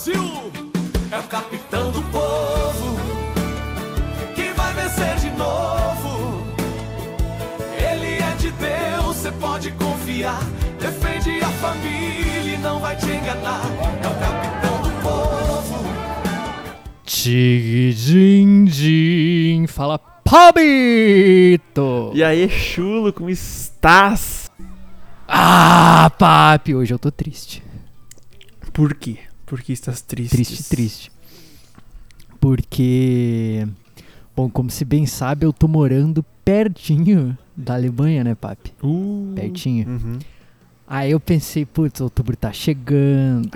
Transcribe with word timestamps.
Brasil 0.00 0.50
é 1.12 1.18
o 1.18 1.22
capitão 1.24 1.90
do 1.90 2.00
povo 2.04 2.96
que 4.34 4.50
vai 4.54 4.72
vencer 4.72 5.16
de 5.16 5.28
novo. 5.36 6.42
Ele 7.76 8.14
é 8.14 8.34
de 8.36 8.50
Deus, 8.50 9.16
você 9.16 9.30
pode 9.32 9.70
confiar. 9.72 10.40
Defende 10.80 11.44
a 11.44 11.50
família 11.50 12.54
e 12.54 12.56
não 12.62 12.80
vai 12.80 12.96
te 12.96 13.10
enganar. 13.10 13.60
É 14.02 14.08
o 14.08 14.14
capitão 14.18 14.80
do 14.80 14.90
povo. 15.02 15.84
Tchigidindim, 17.04 19.66
fala 19.66 19.98
Pabito! 19.98 22.10
E 22.14 22.24
aí, 22.24 22.48
chulo, 22.48 23.12
como 23.12 23.28
estás? 23.28 24.50
Ah, 25.28 26.10
papi, 26.18 26.74
hoje 26.74 26.94
eu 26.94 26.98
tô 26.98 27.10
triste. 27.10 27.62
Por 28.72 28.94
quê? 28.94 29.28
Por 29.50 29.60
que 29.62 29.72
estás 29.72 30.00
triste? 30.00 30.30
Triste, 30.30 30.62
triste. 30.62 31.12
Porque, 32.38 33.66
bom, 34.36 34.48
como 34.48 34.70
se 34.70 34.84
bem 34.84 35.06
sabe, 35.06 35.44
eu 35.44 35.52
tô 35.52 35.66
morando 35.66 36.24
pertinho 36.44 37.36
da 37.56 37.74
Alemanha, 37.74 38.22
né, 38.22 38.36
papi? 38.36 38.72
Uh, 38.80 39.32
Pertinho. 39.34 39.88
Uhum. 39.88 40.18
Aí 40.86 41.10
eu 41.10 41.18
pensei, 41.18 41.66
putz, 41.66 42.00
outubro 42.00 42.36
tá 42.36 42.52
chegando, 42.52 43.50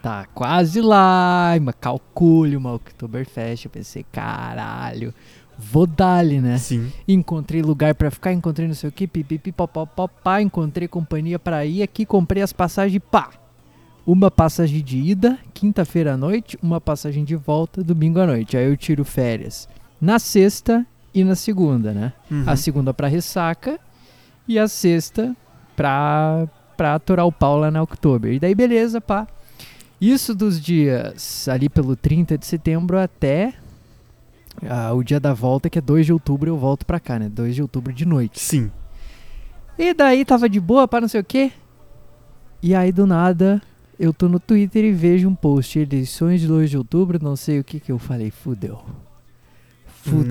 tá 0.00 0.24
quase 0.32 0.80
lá, 0.80 1.54
mas 1.60 1.74
calcule 1.78 2.56
uma 2.56 2.72
Oktoberfest. 2.72 3.66
Eu 3.66 3.70
pensei, 3.70 4.06
caralho, 4.10 5.12
vou 5.58 5.86
dar-lhe, 5.86 6.40
né? 6.40 6.56
Sim. 6.56 6.90
Encontrei 7.06 7.60
lugar 7.60 7.94
pra 7.94 8.10
ficar, 8.10 8.32
encontrei 8.32 8.66
não 8.66 8.74
sei 8.74 8.88
o 8.88 8.92
que, 8.92 9.06
pipipi, 9.06 9.52
popopopá, 9.52 10.40
encontrei 10.40 10.88
companhia 10.88 11.38
pra 11.38 11.66
ir 11.66 11.82
aqui, 11.82 12.06
comprei 12.06 12.42
as 12.42 12.54
passagens, 12.54 13.02
pá! 13.10 13.28
Uma 14.06 14.30
passagem 14.30 14.82
de 14.82 14.98
ida, 14.98 15.36
quinta-feira 15.52 16.14
à 16.14 16.16
noite, 16.16 16.56
uma 16.62 16.80
passagem 16.80 17.24
de 17.24 17.34
volta, 17.34 17.82
domingo 17.82 18.20
à 18.20 18.26
noite. 18.26 18.56
Aí 18.56 18.64
eu 18.64 18.76
tiro 18.76 19.04
férias 19.04 19.68
na 20.00 20.18
sexta 20.20 20.86
e 21.12 21.24
na 21.24 21.34
segunda, 21.34 21.92
né? 21.92 22.12
Uhum. 22.30 22.44
A 22.46 22.54
segunda 22.54 22.94
pra 22.94 23.08
ressaca 23.08 23.80
e 24.46 24.58
a 24.60 24.68
sexta 24.68 25.34
pra, 25.74 26.46
pra 26.76 26.94
atorar 26.94 27.26
o 27.26 27.32
pau 27.32 27.58
lá 27.58 27.68
na 27.68 27.82
Oktober. 27.82 28.32
E 28.32 28.38
daí 28.38 28.54
beleza, 28.54 29.00
pá. 29.00 29.26
Isso 30.00 30.34
dos 30.34 30.60
dias 30.60 31.48
ali 31.48 31.68
pelo 31.68 31.96
30 31.96 32.38
de 32.38 32.46
setembro 32.46 32.98
até 32.98 33.54
ah, 34.68 34.92
o 34.92 35.02
dia 35.02 35.18
da 35.18 35.34
volta, 35.34 35.68
que 35.68 35.78
é 35.78 35.82
2 35.82 36.06
de 36.06 36.12
outubro, 36.12 36.48
eu 36.48 36.56
volto 36.56 36.86
pra 36.86 37.00
cá, 37.00 37.18
né? 37.18 37.28
2 37.28 37.56
de 37.56 37.62
outubro 37.62 37.92
de 37.92 38.06
noite. 38.06 38.40
Sim. 38.40 38.70
E 39.78 39.92
daí 39.92 40.24
tava 40.24 40.48
de 40.48 40.60
boa 40.60 40.86
pra 40.86 41.00
não 41.00 41.08
sei 41.08 41.20
o 41.20 41.24
quê. 41.24 41.52
E 42.62 42.74
aí 42.74 42.90
do 42.90 43.06
nada 43.06 43.60
eu 43.98 44.12
tô 44.12 44.28
no 44.28 44.38
Twitter 44.40 44.84
e 44.84 44.92
vejo 44.92 45.28
um 45.28 45.34
post, 45.34 45.78
eleições 45.78 46.40
de 46.40 46.46
2 46.46 46.70
de 46.70 46.78
outubro, 46.78 47.18
não 47.22 47.36
sei 47.36 47.58
o 47.60 47.64
que 47.64 47.80
que 47.80 47.90
eu 47.92 47.98
falei, 47.98 48.30
fudeu. 48.30 48.80
Fudeu. 50.02 50.26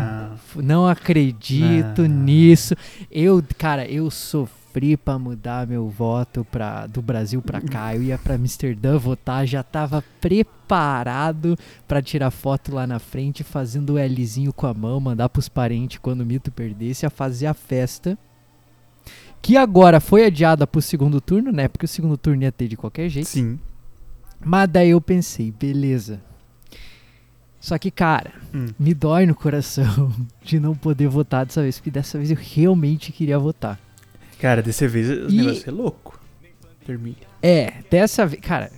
Não. 0.00 0.36
Fu- 0.36 0.62
Não 0.62 0.86
acredito 0.86 2.02
Não. 2.02 2.08
nisso. 2.24 2.74
Eu, 3.10 3.42
cara, 3.56 3.86
eu 3.86 4.10
sofri 4.10 4.96
pra 4.96 5.18
mudar 5.18 5.66
meu 5.66 5.88
voto 5.88 6.44
pra, 6.50 6.86
do 6.86 7.00
Brasil 7.00 7.40
pra 7.40 7.60
cá. 7.60 7.94
Eu 7.94 8.02
ia 8.02 8.18
pra 8.18 8.34
Amsterdã 8.34 8.98
votar, 8.98 9.46
já 9.46 9.62
tava 9.62 10.02
preparado 10.20 11.56
pra 11.86 12.02
tirar 12.02 12.30
foto 12.30 12.74
lá 12.74 12.86
na 12.86 12.98
frente, 12.98 13.44
fazendo 13.44 13.94
o 13.94 13.98
Lzinho 14.06 14.52
com 14.52 14.66
a 14.66 14.74
mão, 14.74 14.98
mandar 15.00 15.28
pros 15.28 15.48
parentes 15.48 15.98
quando 15.98 16.22
o 16.22 16.26
mito 16.26 16.50
perdesse, 16.50 17.06
a 17.06 17.10
fazer 17.10 17.46
a 17.46 17.54
festa. 17.54 18.18
Que 19.42 19.56
agora 19.56 20.00
foi 20.00 20.24
adiada 20.24 20.66
pro 20.66 20.82
segundo 20.82 21.20
turno, 21.20 21.52
né? 21.52 21.68
Porque 21.68 21.84
o 21.84 21.88
segundo 21.88 22.16
turno 22.16 22.42
ia 22.42 22.50
ter 22.52 22.66
de 22.68 22.76
qualquer 22.76 23.08
jeito. 23.08 23.28
Sim. 23.28 23.58
Mas 24.44 24.68
daí 24.68 24.90
eu 24.90 25.00
pensei, 25.00 25.50
beleza. 25.52 26.20
Só 27.60 27.78
que, 27.78 27.90
cara, 27.90 28.32
Hum. 28.54 28.66
me 28.78 28.94
dói 28.94 29.26
no 29.26 29.34
coração 29.34 30.12
de 30.42 30.60
não 30.60 30.74
poder 30.74 31.08
votar 31.08 31.44
dessa 31.46 31.62
vez, 31.62 31.78
porque 31.78 31.90
dessa 31.90 32.18
vez 32.18 32.30
eu 32.30 32.36
realmente 32.40 33.12
queria 33.12 33.38
votar. 33.38 33.78
Cara, 34.40 34.62
dessa 34.62 34.86
vez 34.86 35.08
o 35.08 35.28
E- 35.30 35.36
negócio 35.36 35.68
é 35.68 35.72
louco. 35.72 36.20
Termine. 36.84 37.16
É, 37.42 37.82
dessa 37.90 38.24
vez, 38.26 38.40
cara, 38.42 38.70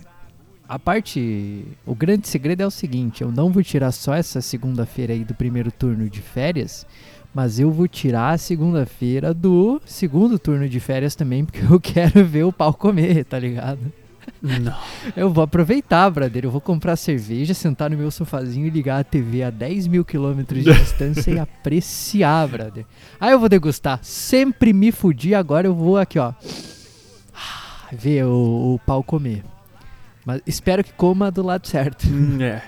a 0.67 0.79
parte. 0.79 1.63
O 1.85 1.93
grande 1.93 2.27
segredo 2.27 2.61
é 2.61 2.65
o 2.65 2.71
seguinte: 2.71 3.21
eu 3.21 3.31
não 3.31 3.51
vou 3.51 3.61
tirar 3.61 3.91
só 3.91 4.13
essa 4.15 4.41
segunda-feira 4.41 5.13
aí 5.13 5.23
do 5.23 5.35
primeiro 5.35 5.71
turno 5.71 6.09
de 6.09 6.21
férias, 6.21 6.87
mas 7.33 7.59
eu 7.59 7.71
vou 7.71 7.87
tirar 7.87 8.31
a 8.31 8.37
segunda-feira 8.37 9.33
do 9.33 9.81
segundo 9.85 10.39
turno 10.39 10.67
de 10.67 10.79
férias 10.79 11.15
também, 11.15 11.45
porque 11.45 11.61
eu 11.61 11.79
quero 11.81 12.25
ver 12.25 12.43
o 12.43 12.51
pau 12.51 12.73
comer, 12.73 13.25
tá 13.25 13.37
ligado? 13.37 13.79
Não. 14.41 14.75
Eu 15.15 15.31
vou 15.31 15.43
aproveitar, 15.43 16.09
brother. 16.09 16.45
Eu 16.45 16.51
vou 16.51 16.61
comprar 16.61 16.95
cerveja, 16.95 17.53
sentar 17.53 17.89
no 17.89 17.97
meu 17.97 18.11
sofazinho 18.11 18.67
e 18.67 18.69
ligar 18.69 18.99
a 18.99 19.03
TV 19.03 19.43
a 19.43 19.49
10 19.49 19.87
mil 19.87 20.05
quilômetros 20.05 20.63
de 20.63 20.73
distância 20.79 21.31
e 21.31 21.39
apreciar, 21.39 22.47
brother. 22.47 22.85
Aí 23.19 23.31
eu 23.31 23.39
vou 23.39 23.49
degustar. 23.49 23.99
Sempre 24.03 24.71
me 24.71 24.91
fudi, 24.91 25.35
agora 25.35 25.67
eu 25.67 25.75
vou 25.75 25.97
aqui, 25.97 26.19
ó. 26.19 26.33
Ver 27.91 28.25
o, 28.25 28.75
o 28.75 28.79
pau 28.85 29.03
comer. 29.03 29.43
Mas 30.25 30.41
espero 30.45 30.83
que 30.83 30.93
coma 30.93 31.31
do 31.31 31.41
lado 31.41 31.67
certo. 31.67 32.07
Hum, 32.07 32.41
é. 32.41 32.61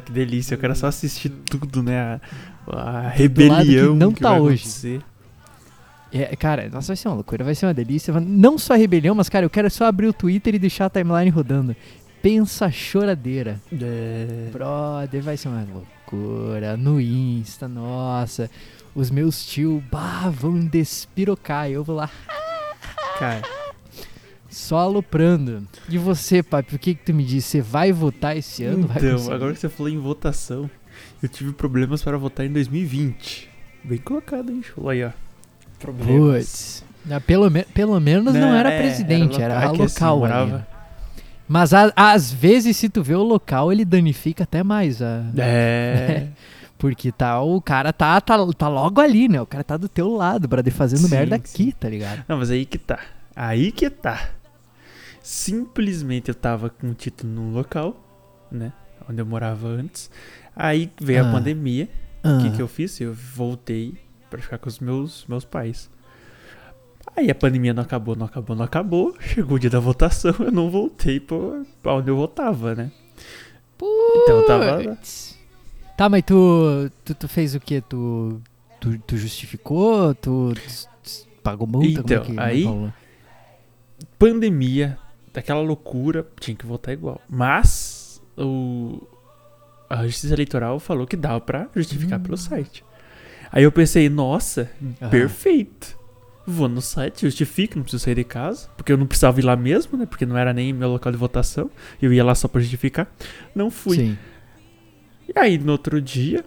Que 0.00 0.12
delícia, 0.12 0.54
eu 0.54 0.58
quero 0.58 0.76
só 0.76 0.88
assistir 0.88 1.30
tudo, 1.30 1.82
né? 1.82 2.20
A, 2.66 3.08
rebelião 3.08 3.94
não 3.94 4.12
que 4.12 4.20
tá 4.20 4.34
hoje. 4.34 4.62
acontecer. 4.62 5.02
É, 6.12 6.36
cara, 6.36 6.68
nossa, 6.68 6.88
vai 6.88 6.96
ser 6.96 7.08
uma 7.08 7.14
loucura, 7.14 7.42
vai 7.42 7.54
ser 7.54 7.66
uma 7.66 7.72
delícia. 7.74 8.12
Não 8.20 8.58
só 8.58 8.74
a 8.74 8.76
rebelião, 8.76 9.14
mas, 9.14 9.28
cara, 9.30 9.46
eu 9.46 9.50
quero 9.50 9.70
só 9.70 9.86
abrir 9.86 10.06
o 10.06 10.12
Twitter 10.12 10.54
e 10.54 10.58
deixar 10.58 10.86
a 10.86 10.90
timeline 10.90 11.30
rodando. 11.30 11.74
Pensa 12.20 12.70
choradeira. 12.70 13.60
É. 13.72 14.50
Brother, 14.52 15.22
vai 15.22 15.36
ser 15.36 15.48
uma 15.48 15.66
loucura. 15.72 16.76
No 16.76 17.00
Insta, 17.00 17.66
nossa. 17.66 18.50
Os 18.94 19.10
meus 19.10 19.44
tio, 19.46 19.82
bah, 19.90 20.28
vão 20.30 20.60
despirocar. 20.60 21.70
Eu 21.70 21.82
vou 21.82 21.96
lá 21.96 22.10
Cara, 23.18 23.42
só 24.50 24.78
aloprando. 24.78 25.66
E 25.88 25.96
você, 25.96 26.42
papi, 26.42 26.76
o 26.76 26.78
que 26.78 26.94
que 26.94 27.04
tu 27.06 27.14
me 27.14 27.24
disse? 27.24 27.48
Você 27.48 27.60
vai 27.62 27.90
votar 27.90 28.36
esse 28.36 28.64
ano? 28.64 28.88
então, 28.94 29.32
agora 29.32 29.54
que 29.54 29.58
você 29.60 29.68
falou 29.68 29.90
em 29.90 29.98
votação, 29.98 30.70
eu 31.22 31.28
tive 31.28 31.52
problemas 31.52 32.02
para 32.02 32.16
votar 32.16 32.44
em 32.46 32.52
2020. 32.52 33.50
Bem 33.84 33.98
colocado, 33.98 34.50
hein, 34.50 34.62
show? 34.62 34.88
Aí, 34.88 35.04
ó. 35.04 35.10
Problemas. 35.78 36.82
Putz. 36.82 36.84
Ah, 37.10 37.20
Pelo, 37.20 37.50
me- 37.50 37.64
pelo 37.64 37.98
menos 37.98 38.32
não, 38.32 38.40
Não, 38.40 38.54
era 38.54 38.70
é, 38.72 38.78
presidente, 38.78 39.40
era 39.42 39.54
era, 39.54 39.70
local, 39.70 39.74
é 39.74 39.76
que 39.78 39.82
assim, 39.82 40.04
local 40.04 40.46
né? 40.46 40.66
Mas 41.48 41.74
a- 41.74 41.92
às 41.96 42.32
vezes, 42.32 42.76
se 42.76 42.88
tu 42.88 43.02
vê 43.02 43.14
o 43.14 43.22
local, 43.22 43.72
ele 43.72 43.84
danifica 43.84 44.44
até 44.44 44.62
mais 44.62 45.02
a, 45.02 45.24
É. 45.36 46.28
Porque 46.78 47.12
tá, 47.12 47.40
o 47.40 47.60
cara 47.60 47.92
tá, 47.92 48.20
tá, 48.20 48.36
tá 48.56 48.68
logo 48.68 49.00
ali, 49.00 49.28
né? 49.28 49.40
O 49.40 49.46
cara 49.46 49.62
tá 49.62 49.76
do 49.76 49.88
teu 49.88 50.08
lado, 50.14 50.48
brother, 50.48 50.72
fazendo 50.72 51.02
Sim, 51.06 51.10
merda 51.14 51.36
sim. 51.36 51.42
aqui, 51.42 51.72
tá 51.72 51.88
ligado? 51.88 52.24
Não, 52.28 52.38
mas 52.38 52.50
aí 52.50 52.64
que 52.66 52.78
tá. 52.78 52.98
Aí 53.36 53.70
que 53.70 53.88
tá. 53.90 54.30
Simplesmente 55.22 56.28
eu 56.28 56.34
tava 56.34 56.68
com 56.70 56.88
o 56.90 56.94
título 56.94 57.32
num 57.32 57.52
local, 57.52 57.96
né? 58.50 58.72
Onde 59.08 59.20
eu 59.20 59.26
morava 59.26 59.68
antes. 59.68 60.10
Aí 60.54 60.90
veio 61.00 61.24
Ah. 61.24 61.28
a 61.28 61.32
pandemia. 61.32 61.88
O 62.24 62.28
Ah, 62.28 62.38
que, 62.42 62.50
que 62.56 62.62
eu 62.62 62.68
fiz? 62.68 63.00
Eu 63.00 63.12
voltei 63.14 63.94
pra 64.30 64.40
ficar 64.40 64.58
com 64.58 64.68
os 64.68 64.78
meus, 64.78 65.24
meus 65.28 65.44
pais. 65.44 65.90
Aí 67.16 67.30
a 67.30 67.34
pandemia 67.34 67.74
não 67.74 67.82
acabou, 67.82 68.14
não 68.16 68.26
acabou, 68.26 68.56
não 68.56 68.64
acabou. 68.64 69.14
Chegou 69.20 69.56
o 69.56 69.58
dia 69.60 69.68
da 69.70 69.80
votação, 69.80 70.34
eu 70.38 70.52
não 70.52 70.70
voltei 70.70 71.20
pra, 71.20 71.36
onde 71.94 72.10
eu 72.10 72.16
votava, 72.16 72.74
né? 72.74 72.90
Então 73.76 74.38
eu 74.38 74.46
tava. 74.46 74.98
Tá, 75.96 76.08
mas 76.08 76.22
tu, 76.24 76.90
tu, 77.04 77.14
tu 77.14 77.28
fez 77.28 77.54
o 77.54 77.60
quê? 77.60 77.80
Tu, 77.86 78.40
tu, 78.80 78.98
tu 79.00 79.16
justificou? 79.16 80.14
Tu, 80.14 80.52
tu- 80.54 80.88
tu 81.02 81.28
pagou 81.42 81.66
multa? 81.66 81.88
Então, 82.00 82.24
Como 82.24 82.40
é 82.40 82.44
aí- 82.44 82.64
pandemia, 84.18 84.98
daquela 85.32 85.60
loucura, 85.60 86.26
tinha 86.40 86.56
que 86.56 86.66
votar 86.66 86.94
igual. 86.94 87.20
Mas 87.28 88.22
o 88.36 89.02
a 90.00 90.06
Justiça 90.06 90.34
Eleitoral 90.34 90.78
falou 90.80 91.06
que 91.06 91.16
dava 91.16 91.40
pra 91.40 91.68
justificar 91.74 92.18
Hum. 92.18 92.22
pelo 92.22 92.36
site. 92.36 92.84
Aí 93.50 93.62
eu 93.64 93.72
pensei, 93.72 94.08
nossa, 94.08 94.70
Aham. 95.00 95.10
perfeito. 95.10 95.98
Vou 96.46 96.68
no 96.68 96.80
site, 96.80 97.20
justifico, 97.22 97.76
não 97.76 97.82
preciso 97.84 98.02
sair 98.02 98.16
de 98.16 98.24
casa, 98.24 98.68
porque 98.76 98.90
eu 98.90 98.96
não 98.96 99.06
precisava 99.06 99.38
ir 99.38 99.44
lá 99.44 99.54
mesmo, 99.54 99.96
né? 99.96 100.06
Porque 100.06 100.26
não 100.26 100.36
era 100.36 100.52
nem 100.52 100.72
meu 100.72 100.88
local 100.88 101.12
de 101.12 101.18
votação. 101.18 101.70
Eu 102.00 102.12
ia 102.12 102.24
lá 102.24 102.34
só 102.34 102.48
pra 102.48 102.60
justificar. 102.60 103.06
Não 103.54 103.70
fui. 103.70 103.96
Sim. 103.96 104.18
E 105.28 105.38
aí 105.38 105.56
no 105.58 105.70
outro 105.72 106.00
dia 106.02 106.44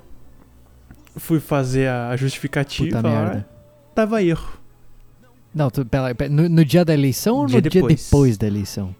fui 1.15 1.39
fazer 1.39 1.87
a 1.89 2.13
justificativa, 2.17 2.97
Puta 2.97 3.07
merda. 3.09 3.47
dava 3.95 4.21
erro. 4.21 4.59
Não, 5.53 5.69
tu, 5.69 5.85
pera, 5.85 6.13
no, 6.29 6.49
no 6.49 6.65
dia 6.65 6.83
da 6.83 6.93
eleição 6.93 7.37
ou 7.37 7.45
Dia 7.45 7.55
no 7.57 7.61
dia 7.61 7.71
depois. 7.71 8.03
depois 8.03 8.37
da 8.37 8.47
eleição? 8.47 8.93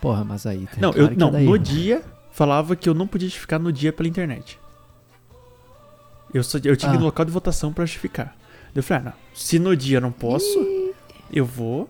Porra, 0.00 0.24
mas 0.24 0.44
aí... 0.46 0.66
Não, 0.80 0.92
claro 0.92 1.12
eu 1.12 1.16
não, 1.16 1.30
no 1.30 1.38
erro. 1.38 1.58
dia 1.58 2.02
falava 2.32 2.76
que 2.76 2.88
eu 2.88 2.94
não 2.94 3.06
podia 3.06 3.28
justificar 3.28 3.58
no 3.58 3.72
dia 3.72 3.92
pela 3.92 4.08
internet. 4.08 4.58
Eu, 6.32 6.42
só, 6.42 6.58
eu 6.58 6.76
tinha 6.76 6.90
que 6.90 6.96
ir 6.96 6.98
Ah. 6.98 7.00
no 7.00 7.04
local 7.06 7.24
de 7.24 7.32
votação 7.32 7.72
pra 7.72 7.84
justificar. 7.86 8.36
Eu 8.74 8.82
falei, 8.82 9.02
ah, 9.02 9.04
não. 9.06 9.12
Se 9.34 9.58
no 9.58 9.74
dia 9.76 9.96
eu 9.96 10.00
não 10.00 10.12
posso, 10.12 10.58
eu 11.32 11.44
vou 11.44 11.88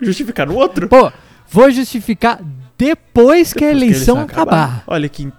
justificar 0.00 0.46
no 0.46 0.54
outro. 0.54 0.88
Pô, 0.88 1.10
Vou 1.50 1.70
justificar 1.70 2.40
depois 2.76 3.54
que 3.54 3.64
a 3.64 3.68
Depois 3.68 3.82
eleição 3.82 4.20
acabar. 4.20 4.42
acabar. 4.64 4.84
Olha 4.86 5.08
que. 5.08 5.32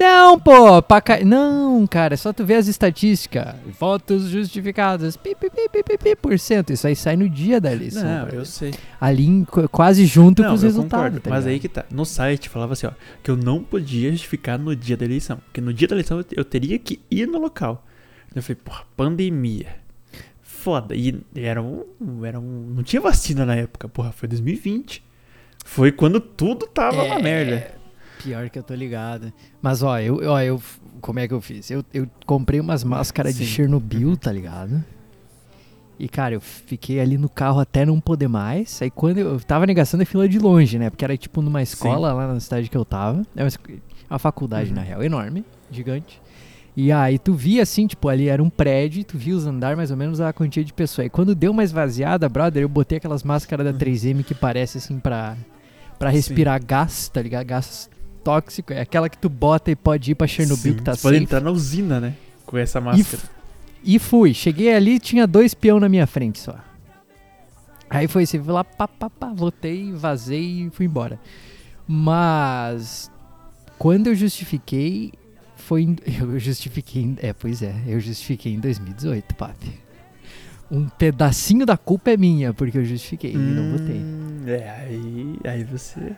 Não, 0.00 0.40
pô, 0.40 0.80
pra 0.82 1.00
ca... 1.00 1.22
Não, 1.24 1.86
cara, 1.86 2.14
é 2.14 2.16
só 2.16 2.32
tu 2.32 2.44
ver 2.44 2.54
as 2.54 2.66
estatísticas. 2.68 3.54
Votos 3.78 4.28
justificados, 4.30 5.16
pi, 5.16 5.34
pi, 5.34 5.50
pi, 5.50 5.68
pi, 5.70 5.82
pi, 5.82 5.98
pi 5.98 6.16
por 6.16 6.38
cento. 6.38 6.72
Isso 6.72 6.86
aí 6.86 6.96
sai 6.96 7.16
no 7.16 7.28
dia 7.28 7.60
da 7.60 7.70
eleição. 7.70 8.02
Não, 8.02 8.28
eu 8.28 8.44
sei. 8.46 8.72
Ali 9.00 9.26
em- 9.26 9.44
quase 9.70 10.06
junto 10.06 10.42
com 10.42 10.48
Não, 10.48 10.54
os 10.54 10.62
eu 10.62 10.68
resultados. 10.68 11.04
concordo. 11.06 11.20
tá 11.20 11.28
mas 11.30 11.46
aí 11.46 11.58
que 11.60 11.68
tá. 11.68 11.84
No 11.90 12.04
site 12.06 12.48
falava 12.48 12.72
assim, 12.72 12.86
ó, 12.86 12.92
que 13.22 13.30
eu 13.30 13.36
não 13.36 13.62
podia 13.62 14.10
justificar 14.10 14.58
no 14.58 14.74
dia 14.74 14.96
da 14.96 15.04
eleição. 15.04 15.36
Porque 15.44 15.60
no 15.60 15.72
dia 15.74 15.86
da 15.86 15.94
eleição 15.94 16.24
eu, 16.34 16.44
teria 16.44 16.78
que 16.78 17.00
ir 17.10 17.26
no 17.26 17.38
local. 17.38 17.84
Eu 18.34 18.42
falei, 18.42 18.58
porra, 18.64 18.84
pandemia. 18.96 19.66
Foda. 20.42 20.94
E 20.94 21.20
era 21.34 21.62
um, 21.62 21.84
era 22.24 22.38
um. 22.38 22.72
Não 22.74 22.82
tinha 22.82 23.00
vacina 23.00 23.44
na 23.46 23.54
época, 23.54 23.88
porra. 23.88 24.12
Foi 24.12 24.28
2020. 24.28 25.02
Foi 25.64 25.90
quando 25.92 26.20
tudo 26.20 26.66
tava 26.66 27.02
uma 27.02 27.16
É, 27.18 27.22
merda. 27.22 27.79
Pior 28.22 28.48
que 28.50 28.58
eu 28.58 28.62
tô 28.62 28.74
ligado. 28.74 29.32
Mas 29.62 29.82
ó, 29.82 29.98
eu, 29.98 30.20
ó, 30.30 30.40
eu 30.40 30.60
como 31.00 31.18
é 31.18 31.26
que 31.28 31.34
eu 31.34 31.40
fiz? 31.40 31.70
Eu, 31.70 31.84
eu 31.94 32.06
comprei 32.26 32.60
umas 32.60 32.84
máscaras 32.84 33.34
de 33.36 33.44
Sim. 33.44 33.50
Chernobyl, 33.52 34.16
tá 34.16 34.30
ligado? 34.32 34.84
E 35.98 36.08
cara, 36.08 36.34
eu 36.34 36.40
fiquei 36.40 36.98
ali 36.98 37.18
no 37.18 37.28
carro 37.28 37.60
até 37.60 37.84
não 37.84 38.00
poder 38.00 38.28
mais. 38.28 38.80
Aí 38.80 38.90
quando 38.90 39.18
eu, 39.18 39.34
eu 39.34 39.40
tava 39.40 39.66
negação 39.66 39.98
da 39.98 40.06
fila 40.06 40.28
de 40.28 40.38
longe, 40.38 40.78
né? 40.78 40.88
Porque 40.90 41.04
era 41.04 41.16
tipo 41.16 41.42
numa 41.42 41.62
escola 41.62 42.12
lá 42.12 42.26
na 42.32 42.40
cidade 42.40 42.70
que 42.70 42.76
eu 42.76 42.84
tava. 42.84 43.22
É 43.36 43.42
uma, 43.44 43.50
uma 44.08 44.18
faculdade, 44.18 44.70
Uhum. 44.70 44.76
na 44.76 44.82
real, 44.82 45.02
enorme, 45.02 45.44
gigante. 45.70 46.20
E 46.76 46.90
aí 46.90 47.18
tu 47.18 47.34
via 47.34 47.62
assim, 47.64 47.86
tipo, 47.86 48.08
ali 48.08 48.28
era 48.28 48.42
um 48.42 48.48
prédio, 48.48 49.04
tu 49.04 49.18
via 49.18 49.34
os 49.36 49.44
andar 49.44 49.76
mais 49.76 49.90
ou 49.90 49.96
menos 49.96 50.20
a 50.20 50.32
quantia 50.32 50.64
de 50.64 50.72
pessoas. 50.72 51.06
E 51.08 51.10
quando 51.10 51.34
deu 51.34 51.50
uma 51.50 51.64
esvaziada, 51.64 52.28
brother, 52.28 52.62
eu 52.62 52.68
botei 52.68 52.96
aquelas 52.96 53.22
máscaras 53.22 53.66
da 53.66 53.72
Uhum. 53.72 53.78
3M 53.78 54.24
que 54.24 54.34
parece 54.34 54.78
assim 54.78 54.98
pra, 54.98 55.36
pra 55.98 56.08
respirar 56.08 56.64
gás, 56.64 57.08
tá 57.08 57.20
ligado? 57.20 57.44
Gás 57.44 57.90
tóxico. 58.22 58.72
É 58.72 58.80
aquela 58.80 59.08
que 59.08 59.18
tu 59.18 59.28
bota 59.28 59.70
e 59.70 59.76
pode 59.76 60.12
ir 60.12 60.14
pra 60.14 60.26
Chernobyl 60.26 60.72
Sim, 60.72 60.76
que 60.78 60.82
tá 60.82 60.94
você 60.94 61.02
pode 61.02 61.14
safe. 61.16 61.24
entrar 61.24 61.40
na 61.40 61.50
usina, 61.50 61.98
né? 62.00 62.14
Com 62.46 62.56
essa 62.58 62.78
E, 62.78 62.82
máscara. 62.82 63.22
f- 63.22 63.28
e 63.82 63.98
fui. 63.98 64.32
Cheguei 64.34 64.74
ali, 64.74 64.98
tinha 64.98 65.26
dois 65.26 65.54
peão 65.54 65.80
na 65.80 65.88
minha 65.88 66.06
frente 66.06 66.38
só. 66.38 66.54
Aí 67.88 68.06
foi 68.06 68.22
assim, 68.22 68.42
fui 68.42 68.52
lá, 68.52 68.62
pá, 68.62 68.86
pá, 68.86 69.10
pá, 69.10 69.32
votei, 69.34 69.92
vazei 69.92 70.66
e 70.66 70.70
fui 70.70 70.86
embora. 70.86 71.18
Mas 71.88 73.10
quando 73.78 74.06
eu 74.08 74.14
justifiquei, 74.14 75.12
foi 75.56 75.82
em, 75.82 75.96
eu 76.20 76.38
justifiquei, 76.38 77.14
é, 77.18 77.32
pois 77.32 77.62
é, 77.62 77.74
eu 77.86 77.98
justifiquei 77.98 78.54
em 78.54 78.60
2018, 78.60 79.34
papi. 79.34 79.72
Um 80.70 80.88
pedacinho 80.88 81.66
da 81.66 81.76
culpa 81.76 82.12
é 82.12 82.16
minha, 82.16 82.54
porque 82.54 82.78
eu 82.78 82.84
justifiquei 82.84 83.32
e 83.32 83.36
não 83.36 83.72
votei. 83.76 83.96
Hum, 83.96 84.44
É, 84.46 84.70
aí, 84.70 85.36
aí 85.44 85.64
você. 85.64 86.14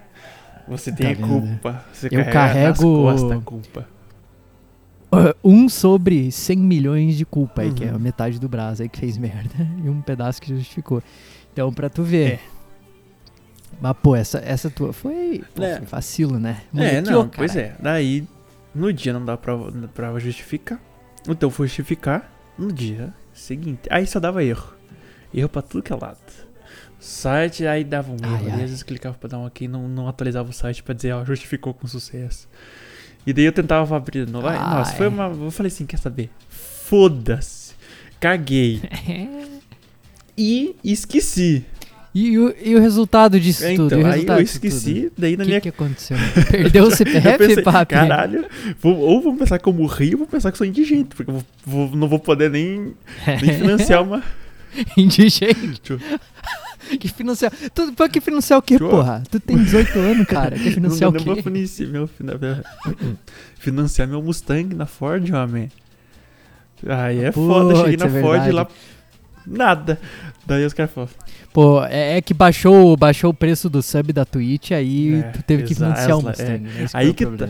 Você 0.68 0.90
Tá 0.90 0.96
tem 0.98 1.06
a 1.10 1.14
vendo? 1.14 1.28
culpa. 1.28 1.84
Você 1.92 2.08
Eu 2.10 2.24
carrego- 2.30 3.02
costas 3.04 3.42
culpa. 3.44 3.88
Uh, 5.12 5.34
Um 5.44 5.68
sobre 5.68 6.30
100 6.32 6.56
milhões 6.56 7.16
de 7.16 7.24
culpa 7.26 7.62
aí, 7.62 7.72
que 7.72 7.84
é 7.84 7.90
a 7.90 7.92
Uhum. 7.92 7.98
metade 7.98 8.38
do 8.38 8.48
braço 8.48 8.80
aí 8.82 8.88
que 8.88 8.98
fez 8.98 9.18
merda. 9.18 9.50
E 9.84 9.88
um 9.88 10.00
pedaço 10.00 10.40
que 10.40 10.48
justificou. 10.54 11.02
Então, 11.52 11.70
pra 11.72 11.90
tu 11.90 12.02
ver. 12.02 12.32
É. 12.34 12.40
Mas, 13.80 13.94
pô, 14.02 14.14
essa, 14.16 14.38
essa 14.38 14.70
tua 14.70 14.92
foi, 14.92 15.42
pô, 15.54 15.62
É. 15.62 15.76
foi 15.78 15.86
vacilo, 15.86 16.38
né? 16.38 16.62
É, 16.74 17.00
não, 17.00 17.22
ô, 17.22 17.26
pois 17.28 17.54
é. 17.56 17.74
Daí, 17.80 18.26
no 18.74 18.92
dia 18.92 19.12
não 19.12 19.24
dá 19.24 19.36
pra, 19.36 19.54
pra 19.92 20.18
justificar. 20.18 20.80
Então 21.28 21.50
fui 21.50 21.66
justificar 21.66 22.30
no 22.58 22.72
dia 22.72 23.12
seguinte. 23.34 23.82
Aí 23.90 24.06
só 24.06 24.18
dava 24.20 24.42
erro. 24.44 24.72
Erro 25.34 25.48
pra 25.48 25.60
tudo 25.62 25.82
que 25.82 25.92
é 25.92 25.96
lado. 25.96 26.18
Site, 27.04 27.66
aí 27.66 27.82
dava 27.82 28.12
um 28.12 28.16
erro. 28.24 28.44
Ai. 28.46 28.52
às 28.52 28.60
vezes 28.60 28.82
clicava 28.82 29.16
pra 29.18 29.28
dar 29.28 29.38
um 29.38 29.46
ok, 29.46 29.66
não, 29.66 29.88
não 29.88 30.06
atualizava 30.08 30.48
o 30.48 30.52
site 30.52 30.82
pra 30.82 30.94
dizer, 30.94 31.12
ó, 31.12 31.24
justificou 31.24 31.74
com 31.74 31.86
sucesso. 31.88 32.48
E 33.26 33.32
daí 33.32 33.44
eu 33.44 33.52
tentava 33.52 33.96
abrir 33.96 34.24
de 34.24 34.30
novo. 34.32 34.46
Ai, 34.46 34.58
Nossa, 34.58 34.94
foi 34.94 35.08
uma. 35.08 35.24
Eu 35.26 35.50
falei 35.50 35.70
assim, 35.70 35.84
quer 35.86 35.98
saber? 35.98 36.30
Foda-se. 36.48 37.74
Caguei. 38.20 38.80
E 40.36 40.74
esqueci. 40.82 41.64
E, 42.14 42.38
o, 42.38 42.54
e 42.62 42.74
o 42.74 42.80
resultado 42.80 43.38
disso 43.40 43.62
tudo? 43.76 43.86
então, 43.86 44.00
E 44.00 44.04
o 44.04 44.06
aí 44.06 44.26
eu 44.26 44.40
esqueci, 44.40 45.10
daí 45.16 45.32
tudo? 45.32 45.38
na 45.38 45.42
O 45.42 45.44
que, 45.44 45.50
minha 45.50 45.60
que 45.60 45.68
aconteceu? 45.68 46.16
Perdeu 46.50 46.84
o 46.84 46.90
CPF, 46.90 47.38
pensei, 47.38 47.62
papi? 47.62 47.94
caralho, 47.94 48.46
vou- 48.80 48.96
ou 48.98 49.20
vão 49.22 49.36
pensar 49.36 49.58
que 49.58 49.66
eu 49.68 49.72
morri, 49.72 50.12
ou 50.12 50.18
vão 50.18 50.26
pensar 50.26 50.50
que 50.50 50.54
eu 50.54 50.58
sou 50.58 50.66
indigente, 50.66 51.14
porque 51.14 51.30
eu 51.30 51.34
vou- 51.34 51.44
vou- 51.88 51.96
não 51.96 52.08
vou 52.08 52.18
poder 52.18 52.50
nem, 52.50 52.94
nem 53.26 53.52
financiar 53.58 54.02
uma. 54.02 54.22
Indigente. 54.96 55.98
Que 57.00 57.08
financiar. 57.08 57.52
Tu, 57.74 57.92
pra 57.92 58.08
que 58.08 58.20
financiar 58.20 58.58
o 58.58 58.62
quê, 58.62 58.78
porra? 58.78 59.22
Tu 59.30 59.40
tem 59.40 59.56
18 59.56 59.98
anos, 59.98 60.26
cara. 60.26 60.56
Quer 60.58 60.64
Não 60.64 60.72
financiar 60.72 61.10
dá 61.10 61.18
o 61.18 61.24
nem 61.24 61.24
pra 61.24 61.34
quê? 61.36 61.42
financiar 61.42 61.88
meu, 61.90 62.06
fina- 62.06 62.64
financiar 63.58 64.08
meu 64.08 64.22
Mustang 64.22 64.74
na 64.74 64.86
Ford, 64.86 65.30
homem. 65.32 65.70
Aí 66.86 67.24
é 67.24 67.32
foda, 67.32 67.76
cheguei 67.76 67.96
na 67.96 68.06
é 68.06 68.20
Ford 68.20 68.42
verdade. 68.42 68.50
lá, 68.52 68.68
nada. 69.46 70.00
Daí 70.46 70.64
os 70.66 70.72
caras 70.72 70.92
falaram, 70.92 71.12
Pô, 71.52 71.84
é, 71.84 72.16
é 72.18 72.20
que 72.22 72.34
baixou, 72.34 72.96
baixou 72.96 73.30
o 73.30 73.34
preço 73.34 73.70
do 73.70 73.80
sub 73.82 74.12
da 74.12 74.24
Twitch, 74.24 74.72
aí 74.72 75.14
É, 75.14 75.22
tu 75.30 75.42
teve 75.44 75.62
que 75.62 75.74
financiar 75.74 76.16
o 76.16 76.20
essa- 76.20 76.28
Mustang. 76.28 76.58
né? 76.58 76.82
Esse 76.82 76.96
Aí 76.96 77.14
que 77.14 77.24
tá. 77.26 77.48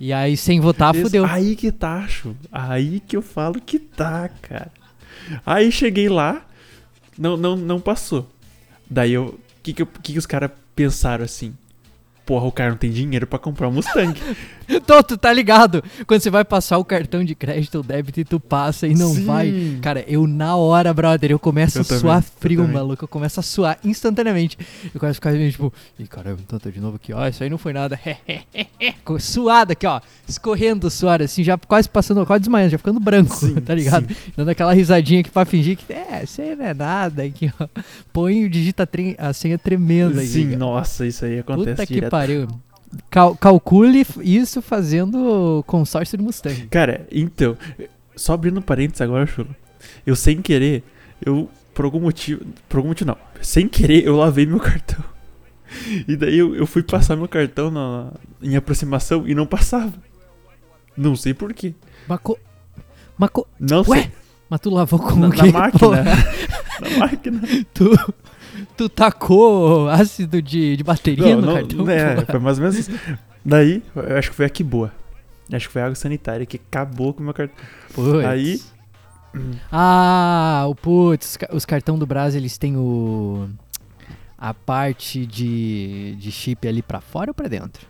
E 0.00 0.12
aí, 0.12 0.36
sem 0.36 0.60
votar, 0.60 0.94
Esse- 0.94 1.04
fudeu. 1.04 1.24
Aí 1.24 1.54
que 1.56 1.70
tá, 1.72 1.98
acho. 1.98 2.34
Aí 2.50 3.00
que 3.00 3.16
eu 3.16 3.22
falo 3.22 3.60
que 3.60 3.78
tá, 3.78 4.28
cara. 4.42 4.70
Aí 5.46 5.70
cheguei 5.70 6.08
lá, 6.08 6.42
não, 7.18 7.36
não, 7.36 7.56
não 7.56 7.80
passou. 7.80 8.28
Daí 8.90 9.12
eu. 9.12 9.24
O 9.24 9.62
que, 9.62 9.72
que, 9.72 9.84
que, 9.84 10.12
que 10.12 10.18
os 10.18 10.26
caras 10.26 10.50
pensaram 10.74 11.24
assim? 11.24 11.54
Porra, 12.24 12.46
o 12.46 12.52
cara 12.52 12.70
não 12.70 12.76
tem 12.76 12.90
dinheiro 12.90 13.26
pra 13.26 13.38
comprar 13.38 13.68
um 13.68 13.72
Mustang. 13.72 14.18
Tô, 14.86 15.02
tu 15.02 15.16
tá 15.16 15.32
ligado? 15.32 15.82
Quando 16.06 16.20
você 16.20 16.30
vai 16.30 16.44
passar 16.44 16.78
o 16.78 16.84
cartão 16.84 17.24
de 17.24 17.34
crédito 17.34 17.76
ou 17.76 17.82
débito 17.82 18.20
e 18.20 18.24
tu 18.24 18.38
passa 18.38 18.86
e 18.86 18.94
não 18.94 19.14
Sim. 19.14 19.24
vai. 19.24 19.78
Cara, 19.80 20.04
eu 20.06 20.26
na 20.26 20.56
hora, 20.56 20.92
brother, 20.92 21.30
eu 21.30 21.38
começo 21.38 21.78
Eu 21.78 21.82
a 21.82 21.84
também, 21.84 22.00
suar 22.00 22.18
eu 22.18 22.22
frio, 22.40 22.60
também. 22.60 22.74
maluco. 22.74 23.04
Eu 23.04 23.08
começo 23.08 23.40
a 23.40 23.42
suar 23.42 23.78
instantaneamente. 23.84 24.58
Eu 24.94 25.00
começo 25.00 25.12
a 25.12 25.14
ficar 25.14 25.32
meio 25.32 25.50
tipo, 25.50 25.72
ih, 25.98 26.06
caramba, 26.06 26.40
então 26.44 26.58
tô 26.58 26.70
de 26.70 26.80
novo 26.80 26.96
aqui, 26.96 27.12
ó. 27.12 27.26
Isso 27.26 27.42
aí 27.42 27.50
não 27.50 27.58
foi 27.58 27.72
nada. 27.72 27.98
Suado 29.18 29.72
aqui, 29.72 29.86
ó. 29.86 30.00
Escorrendo 30.28 30.86
o 30.86 30.90
suor, 30.90 31.22
assim, 31.22 31.42
já 31.42 31.56
quase 31.56 31.88
passando, 31.88 32.24
quase 32.26 32.40
desmaiando, 32.40 32.70
já 32.72 32.78
ficando 32.78 33.00
branco, 33.00 33.34
Sim, 33.34 33.54
tá 33.62 33.74
ligado? 33.74 34.06
Dando 34.36 34.50
aquela 34.50 34.72
risadinha 34.72 35.20
aqui 35.20 35.30
pra 35.30 35.44
fingir 35.44 35.76
que, 35.76 35.92
é, 35.92 36.22
isso 36.24 36.40
aí 36.40 36.54
não 36.54 36.64
é 36.64 36.74
nada. 36.74 37.22
Aqui, 37.22 37.50
ó. 37.58 37.66
Põe 38.12 38.44
e 38.44 38.48
digita 38.48 38.88
a, 39.18 39.32
senha 39.32 39.58
tremenda 39.58 40.20
aqui. 40.20 40.28
Sim, 40.28 40.44
cara. 40.46 40.58
nossa, 40.58 41.06
isso 41.06 41.24
aí 41.24 41.38
acontece 41.38 41.70
Puta 41.70 41.86
que 41.86 41.94
direto. 41.94 42.10
pariu. 42.10 42.48
Cal- 43.10 43.36
calcule 43.36 44.06
isso 44.22 44.62
fazendo 44.62 45.62
consórcio 45.66 46.16
de 46.16 46.24
Mustang. 46.24 46.66
Cara, 46.68 47.06
então, 47.12 47.56
só 48.16 48.32
abrindo 48.34 48.60
parênteses 48.62 49.00
agora, 49.00 49.26
Chulo. 49.26 49.54
Eu 50.06 50.16
sem 50.16 50.40
querer, 50.42 50.82
eu, 51.24 51.48
por 51.74 51.84
algum 51.84 52.00
motivo, 52.00 52.40
por 52.68 52.78
algum 52.78 52.88
motivo 52.88 53.08
não, 53.10 53.16
sem 53.42 53.68
querer 53.68 54.04
eu 54.06 54.16
lavei 54.16 54.46
meu 54.46 54.58
cartão. 54.60 55.04
E 56.06 56.16
daí 56.16 56.38
eu, 56.38 56.54
eu 56.56 56.66
fui 56.66 56.82
passar 56.82 57.14
meu 57.16 57.28
cartão 57.28 57.70
na, 57.70 58.10
em 58.42 58.56
aproximação 58.56 59.28
e 59.28 59.34
não 59.34 59.46
passava. 59.46 59.92
Não 60.96 61.14
sei 61.14 61.34
por 61.34 61.52
quê. 61.52 61.74
Maco... 62.08 62.38
Maco... 63.18 63.46
Não 63.60 63.82
Ué, 63.86 64.02
sei. 64.02 64.12
mas 64.48 64.60
tu 64.60 64.70
lavou 64.70 64.98
com 64.98 65.16
Na, 65.16 65.26
o 65.26 65.28
na 65.28 65.34
quê? 65.44 65.52
máquina. 65.52 65.78
porra? 65.78 66.04
na 66.80 66.98
máquina. 66.98 67.40
Tu, 67.74 68.14
tu 68.76 68.88
tacou 68.88 69.88
ácido 69.88 70.40
de, 70.42 70.76
de 70.76 70.84
bateria 70.84 71.34
Não, 71.36 71.40
no 71.40 71.46
não, 71.46 71.54
cartão? 71.54 71.90
é, 71.90 72.24
foi 72.24 72.40
mais 72.40 72.58
ou 72.58 72.62
menos 72.64 72.78
isso. 72.78 72.90
Daí, 73.44 73.82
eu 73.94 74.16
acho 74.18 74.30
que 74.30 74.36
foi 74.36 74.46
aqui 74.46 74.62
boa. 74.64 74.92
Acho 75.52 75.66
que 75.66 75.72
foi 75.72 75.82
água 75.82 75.94
sanitária 75.94 76.44
que 76.44 76.56
acabou 76.56 77.14
com 77.14 77.20
o 77.20 77.24
meu 77.24 77.32
cartão. 77.34 77.56
Puts. 77.94 78.24
Aí- 78.24 78.60
Ah, 79.70 80.64
o 80.68 80.74
putz, 80.74 81.30
os 81.30 81.36
ca- 81.36 81.48
os 81.52 81.64
cartão 81.64 81.98
do 81.98 82.06
Brasil, 82.06 82.40
eles 82.40 82.58
têm 82.58 82.76
o... 82.76 83.48
A 84.36 84.54
parte 84.54 85.26
de, 85.26 86.14
de 86.16 86.30
chip 86.30 86.66
ali 86.68 86.80
pra 86.80 87.00
fora 87.00 87.30
ou 87.30 87.34
pra 87.34 87.48
dentro? 87.48 87.84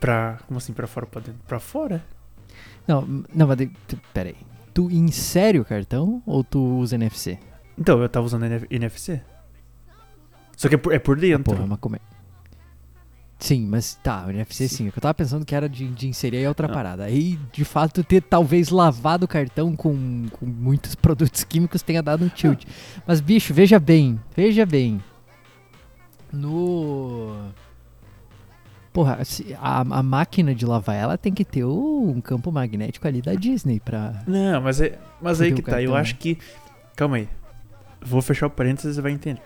Pra. 0.00 0.38
Como 0.48 0.58
assim, 0.58 0.72
pra 0.72 0.88
fora 0.88 1.06
ou 1.06 1.10
pra 1.10 1.20
dentro? 1.20 1.40
Pra 1.46 1.60
fora? 1.60 2.02
Não, 2.88 3.24
não, 3.32 3.46
mas 3.46 3.56
de- 3.58 3.70
tu- 3.86 3.98
pera 4.12 4.30
aí. 4.30 4.36
Tu 4.74 4.90
insere 4.90 5.60
o 5.60 5.64
cartão 5.64 6.20
ou 6.26 6.42
tu 6.42 6.58
usa 6.78 6.96
NFC? 6.96 7.38
Então, 7.78 8.02
eu 8.02 8.08
tava 8.08 8.26
usando 8.26 8.44
NF 8.44 8.66
NFC. 8.70 9.20
Só 10.56 10.68
que 10.68 10.74
é 10.74 10.78
por, 10.78 10.92
é 10.94 10.98
por 10.98 11.18
dentro. 11.18 11.54
Porra, 11.54 11.66
mas 11.66 11.78
como 11.80 11.96
é? 11.96 11.98
Sim, 13.38 13.66
mas 13.66 13.96
tá, 14.04 14.24
o 14.26 14.30
NFC 14.30 14.68
sim. 14.68 14.86
O 14.88 14.92
que 14.92 14.98
eu 14.98 15.02
tava 15.02 15.14
pensando 15.14 15.44
que 15.44 15.52
era 15.52 15.68
de, 15.68 15.88
de 15.88 16.06
inserir 16.06 16.36
aí 16.36 16.44
é 16.44 16.48
outra 16.48 16.68
parada. 16.68 17.02
Aí, 17.04 17.36
de 17.52 17.64
fato, 17.64 18.04
ter 18.04 18.22
talvez 18.22 18.68
lavado 18.68 19.24
o 19.24 19.28
cartão 19.28 19.74
com, 19.74 20.26
com 20.30 20.46
muitos 20.46 20.94
produtos 20.96 21.42
químicos 21.42 21.82
tenha 21.82 22.00
dado 22.02 22.24
um 22.24 22.28
tilt. 22.28 22.64
Mas, 23.04 23.20
bicho, 23.20 23.52
veja 23.52 23.80
bem, 23.80 24.20
veja 24.36 24.64
bem. 24.64 25.02
No. 26.32 27.34
Porra, 28.92 29.18
a, 29.58 29.80
a 29.80 30.02
máquina 30.02 30.54
de 30.54 30.66
lavar 30.66 30.94
ela 30.96 31.16
tem 31.18 31.32
que 31.32 31.44
ter 31.44 31.64
o- 31.64 32.12
um 32.14 32.20
campo 32.20 32.52
magnético 32.52 33.08
ali 33.08 33.20
da 33.22 33.34
Disney 33.34 33.80
pra. 33.80 34.22
Não, 34.26 34.60
mas, 34.60 34.80
é, 34.80 34.98
mas 35.20 35.40
aí 35.40 35.52
que 35.52 35.62
tá. 35.62 35.82
Eu 35.82 35.90
cartão. 35.90 35.96
acho 35.96 36.16
que. 36.16 36.38
Calma 36.94 37.16
aí. 37.16 37.28
Vou 38.04 38.20
fechar 38.22 38.46
o 38.46 38.50
parênteses 38.50 38.92
e 38.92 38.94
você 38.94 39.00
vai 39.00 39.12
entender. 39.12 39.42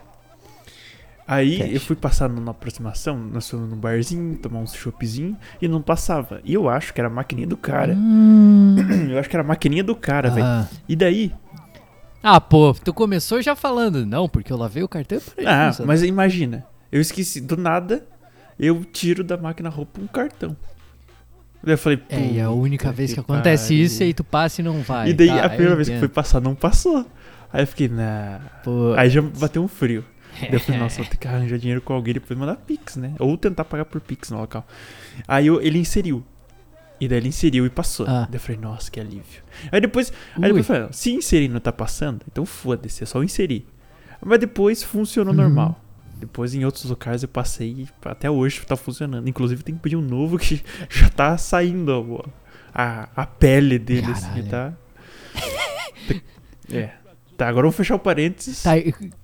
Aí 1.29 1.75
eu 1.75 1.81
fui 1.81 1.97
passar 1.97 2.29
na 2.29 2.53
aproximação, 2.53 3.19
nós 3.19 3.51
fomos 3.51 3.69
num 3.69 3.77
barzinho, 3.77 4.37
tomar 4.37 4.61
um 4.61 4.67
choppzinho 4.67 5.37
e 5.61 5.67
não 5.67 5.83
passava. 5.83 6.41
E 6.45 6.55
eu 6.55 6.69
acho 6.69 6.95
que 6.95 7.01
era 7.01 7.09
a 7.09 7.11
maquininha 7.11 7.49
do 7.49 7.57
cara. 7.57 7.95
Hum. 7.95 8.77
Eu 9.11 9.19
acho 9.19 9.29
que 9.29 9.35
era 9.35 9.43
a 9.43 9.47
maquininha 9.47 9.83
do 9.83 9.97
cara, 9.97 10.31
velho. 10.31 10.47
Ah. 10.47 10.69
E 10.89 10.95
daí? 10.95 11.33
Ah, 12.23 12.41
pô, 12.41 12.73
tu 12.75 12.93
começou 12.95 13.41
já 13.43 13.57
falando, 13.57 14.05
não, 14.07 14.29
porque 14.29 14.53
eu 14.53 14.57
lavei 14.57 14.83
o 14.83 14.89
cartão 14.89 15.19
e 15.37 15.43
de 15.43 15.47
Ah, 15.47 15.71
mas 15.85 16.03
imagina, 16.03 16.65
eu 16.91 17.01
esqueci, 17.01 17.41
do 17.41 17.57
nada, 17.57 18.05
eu 18.59 18.85
tiro 18.85 19.23
da 19.23 19.37
máquina 19.37 19.69
roupa 19.69 20.01
um 20.01 20.07
cartão. 20.09 20.57
Daí 21.63 21.75
eu 21.75 21.79
falei, 21.79 22.03
É, 22.09 22.21
e 22.21 22.39
é 22.39 22.43
a 22.43 22.51
única 22.51 22.91
vez 22.93 23.11
que 23.11 23.15
que 23.15 23.21
acontece 23.21 23.69
pariu. 23.69 23.85
isso 23.85 24.03
e 24.03 24.05
aí 24.07 24.15
tu 24.15 24.25
passa 24.25 24.61
e 24.61 24.65
não 24.65 24.83
vai. 24.83 25.11
E 25.11 25.15
daí 25.15 25.29
Tá, 25.29 25.45
a 25.45 25.49
primeira 25.49 25.77
vez 25.77 25.89
que 25.89 25.99
foi 25.99 26.09
passar, 26.09 26.41
não 26.41 26.55
passou. 26.55 27.05
Aí 27.53 27.63
eu 27.63 27.67
fiquei, 27.67 27.89
nah. 27.89 28.41
Pô, 28.65 28.93
Aí 28.97 29.09
já 29.09 29.23
bateu 29.23 29.63
um 29.63 29.69
frio. 29.69 30.05
Daí 30.41 30.53
eu 30.53 30.61
falei, 30.61 30.81
nossa, 30.81 30.97
vou 31.03 31.07
ter 31.11 31.17
que 31.17 31.27
arranjar 31.29 31.59
dinheiro 31.59 31.81
com 31.81 31.93
alguém 31.93 32.11
e 32.13 32.15
depois 32.15 32.39
mandar 32.39 32.57
Pix, 32.57 32.97
né? 32.97 33.15
Ou 33.19 33.37
tentar 33.37 33.65
pagar 33.65 33.85
por 33.85 34.01
Pix 34.01 34.31
no 34.31 34.39
local. 34.39 34.67
Aí 35.27 35.47
eu- 35.47 35.61
ele 35.61 35.79
inseriu. 35.79 36.25
E 37.01 37.07
daí 37.09 37.19
ele 37.19 37.29
inseriu 37.29 37.67
e 37.67 37.71
passou. 37.71 38.07
Ah. 38.09 38.27
Daí 38.29 38.37
eu 38.37 38.41
falei, 38.41 38.61
nossa, 38.61 38.91
que 38.91 38.99
alívio. 39.01 39.43
Aí 39.71 39.81
depois, 39.81 40.13
aí 40.37 40.43
depois 40.43 40.59
eu 40.59 40.65
falei, 40.65 40.83
não, 40.83 40.93
se 40.93 41.13
inserir 41.13 41.49
não 41.49 41.61
tá 41.61 41.73
passando, 41.73 42.23
então 42.31 42.45
foda-se, 42.47 43.03
é 43.03 43.07
só 43.07 43.23
inserir. 43.23 43.67
Mas 44.25 44.39
depois 44.41 44.83
funcionou 44.83 45.33
Uhum. 45.35 45.41
normal. 45.41 45.81
Depois 46.19 46.55
em 46.55 46.65
outros 46.65 46.85
locais 46.87 47.23
eu 47.23 47.29
passei 47.29 47.69
e 47.71 47.89
até 48.07 48.31
hoje 48.31 48.65
tá 48.65 48.75
funcionando. 48.77 49.29
Inclusive 49.29 49.63
tem 49.63 49.75
que 49.75 49.81
pedir 49.83 49.97
um 49.97 50.01
novo 50.03 50.39
que 50.39 50.63
já 50.89 51.11
tá 51.11 51.37
saindo 51.37 52.25
a, 52.75 53.09
a 53.15 53.27
pele 53.27 53.79
dele, 53.79 54.11
assim, 54.13 54.27
Caralho. 54.45 54.49
tá? 54.49 54.73
é. 56.73 56.91
Tá, 57.37 57.49
agora 57.49 57.65
vamos 57.65 57.77
fechar 57.77 57.95
o 57.97 57.99
parênteses 57.99 58.63
tá, 58.63 58.73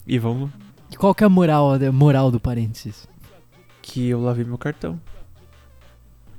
e 0.07 0.19
vamos 0.19 0.51
qual 0.97 1.15
que 1.15 1.25
é 1.25 1.27
a 1.27 1.31
moral, 1.31 1.73
a 1.75 1.93
moral 1.93 2.31
do 2.31 2.39
parênteses? 2.41 3.07
que 3.81 4.09
eu 4.09 4.21
lavei 4.23 4.45
meu 4.45 4.57
cartão. 4.57 4.99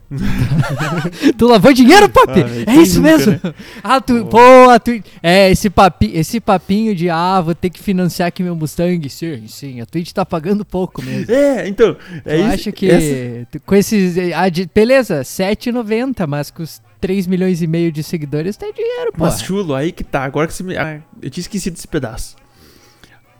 Tu 1.38 1.48
lavou 1.48 1.74
dinheiro, 1.74 2.07
papi? 2.10 2.41
Ah, 2.67 2.72
é 2.74 2.75
isso 2.81 3.01
nunca, 3.01 3.17
mesmo? 3.17 3.31
né? 3.43 3.53
Ah, 3.83 4.00
tu, 4.00 4.25
Pô. 4.25 4.38
pô, 4.38 4.69
a 4.69 4.79
Twitch, 4.79 5.05
é, 5.22 5.50
esse, 5.51 5.69
papi, 5.69 6.12
esse 6.13 6.39
papinho 6.39 6.95
de, 6.95 7.10
ah, 7.10 7.41
vou 7.41 7.55
ter 7.55 7.69
que 7.69 7.79
financiar 7.81 8.27
aqui 8.27 8.43
meu 8.43 8.55
Mustang. 8.55 9.10
Sim, 9.10 9.48
sim, 9.48 9.81
a 9.81 9.86
Twitch 9.86 10.12
tá 10.12 10.25
pagando 10.25 10.63
pouco 10.63 11.01
mesmo. 11.01 11.33
É, 11.33 11.67
então, 11.67 11.95
é 12.25 12.36
Eu 12.36 12.45
isso. 12.45 12.53
acho 12.53 12.72
que 12.72 12.89
essa- 12.89 13.48
tu- 13.51 13.60
com 13.65 13.75
esses, 13.75 14.15
ah, 14.36 14.50
de- 14.50 14.69
beleza, 14.74 15.24
7,90, 15.24 16.27
mas 16.27 16.51
com 16.51 16.62
os 16.63 16.79
3 17.01 17.25
milhões 17.27 17.62
e 17.62 17.67
meio 17.67 17.91
de 17.91 18.03
seguidores 18.03 18.55
tem 18.55 18.72
dinheiro, 18.72 19.12
pô. 19.13 19.24
Mas 19.25 19.41
chulo, 19.41 19.74
aí 19.74 19.91
que 19.91 20.03
tá, 20.03 20.24
agora 20.24 20.48
que 20.48 20.53
você 20.53 20.63
me. 20.63 20.77
Ah, 20.77 21.01
eu 21.22 21.29
tinha 21.29 21.41
esquecido 21.41 21.74
desse 21.74 21.88
pedaço. 21.88 22.36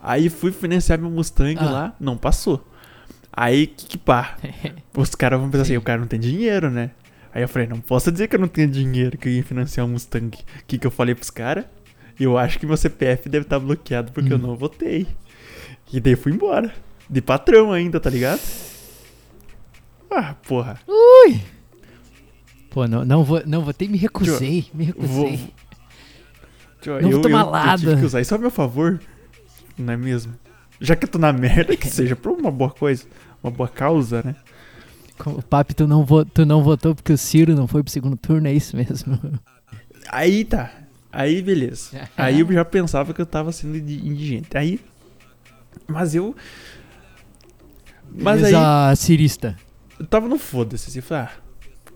Aí 0.06 0.30
fui 0.30 0.52
financiar 0.52 1.00
meu 1.00 1.10
Mustang 1.10 1.56
Ah. 1.60 1.64
lá, 1.72 1.96
não 2.00 2.18
passou. 2.18 2.68
Aí 3.32 3.68
que, 3.68 3.86
que 3.88 3.98
pá. 3.98 4.38
Os 4.96 5.16
caras 5.16 5.40
vão 5.40 5.50
pensar 5.50 5.62
assim, 5.64 5.72
Sim. 5.74 5.78
o 5.78 5.82
cara 5.82 6.00
não 6.02 6.08
tem 6.08 6.20
dinheiro, 6.20 6.70
né? 6.70 6.92
Aí 7.34 7.42
eu 7.42 7.48
falei, 7.48 7.68
não 7.70 7.80
posso 7.80 8.12
dizer 8.12 8.28
que 8.28 8.36
eu 8.36 8.40
não 8.40 8.48
tenho 8.50 8.68
dinheiro, 8.68 9.18
que 9.18 9.28
eu 9.30 9.34
ia 9.34 9.44
financiar 9.44 9.86
um 9.88 9.90
Mustang. 9.92 10.28
O 10.38 10.66
que, 10.68 10.78
que 10.78 10.86
eu 10.86 10.92
falei 10.92 11.16
pros 11.16 11.30
caras? 11.30 11.66
Eu 12.20 12.38
acho 12.38 12.60
que 12.60 12.66
meu 12.66 12.76
CPF 12.78 13.28
deve 13.30 13.46
estar 13.46 13.58
bloqueado 13.60 14.12
porque 14.12 14.32
eu 14.34 14.38
Hum. 14.38 14.42
não 14.42 14.56
votei. 14.58 15.08
E 15.92 16.00
daí 16.00 16.16
fui 16.16 16.32
embora. 16.34 16.72
De 17.10 17.22
patrão 17.22 17.72
ainda, 17.72 18.00
tá 18.00 18.10
ligado? 18.10 18.42
Ah, 20.12 20.36
porra. 20.48 20.80
Ui! 20.88 21.40
Pô, 22.70 22.88
não, 22.88 23.04
não, 23.06 23.24
vou, 23.24 23.42
não 23.46 23.62
votei, 23.64 23.88
me 23.88 23.98
recusei, 23.98 24.66
me 24.74 24.86
recusei. 24.86 25.38
Vou- 25.38 25.54
Tio, 26.82 27.02
Não 27.02 27.12
vou 27.12 27.22
tomar 27.22 27.40
eu, 27.42 27.46
eu 27.46 27.52
lada. 27.52 27.78
tive 27.78 27.96
que 27.98 28.06
usar 28.06 28.22
isso 28.22 28.36
a 28.36 28.38
meu 28.38 28.52
favor. 28.52 29.00
Não 29.78 29.94
é 29.94 29.98
mesmo? 29.98 30.34
Já 30.80 30.96
que 30.96 31.06
eu 31.06 31.10
tô 31.10 31.18
na 31.20 31.32
merda, 31.34 31.76
que 31.78 31.88
seja 31.90 32.16
por 32.16 32.32
uma 32.32 32.52
boa 32.52 32.70
coisa, 32.72 33.06
uma 33.44 33.52
boa 33.52 33.70
causa, 33.70 34.22
né? 34.24 34.36
Com- 35.18 35.42
Papi, 35.42 35.74
tu 35.76 35.88
não, 35.88 36.06
tu 36.26 36.46
não 36.46 36.64
votou 36.64 36.96
porque 36.96 37.14
o 37.14 37.18
Ciro 37.18 37.56
não 37.56 37.68
foi 37.68 37.84
pro 37.84 37.92
segundo 37.92 38.18
turno, 38.18 38.48
é 38.48 38.54
isso 38.54 38.76
mesmo? 38.76 39.20
Aí 40.10 40.44
tá. 40.44 40.72
Aí 41.12 41.42
beleza. 41.42 42.10
Aí 42.18 42.40
eu 42.40 42.52
já 42.52 42.66
pensava 42.66 43.14
que 43.14 43.22
eu 43.22 43.26
tava 43.26 43.52
sendo 43.52 43.78
indi- 43.78 44.06
indigente. 44.08 44.58
Aí. 44.58 44.80
Mas 45.88 46.14
eu. 46.16 46.36
Mas 48.12 48.44
aí 48.44 48.52
Beleza, 48.54 48.96
cirista. 48.96 49.58
eu 50.00 50.06
tava 50.06 50.28
no 50.28 50.38
foda-se. 50.38 50.90
Assim, 50.90 51.02
falei, 51.02 51.24
ah, 51.26 51.32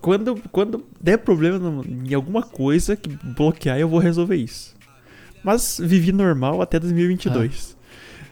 quando, 0.00 0.36
quando 0.50 0.84
der 1.00 1.18
problema 1.18 1.84
em 1.86 2.12
alguma 2.14 2.42
coisa 2.42 2.96
que 2.96 3.08
bloquear, 3.08 3.78
eu 3.78 3.88
vou 3.88 4.00
resolver 4.00 4.36
isso. 4.36 4.74
Mas 5.42 5.80
vivi 5.82 6.12
normal 6.12 6.60
até 6.62 6.78
2022. 6.78 7.76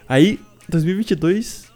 Aí, 0.09 0.39
2022. 0.69 1.67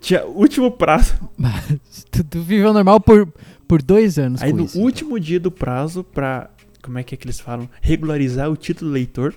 Tinha 0.00 0.24
último 0.24 0.70
prazo. 0.70 1.14
Mas 1.36 2.04
tu, 2.10 2.22
tu 2.24 2.40
viveu 2.42 2.72
normal 2.72 3.00
por, 3.00 3.26
por 3.66 3.82
dois 3.82 4.18
anos 4.18 4.42
Aí 4.42 4.52
no 4.52 4.64
isso, 4.64 4.78
último 4.80 5.18
dia 5.18 5.40
do 5.40 5.50
prazo 5.50 6.04
pra. 6.04 6.50
Como 6.82 6.98
é 6.98 7.02
que 7.02 7.14
é 7.14 7.18
que 7.18 7.26
eles 7.26 7.40
falam? 7.40 7.68
Regularizar 7.80 8.48
o 8.50 8.56
título 8.56 8.90
eleitor. 8.92 9.34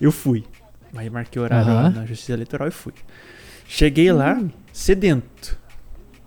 Eu 0.00 0.12
fui. 0.12 0.44
Aí 0.94 1.10
marquei 1.10 1.40
horário 1.42 1.72
lá 1.74 1.80
Aham. 1.86 1.90
na 1.90 2.06
Justiça 2.06 2.32
Eleitoral 2.32 2.68
e 2.68 2.70
fui. 2.70 2.92
Cheguei 3.66 4.12
lá, 4.12 4.34
Hum. 4.34 4.48
sedento. 4.72 5.26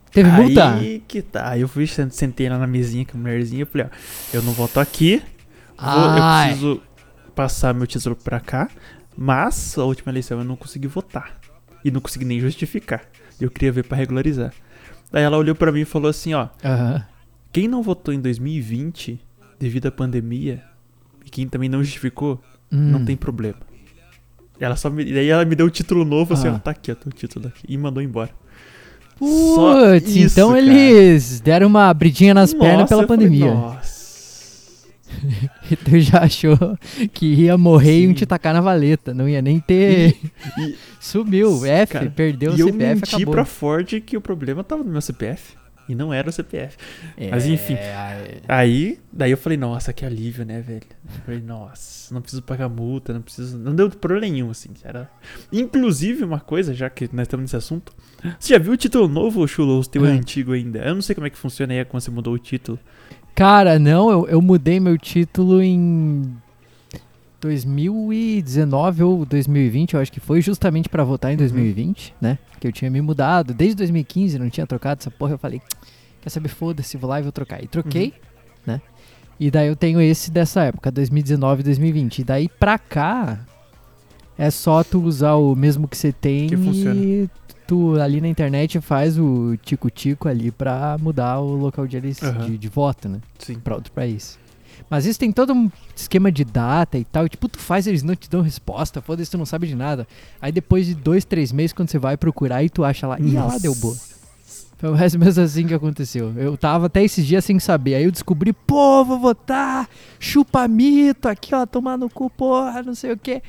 então. 0.10 0.12
Teve 0.12 0.30
multa? 0.30 0.74
Aí 0.76 1.02
que 1.08 1.22
tá. 1.22 1.50
Aí 1.50 1.62
eu 1.62 1.68
fui, 1.70 1.88
sent- 1.88 2.12
sentei 2.12 2.50
lá 2.50 2.58
na 2.60 2.68
mesinha 2.68 3.06
com 3.06 3.18
a 3.18 3.22
mulherzinha 3.22 3.64
e 3.64 3.66
falei, 3.66 3.88
ó, 3.88 4.36
eu 4.36 4.42
não 4.44 4.52
voto 4.52 4.80
aqui. 4.80 5.22
vou- 5.80 5.88
eu 5.90 6.44
preciso 6.46 6.82
passar 7.36 7.74
meu 7.74 7.88
título 7.88 8.16
pra 8.16 8.40
cá. 8.40 8.70
Mas 9.18 9.78
a 9.78 9.84
última 9.84 10.12
eleição 10.12 10.40
eu 10.40 10.46
não 10.46 10.56
consegui 10.56 10.88
votar. 10.88 11.38
E 11.84 11.92
não 11.92 12.00
consegui 12.02 12.26
nem 12.26 12.40
justificar. 12.40 13.04
Eu 13.40 13.50
queria 13.50 13.72
ver 13.72 13.84
pra 13.84 13.98
regularizar. 13.98 14.54
Daí 15.12 15.24
ela 15.24 15.38
olhou 15.38 15.56
pra 15.56 15.72
mim 15.72 15.82
e 15.82 15.86
falou 15.86 16.10
assim, 16.10 16.34
ó. 16.34 16.48
Aham. 16.64 17.04
Quem 17.52 17.68
não 17.68 17.82
votou 17.84 18.14
em 18.14 18.20
2020 18.22 19.20
devido 19.60 19.88
à 19.88 19.92
pandemia 19.92 20.64
e 21.26 21.30
quem 21.30 21.48
também 21.48 21.68
não 21.68 21.84
justificou, 21.84 22.42
não 22.72 23.00
Hum. 23.02 23.06
tem 23.06 23.18
problema. 23.18 23.58
Ela 24.60 24.76
só 24.78 24.90
me, 24.90 25.04
daí 25.04 25.28
ela 25.28 25.44
me 25.44 25.56
deu 25.56 25.66
o 25.66 25.70
título 25.70 26.06
novo, 26.06 26.34
assim, 26.34 26.48
Ah. 26.48 26.54
ó, 26.56 26.60
tá 26.60 26.72
aqui, 26.72 26.92
ó, 26.92 26.96
teu 26.96 27.12
título 27.12 27.48
aqui. 27.48 27.64
E 27.68 27.78
mandou 27.78 28.02
embora. 28.02 28.30
Putz, 29.18 30.16
então 30.16 30.50
cara. 30.50 30.60
eles 30.62 31.40
deram 31.42 31.68
uma 31.68 31.90
abridinha 31.90 32.34
nas 32.34 32.54
pernas 32.54 32.82
Nossa, 32.82 32.88
pela 32.90 33.02
eu 33.04 33.08
falei, 33.08 33.26
pandemia. 33.28 33.54
Nossa. 33.54 33.92
E 35.72 35.76
tu 35.78 36.00
já 36.00 36.20
achou 36.24 36.58
que 37.14 37.26
ia 37.34 37.58
morrer 37.58 38.00
e 38.00 38.04
iam 38.04 38.10
Sim. 38.10 38.16
te 38.16 38.26
tacar 38.26 38.54
na 38.54 38.62
valeta. 38.62 39.14
Não 39.14 39.28
ia 39.30 39.42
nem 39.42 39.60
ter. 39.60 40.18
E, 40.58 40.76
Sumiu. 41.00 41.66
F, 41.66 41.94
cara, 41.94 42.10
perdeu 42.10 42.52
o 42.54 42.58
e 42.58 42.60
eu 42.60 42.68
CPF, 42.68 42.96
menti 42.96 43.16
acabou. 43.16 43.34
pra 43.34 43.46
Ford 43.46 43.88
que 44.02 44.18
o 44.18 44.22
problema 44.22 44.64
tava 44.64 44.84
no 44.84 44.92
meu 44.92 45.02
CPF. 45.02 45.60
E 45.90 45.96
não 45.96 46.14
era 46.14 46.30
o 46.30 46.32
CPF. 46.32 46.78
É, 47.18 47.30
Mas 47.32 47.46
enfim. 47.46 47.74
é, 47.74 48.40
Aí, 48.48 48.98
daí 49.12 49.32
eu 49.32 49.38
falei, 49.38 49.58
nossa, 49.58 49.92
que 49.92 50.06
alívio, 50.06 50.46
né, 50.46 50.62
velho? 50.62 50.84
Eu 51.04 51.22
falei, 51.26 51.42
nossa, 51.42 52.14
não 52.14 52.22
preciso 52.22 52.42
pagar 52.44 52.70
multa, 52.70 53.12
não 53.12 53.22
preciso. 53.22 53.58
Não 53.58 53.76
deu 53.76 53.90
problema 53.90 54.26
nenhum, 54.26 54.50
assim. 54.52 54.70
Era... 54.86 55.10
Inclusive, 55.52 56.24
uma 56.24 56.40
coisa, 56.40 56.74
já 56.74 56.90
que 56.90 57.10
nós 57.12 57.24
estamos 57.24 57.44
nesse 57.44 57.58
assunto. 57.58 57.92
Você 58.40 58.54
já 58.54 58.60
viu 58.60 58.72
o 58.74 58.78
título 58.78 59.08
novo, 59.10 59.46
Chulo? 59.48 59.74
Ou 59.74 59.82
o 59.82 59.86
teu 59.86 60.06
é 60.06 60.12
Ah. 60.12 60.14
antigo 60.14 60.54
ainda? 60.54 60.80
Eu 60.80 60.96
não 60.96 61.02
sei 61.02 61.14
como 61.14 61.28
é 61.28 61.30
que 61.30 61.38
funciona 61.38 61.74
aí 61.74 61.84
quando 61.84 62.02
você 62.04 62.12
mudou 62.12 62.36
o 62.36 62.40
título. 62.40 62.80
Cara, 63.36 63.80
não, 63.80 64.12
eu, 64.12 64.28
eu 64.28 64.42
mudei 64.42 64.80
meu 64.80 64.98
título 64.98 65.62
em 65.62 66.32
2019 67.40 69.04
ou 69.04 69.26
2020, 69.26 69.96
eu 69.96 70.00
acho 70.00 70.12
que 70.12 70.20
foi 70.20 70.42
justamente 70.42 70.88
pra 70.88 71.04
votar 71.04 71.34
em 71.34 71.38
2020, 71.38 72.14
né? 72.22 72.38
Que 72.60 72.68
eu 72.68 72.72
tinha 72.72 72.92
me 72.92 73.02
mudado 73.02 73.54
desde 73.54 73.78
2015, 73.78 74.38
não 74.38 74.50
tinha 74.50 74.68
trocado 74.68 75.00
essa 75.02 75.10
porra. 75.10 75.34
Eu 75.34 75.40
falei, 75.40 75.62
quer 76.22 76.30
saber, 76.30 76.50
foda-se, 76.50 76.98
vou 76.98 77.10
lá 77.10 77.20
e 77.20 77.24
vou 77.24 77.32
trocar. 77.32 77.64
E 77.64 77.68
troquei, 77.68 78.14
né? 78.66 78.80
E 79.40 79.50
daí 79.50 79.68
eu 79.68 79.76
tenho 79.76 80.00
esse 80.00 80.30
dessa 80.30 80.64
época, 80.64 80.92
2019 80.92 81.62
e 81.62 81.64
2020. 81.64 82.20
E 82.20 82.24
daí 82.24 82.48
pra 82.48 82.78
cá, 82.78 83.40
é 84.38 84.52
só 84.52 84.84
tu 84.84 85.02
usar 85.02 85.34
o 85.34 85.56
mesmo 85.56 85.88
que 85.88 85.98
você 85.98 86.12
tem 86.12 86.48
Que 86.48 86.56
e 86.56 87.30
tu 87.72 87.98
ali 88.02 88.20
na 88.20 88.28
internet 88.28 88.82
faz 88.82 89.18
o 89.18 89.56
tico-tico 89.64 90.28
ali 90.28 90.52
pra 90.52 90.98
mudar 91.00 91.40
o 91.40 91.56
local 91.56 91.88
de, 91.88 91.96
Aham. 91.98 92.46
de, 92.46 92.58
de 92.58 92.68
voto, 92.68 93.08
né? 93.08 93.22
Sim. 93.40 93.56
pra 93.60 93.76
outro 93.76 93.94
país. 93.94 94.38
Mas 94.90 95.06
isso 95.06 95.18
tem 95.18 95.32
todo 95.32 95.54
um 95.54 95.72
esquema 95.96 96.30
de 96.30 96.44
data 96.44 96.98
e 96.98 97.06
tal. 97.06 97.26
E, 97.26 97.30
tipo, 97.30 97.48
tu 97.48 97.58
faz, 97.58 97.88
eles 97.88 98.04
não 98.04 98.14
te 98.14 98.30
dão 98.30 98.42
resposta. 98.42 99.02
Foda-se, 99.02 99.32
tu 99.32 99.38
não 99.38 99.46
sabe 99.46 99.68
de 99.68 99.76
nada. 99.76 100.06
Aí 100.42 100.52
depois 100.52 100.86
de 100.86 100.94
dois, 100.94 101.24
três 101.24 101.54
meses, 101.54 101.72
quando 101.72 101.90
você 101.90 101.98
vai 101.98 102.18
procurar 102.18 102.62
e 102.62 102.70
tu 102.70 102.84
acha 102.84 103.08
lá, 103.08 103.18
ih, 103.18 103.32
lá 103.38 103.58
deu 103.58 103.74
boa. 103.74 103.96
Foi 104.78 104.92
mais 104.92 105.14
ou 105.14 105.22
menos 105.22 105.40
assim 105.40 105.66
que 105.66 105.74
aconteceu. 105.74 106.34
Eu 106.36 106.58
tava 106.58 106.88
até 106.88 107.02
esses 107.02 107.26
dias 107.26 107.46
sem 107.46 107.58
saber. 107.58 107.96
Aí 107.96 108.04
eu 108.04 108.12
descobri, 108.12 108.52
pô, 108.52 109.06
vou 109.06 109.18
votar, 109.18 109.88
chupa 110.20 110.68
mito, 110.68 111.30
aqui 111.30 111.56
ó, 111.56 111.66
tomar 111.66 111.98
no 111.98 112.10
cu, 112.10 112.30
porra, 112.30 112.84
não 112.84 112.94
sei 112.94 113.14
o 113.14 113.18
que. 113.18 113.42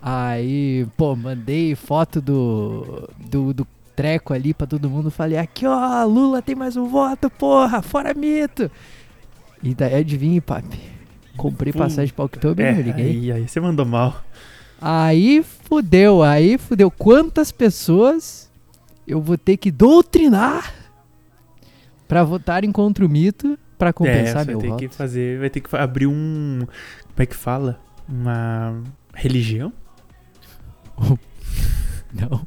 Aí, 0.00 0.86
pô, 0.96 1.16
mandei 1.16 1.74
foto 1.74 2.20
do, 2.20 3.08
do, 3.18 3.52
do 3.52 3.66
treco 3.96 4.32
ali 4.32 4.54
pra 4.54 4.66
todo 4.66 4.88
mundo. 4.88 5.10
Falei, 5.10 5.38
aqui 5.38 5.66
ó, 5.66 6.04
Lula 6.04 6.40
tem 6.40 6.54
mais 6.54 6.76
um 6.76 6.86
voto, 6.86 7.28
porra, 7.28 7.82
fora 7.82 8.14
mito. 8.14 8.70
E 9.62 9.74
daí 9.74 9.96
adivinha, 9.96 10.40
papi. 10.40 10.80
Comprei 11.36 11.72
passagem 11.72 12.14
pra 12.14 12.24
Oktober 12.24 12.64
e 12.64 12.68
É, 12.68 12.72
não 12.74 12.80
liguei. 12.82 13.06
aí, 13.06 13.32
aí 13.32 13.48
você 13.48 13.60
mandou 13.60 13.84
mal. 13.84 14.22
Aí 14.80 15.42
fudeu, 15.42 16.22
aí 16.22 16.56
fudeu. 16.58 16.90
Quantas 16.90 17.50
pessoas 17.50 18.48
eu 19.06 19.20
vou 19.20 19.36
ter 19.36 19.56
que 19.56 19.70
doutrinar 19.70 20.72
pra 22.06 22.22
votarem 22.22 22.70
contra 22.70 23.04
o 23.04 23.08
mito 23.08 23.58
pra 23.76 23.92
compensar 23.92 24.42
é, 24.42 24.44
meu 24.46 24.58
vai 24.58 24.62
ter 24.62 24.68
voto? 24.68 24.78
que 24.78 24.88
fazer, 24.88 25.38
vai 25.40 25.50
ter 25.50 25.60
que 25.60 25.76
abrir 25.76 26.06
um, 26.06 26.60
como 26.60 27.16
é 27.18 27.26
que 27.26 27.36
fala? 27.36 27.80
Uma 28.08 28.80
religião? 29.14 29.72
Não. 32.12 32.40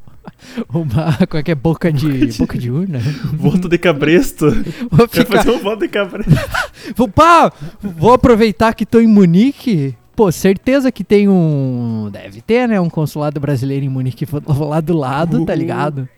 Uma. 0.72 1.16
Qual 1.28 1.38
é 1.40 1.42
que 1.42 1.50
é? 1.52 1.54
Boca 1.54 1.92
de. 1.92 2.36
Boca 2.38 2.58
de 2.58 2.70
urna? 2.70 2.98
Voto 3.34 3.68
de 3.68 3.78
cabresto. 3.78 4.46
Vou 4.90 5.06
ficar. 5.08 5.36
fazer 5.38 5.50
um 5.50 5.60
voto 5.60 5.80
de 5.80 5.88
cabresto? 5.88 6.30
Vou, 6.96 7.08
pá, 7.08 7.52
vou 7.80 8.12
aproveitar 8.12 8.74
que 8.74 8.84
tô 8.84 8.98
em 9.00 9.06
Munique. 9.06 9.94
Pô, 10.16 10.30
certeza 10.32 10.90
que 10.92 11.04
tem 11.04 11.28
um. 11.28 12.10
Deve 12.12 12.40
ter, 12.42 12.68
né? 12.68 12.80
Um 12.80 12.90
consulado 12.90 13.40
brasileiro 13.40 13.84
em 13.84 13.88
Munique. 13.88 14.26
Vou 14.26 14.68
lá 14.68 14.80
do 14.80 14.96
lado, 14.96 15.44
tá 15.46 15.52
Uhul. 15.52 15.60
ligado? 15.60 16.08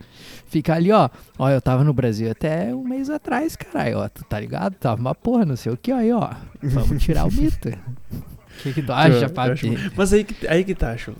Fica 0.47 0.73
ali, 0.73 0.91
ó. 0.91 1.09
Ó, 1.37 1.49
eu 1.49 1.61
tava 1.61 1.83
no 1.83 1.93
Brasil 1.93 2.29
até 2.31 2.73
um 2.73 2.83
mês 2.83 3.09
atrás, 3.09 3.55
caralho. 3.55 3.99
Ó, 3.99 4.09
tá 4.27 4.39
ligado? 4.39 4.73
Tava 4.73 4.99
uma 4.99 5.13
porra, 5.15 5.45
não 5.45 5.55
sei 5.55 5.71
o 5.71 5.77
que. 5.77 5.91
Aí, 5.91 6.11
ó. 6.11 6.29
Vamos 6.61 7.01
tirar 7.03 7.25
o 7.25 7.31
mito. 7.31 7.69
O 7.69 8.63
que, 8.63 8.73
que 8.73 8.81
tu 8.81 8.91
acha, 8.91 9.29
Papi? 9.29 9.51
acho- 9.51 9.91
Mas 9.95 10.13
aí 10.13 10.23
que, 10.23 10.47
aí 10.47 10.63
que 10.63 10.73
tá, 10.73 10.95
show. 10.97 11.13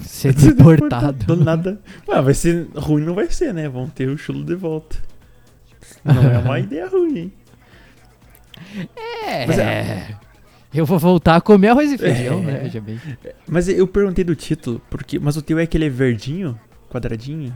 Ser 0.00 0.32
deportado. 0.34 1.24
Do 1.26 1.36
nada. 1.36 1.80
Vai 2.06 2.34
ser 2.34 2.68
ruim, 2.74 3.02
não 3.02 3.14
vai 3.14 3.30
ser, 3.30 3.52
né? 3.54 3.68
Vão 3.68 3.88
ter 3.88 4.08
o 4.08 4.16
chulo 4.18 4.44
de 4.44 4.54
volta. 4.54 4.96
Não 6.04 6.22
é 6.30 6.38
uma 6.38 6.58
ideia 6.60 6.88
ruim, 6.88 7.18
hein? 7.18 7.32
É. 9.26 9.46
Mas 9.46 9.58
é- 9.58 10.16
Eu 10.72 10.86
vou 10.86 10.98
voltar 10.98 11.36
a 11.36 11.40
comer 11.40 11.68
arroz 11.68 11.90
e 11.92 11.98
feijão, 11.98 12.38
É. 12.40 12.42
né? 12.42 12.58
Veja 12.64 12.80
bem. 12.80 13.00
Mas 13.48 13.68
eu 13.68 13.86
perguntei 13.88 14.24
do 14.24 14.34
título, 14.36 14.80
porque, 14.90 15.18
mas 15.18 15.36
o 15.36 15.42
teu 15.42 15.58
é 15.58 15.62
aquele 15.64 15.88
verdinho, 15.88 16.58
quadradinho? 16.88 17.54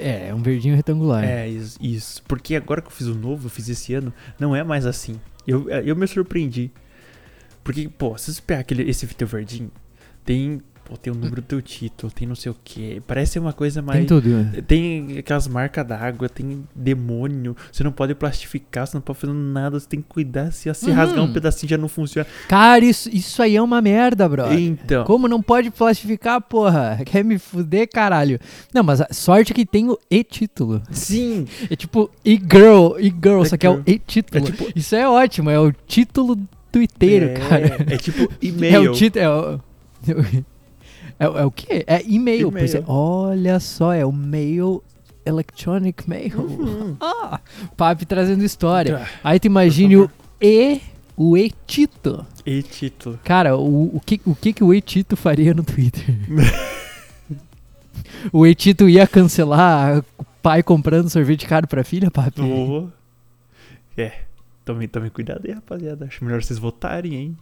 É, 0.00 0.28
é 0.28 0.34
um 0.34 0.42
verdinho 0.42 0.74
retangular. 0.76 1.24
É, 1.24 1.48
isso, 1.48 1.78
isso. 1.80 2.22
Porque 2.26 2.56
agora 2.56 2.80
que 2.80 2.88
eu 2.88 2.92
fiz 2.92 3.06
o 3.06 3.14
novo, 3.14 3.46
eu 3.46 3.50
fiz 3.50 3.68
esse 3.68 3.94
ano, 3.94 4.12
não 4.38 4.54
é 4.54 4.62
mais 4.64 4.86
assim. 4.86 5.20
Eu, 5.46 5.68
eu 5.70 5.94
me 5.94 6.06
surpreendi. 6.06 6.70
Porque, 7.62 7.88
pô, 7.88 8.16
se 8.18 8.32
você 8.34 8.42
pegar 8.42 8.60
aquele, 8.60 8.88
esse 8.88 9.06
teu 9.06 9.26
verdinho, 9.26 9.70
tem, 10.24 10.60
pô, 10.84 10.96
tem 10.96 11.12
o 11.12 11.16
número 11.16 11.36
do 11.36 11.42
teu 11.42 11.60
título, 11.62 12.12
tem 12.12 12.26
não 12.28 12.34
sei 12.34 12.50
o 12.52 12.56
que. 12.64 13.00
Parece 13.06 13.38
uma 13.38 13.52
coisa 13.52 13.80
mais. 13.82 13.98
Tem 13.98 14.06
tudo. 14.06 14.28
Tem 14.66 15.18
aquelas 15.18 15.46
marcas 15.48 15.86
d'água, 15.86 16.28
tem 16.28 16.64
demônio. 16.74 17.56
Você 17.72 17.82
não 17.84 17.92
pode 17.92 18.14
plastificar, 18.14 18.86
você 18.86 18.96
não 18.96 19.02
pode 19.02 19.18
fazer 19.18 19.32
nada. 19.32 19.78
Você 19.78 19.88
tem 19.88 20.00
que 20.00 20.06
cuidar. 20.08 20.50
Se 20.52 20.72
se 20.74 20.90
Uhum. 20.90 20.94
rasgar 20.96 21.24
um 21.24 21.32
pedacinho 21.32 21.70
já 21.70 21.78
não 21.78 21.88
funciona. 21.88 22.26
Cara, 22.48 22.84
isso, 22.84 23.08
isso 23.12 23.42
aí 23.42 23.56
é 23.56 23.62
uma 23.62 23.80
merda, 23.82 24.28
brother. 24.28 24.58
Então. 24.58 25.04
Como 25.04 25.26
não 25.28 25.42
pode 25.42 25.70
plastificar, 25.70 26.40
porra? 26.40 27.00
Quer 27.06 27.24
me 27.24 27.38
fuder, 27.38 27.88
caralho? 27.88 28.38
Não, 28.72 28.82
mas 28.82 29.00
a 29.00 29.08
sorte 29.12 29.52
que 29.54 29.64
tem 29.66 29.88
o 29.90 29.98
e-título. 30.10 30.82
Sim! 30.90 31.46
É 31.70 31.76
tipo 31.76 32.10
e-girl, 32.24 32.98
e-girl, 32.98 33.44
só 33.44 33.56
que 33.56 33.66
é 33.66 33.70
o 33.70 33.82
e-título. 33.86 34.44
É 34.46 34.50
tipo- 34.50 34.68
Isso 34.76 34.94
é 34.94 35.08
ótimo, 35.08 35.50
é 35.50 35.58
o 35.58 35.72
título 35.86 36.38
twitteiro, 36.70 37.26
é, 37.26 37.34
cara. 37.34 37.76
É 37.88 37.96
tipo 37.96 38.22
É 38.24 38.28
e-mail. 38.42 38.90
o 38.90 38.94
título. 38.94 39.24
É 39.24 39.28
o, 39.30 39.60
é, 41.18 41.28
o- 41.28 41.38
é 41.38 41.44
o 41.44 41.50
quê? 41.50 41.84
É 41.86 42.02
e-mail. 42.06 42.52
Olha 42.86 43.58
só, 43.60 43.92
é 43.92 44.04
o 44.04 44.12
mail. 44.12 44.82
Electronic 45.26 46.08
mail. 46.08 46.38
Uhum. 46.40 46.96
Ah, 47.00 47.40
Papi 47.76 48.04
trazendo 48.04 48.44
história. 48.44 49.06
Aí 49.22 49.40
tu 49.40 49.46
imagine 49.46 49.96
o 49.96 50.10
E, 50.40 50.80
o 51.16 51.36
E-Tito. 51.36 52.26
E 52.44 52.62
título. 52.62 53.18
Cara, 53.24 53.56
o, 53.56 53.96
o, 53.96 54.00
que, 54.04 54.20
o 54.26 54.34
que 54.34 54.52
que 54.52 54.62
o 54.62 54.74
E-Tito 54.74 55.16
faria 55.16 55.54
no 55.54 55.62
Twitter? 55.64 56.04
o 58.32 58.46
E-Tito 58.46 58.88
ia 58.88 59.06
cancelar 59.06 60.04
o 60.18 60.24
pai 60.42 60.62
comprando 60.62 61.08
sorvete 61.08 61.46
caro 61.46 61.66
pra 61.66 61.84
filha, 61.84 62.10
papi? 62.10 62.40
Oh. 62.42 62.88
É. 63.96 64.12
Tomem, 64.64 64.88
tomem 64.88 65.10
cuidado 65.10 65.42
aí, 65.46 65.52
rapaziada. 65.52 66.06
Acho 66.06 66.24
melhor 66.24 66.42
vocês 66.42 66.58
votarem, 66.58 67.14
hein? 67.14 67.36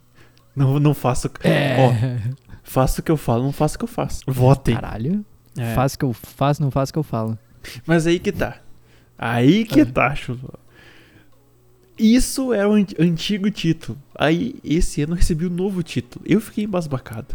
Não, 0.55 0.79
não 0.79 0.93
faço. 0.95 1.31
É. 1.43 1.77
Ó, 1.79 1.93
faço 2.63 3.01
o 3.01 3.05
que 3.05 3.11
eu 3.11 3.17
falo, 3.17 3.43
não 3.45 3.53
faço 3.53 3.77
o 3.77 3.79
que 3.79 3.85
eu 3.85 3.89
faço. 3.89 4.23
Votem. 4.27 4.75
Caralho. 4.75 5.25
É. 5.57 5.75
Faço 5.75 5.97
o 5.97 5.99
que 5.99 6.05
eu 6.05 6.13
faço, 6.13 6.63
não 6.63 6.71
faço 6.71 6.91
o 6.91 6.93
que 6.95 6.99
eu 6.99 7.03
falo. 7.03 7.39
Mas 7.87 8.07
aí 8.07 8.19
que 8.19 8.33
tá. 8.33 8.57
Aí 9.19 9.65
que 9.65 9.81
É. 9.81 9.85
tá, 9.85 10.15
chuva. 10.15 10.59
Isso 11.99 12.53
é 12.53 12.67
o 12.67 12.73
an- 12.73 12.87
antigo 12.99 13.51
título. 13.51 13.99
Aí, 14.15 14.55
esse 14.65 15.03
ano 15.03 15.13
eu 15.13 15.17
recebi 15.19 15.47
o 15.47 15.51
novo 15.51 15.83
título. 15.83 16.25
Eu 16.27 16.41
fiquei 16.41 16.65
embasbacado. 16.65 17.35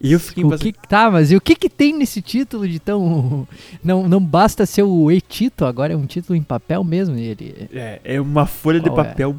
Eu 0.00 0.18
fiquei 0.18 0.42
o 0.42 0.46
embasbacado. 0.46 0.80
que, 0.82 0.88
tá, 0.88 1.10
mas 1.10 1.30
e 1.30 1.36
o 1.36 1.40
que 1.40 1.54
que 1.54 1.68
tem 1.68 1.92
nesse 1.96 2.22
título 2.22 2.66
de 2.66 2.78
tão... 2.80 3.46
Não, 3.84 4.08
não 4.08 4.24
basta 4.24 4.64
ser 4.64 4.82
o 4.84 5.10
E-Tito, 5.12 5.66
agora 5.66 5.92
é 5.92 5.96
um 5.96 6.06
título 6.06 6.34
em 6.34 6.42
papel 6.42 6.82
mesmo. 6.82 7.14
Ele... 7.16 7.68
É, 7.72 8.00
é 8.02 8.20
uma 8.20 8.46
folha 8.46 8.80
de 8.80 8.88
Qual 8.88 9.00
é? 9.00 9.04
papel 9.04 9.36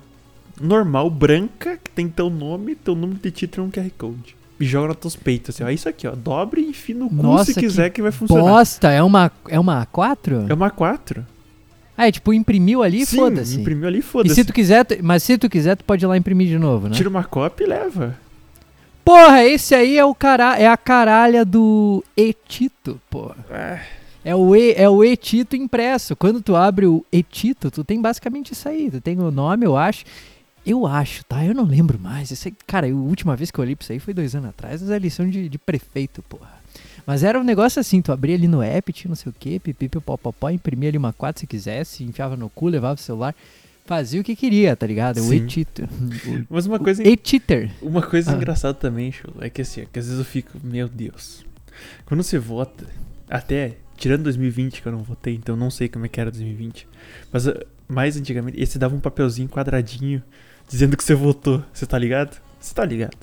normal, 0.61 1.09
branca, 1.09 1.75
que 1.83 1.89
tem 1.89 2.07
teu 2.07 2.29
nome, 2.29 2.75
teu 2.75 2.93
número 2.93 3.19
de 3.19 3.31
título 3.31 3.65
e 3.65 3.67
um 3.67 3.71
QR 3.71 3.91
Code. 3.97 4.35
E 4.61 4.65
joga 4.65 4.89
nos 4.89 4.97
teus 4.97 5.15
peitos, 5.15 5.55
assim, 5.55 5.63
ó. 5.63 5.67
É 5.69 5.73
isso 5.73 5.89
aqui, 5.89 6.07
ó. 6.07 6.11
Dobre 6.15 6.61
e 6.61 6.69
enfia 6.69 6.95
no 6.95 7.09
cu 7.09 7.15
Nossa, 7.15 7.45
se 7.45 7.53
que 7.55 7.59
quiser 7.61 7.89
que, 7.89 8.01
vai 8.01 8.11
funcionar. 8.11 8.43
Bosta, 8.43 8.89
é 8.91 9.01
uma, 9.01 9.31
é 9.49 9.59
uma 9.59 9.85
A4? 9.85 10.49
É 10.49 10.53
uma 10.53 10.69
4. 10.69 11.25
Ah, 11.97 12.07
é 12.07 12.11
tipo, 12.11 12.33
imprimiu 12.33 12.81
ali 12.83 13.01
e 13.01 13.05
Sim, 13.05 13.17
foda-se. 13.17 13.59
imprimiu 13.59 13.87
ali, 13.87 13.99
E 13.99 14.01
foda-se. 14.01 14.35
se 14.35 14.45
tu 14.45 14.53
quiser, 14.53 14.85
tu- 14.85 14.97
mas 15.03 15.21
se 15.23 15.37
tu 15.37 15.49
quiser, 15.49 15.75
tu 15.75 15.83
pode 15.83 16.03
ir 16.05 16.07
lá 16.07 16.17
imprimir 16.17 16.47
de 16.47 16.57
novo, 16.57 16.87
né? 16.87 16.95
Tira 16.95 17.09
uma 17.09 17.23
cópia 17.23 17.63
e 17.65 17.67
leva. 17.67 18.17
Porra, 19.03 19.43
esse 19.43 19.73
aí 19.75 19.97
é 19.97 20.05
o 20.05 20.13
cara, 20.15 20.57
é 20.59 20.67
a 20.67 20.77
caralha 20.77 21.43
do 21.43 22.03
Etito, 22.15 22.99
porra. 23.09 23.35
Ah, 23.49 23.79
É 24.23 24.35
o 24.35 24.55
e, 24.55 24.73
é 24.77 24.87
o 24.87 25.03
Etito 25.03 25.55
impresso. 25.55 26.15
Quando 26.15 26.41
tu 26.41 26.55
abre 26.55 26.85
o 26.85 27.03
Etito, 27.11 27.71
tu 27.71 27.83
tem 27.83 27.99
basicamente 27.99 28.53
isso 28.53 28.69
aí. 28.69 28.89
Tu 28.91 29.01
tem 29.01 29.17
o 29.19 29.31
nome, 29.31 29.65
eu 29.65 29.75
acho. 29.75 30.05
Eu 30.65 30.85
acho, 30.85 31.25
tá? 31.25 31.43
Eu 31.43 31.53
não 31.55 31.63
lembro 31.65 31.97
mais. 31.99 32.31
Aí, 32.45 32.53
cara, 32.67 32.87
a 32.87 32.93
última 32.93 33.35
vez 33.35 33.49
que 33.49 33.59
eu 33.59 33.63
olhei 33.63 33.75
pra 33.75 33.83
isso 33.83 33.91
aí 33.93 33.99
foi 33.99 34.13
dois 34.13 34.35
anos 34.35 34.49
atrás, 34.49 34.81
mas 34.81 34.91
é 34.91 34.99
lição 34.99 35.27
de, 35.29 35.49
de 35.49 35.57
prefeito, 35.57 36.21
porra. 36.23 36.61
Mas 37.05 37.23
era 37.23 37.39
um 37.39 37.43
negócio 37.43 37.79
assim, 37.79 37.99
tu 38.01 38.11
abria 38.11 38.35
ali 38.35 38.47
no 38.47 38.61
app, 38.61 38.93
tinha 38.93 39.09
não 39.09 39.15
sei 39.15 39.31
o 39.31 39.35
que, 39.37 39.59
pipipi, 39.59 39.99
popopó, 39.99 40.49
imprimia 40.51 40.89
ali 40.89 40.97
uma 40.99 41.11
4 41.11 41.39
se 41.41 41.47
quisesse, 41.47 42.03
enfiava 42.03 42.37
no 42.37 42.47
cu, 42.47 42.67
levava 42.67 42.93
o 42.93 43.03
celular, 43.03 43.33
fazia 43.85 44.21
o 44.21 44.23
que 44.23 44.35
queria, 44.35 44.75
tá 44.75 44.85
ligado? 44.85 45.19
Sim. 45.19 45.43
O 45.43 46.45
Mas 46.53 46.67
uma 46.67 46.77
coisa, 46.77 47.05
Etiter. 47.05 47.71
uma 47.81 48.03
coisa 48.03 48.31
Ah. 48.31 48.35
engraçada 48.35 48.75
também, 48.75 49.11
Chu, 49.11 49.27
é 49.39 49.49
que 49.49 49.63
assim, 49.63 49.81
é 49.81 49.87
que 49.91 49.97
às 49.97 50.05
vezes 50.05 50.19
eu 50.19 50.25
fico, 50.25 50.59
meu 50.63 50.87
Deus. 50.87 51.43
Quando 52.05 52.21
você 52.21 52.37
vota, 52.37 52.85
até 53.27 53.77
tirando 53.97 54.21
2020 54.23 54.81
que 54.83 54.87
eu 54.87 54.91
não 54.91 54.99
votei, 55.01 55.33
então 55.33 55.55
eu 55.55 55.59
não 55.59 55.71
sei 55.71 55.89
como 55.89 56.05
é 56.05 56.07
que 56.07 56.21
era 56.21 56.29
2020. 56.29 56.87
Mas 57.33 57.47
ah, 57.47 57.59
mais 57.87 58.15
antigamente, 58.15 58.61
esse 58.61 58.77
dava 58.77 58.95
um 58.95 58.99
papelzinho 58.99 59.49
quadradinho 59.49 60.21
dizendo 60.71 60.95
que 60.97 61.03
você 61.03 61.13
votou. 61.13 61.63
Você 61.73 61.85
tá 61.85 61.97
ligado? 61.99 62.37
Você 62.59 62.73
tá 62.73 62.85
ligado? 62.85 63.17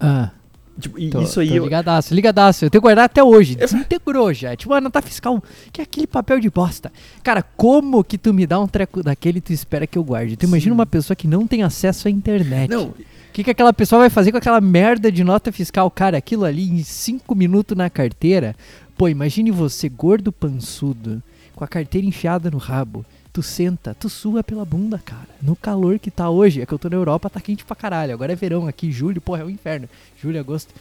Ah. 0.00 0.30
Tipo, 0.78 0.98
Tô, 1.10 1.20
isso 1.20 1.40
aí 1.40 1.48
tô 1.48 1.54
eu, 1.56 1.64
ligadaço, 1.64 2.14
ligadaço. 2.14 2.64
Eu 2.64 2.70
tenho 2.70 2.80
guardado 2.80 3.04
até 3.04 3.22
hoje. 3.22 3.52
É- 3.54 3.66
Desintegrou 3.66 4.32
já. 4.32 4.56
Tipo, 4.56 4.72
a 4.72 4.80
nota 4.80 5.02
fiscal, 5.02 5.42
que 5.70 5.80
é 5.82 5.84
aquele 5.84 6.06
papel 6.06 6.40
de 6.40 6.48
bosta. 6.48 6.90
Cara, 7.22 7.42
como 7.42 8.02
que 8.02 8.16
tu 8.16 8.32
me 8.32 8.46
dá 8.46 8.58
um 8.58 8.66
treco 8.66 9.02
daquele 9.02 9.38
e 9.38 9.40
tu 9.42 9.52
espera 9.52 9.86
que 9.86 9.98
eu 9.98 10.04
guarde? 10.04 10.36
Tu 10.36 10.46
imagina 10.46 10.72
Sim. 10.74 10.78
uma 10.78 10.86
pessoa 10.86 11.14
que 11.14 11.28
não 11.28 11.46
tem 11.46 11.62
acesso 11.62 12.08
à 12.08 12.10
internet. 12.10 12.70
Não, 12.70 12.84
O 12.86 12.94
que, 13.32 13.44
que 13.44 13.50
aquela 13.50 13.74
pessoa 13.74 14.00
vai 14.00 14.08
fazer 14.10 14.32
com 14.32 14.38
aquela 14.38 14.60
merda 14.60 15.12
de 15.12 15.22
nota 15.22 15.52
fiscal? 15.52 15.90
Cara, 15.90 16.16
aquilo 16.16 16.44
ali 16.46 16.70
em 16.70 16.82
5 16.82 17.34
minutos 17.34 17.76
na 17.76 17.90
carteira. 17.90 18.56
Pô, 18.96 19.06
imagine 19.06 19.50
você, 19.50 19.86
gordo 19.88 20.32
pançudo, 20.32 21.22
com 21.54 21.62
a 21.62 21.68
carteira 21.68 22.06
enfiada 22.06 22.50
no 22.50 22.58
rabo. 22.58 23.04
Tu 23.32 23.42
senta, 23.42 23.94
tu 23.94 24.08
sua 24.08 24.42
pela 24.42 24.64
bunda, 24.64 24.98
cara. 25.04 25.28
No 25.40 25.54
calor 25.54 25.98
que 25.98 26.10
tá 26.10 26.28
hoje. 26.28 26.60
É 26.60 26.66
que 26.66 26.72
eu 26.74 26.78
tô 26.78 26.88
na 26.88 26.96
Europa, 26.96 27.30
tá 27.30 27.40
quente 27.40 27.64
pra 27.64 27.76
caralho. 27.76 28.12
Agora 28.12 28.32
é 28.32 28.36
verão 28.36 28.66
aqui, 28.66 28.90
julho, 28.90 29.20
porra, 29.20 29.42
é 29.42 29.44
o 29.44 29.50
inferno. 29.50 29.88
Julho, 30.20 30.40
agosto. 30.40 30.74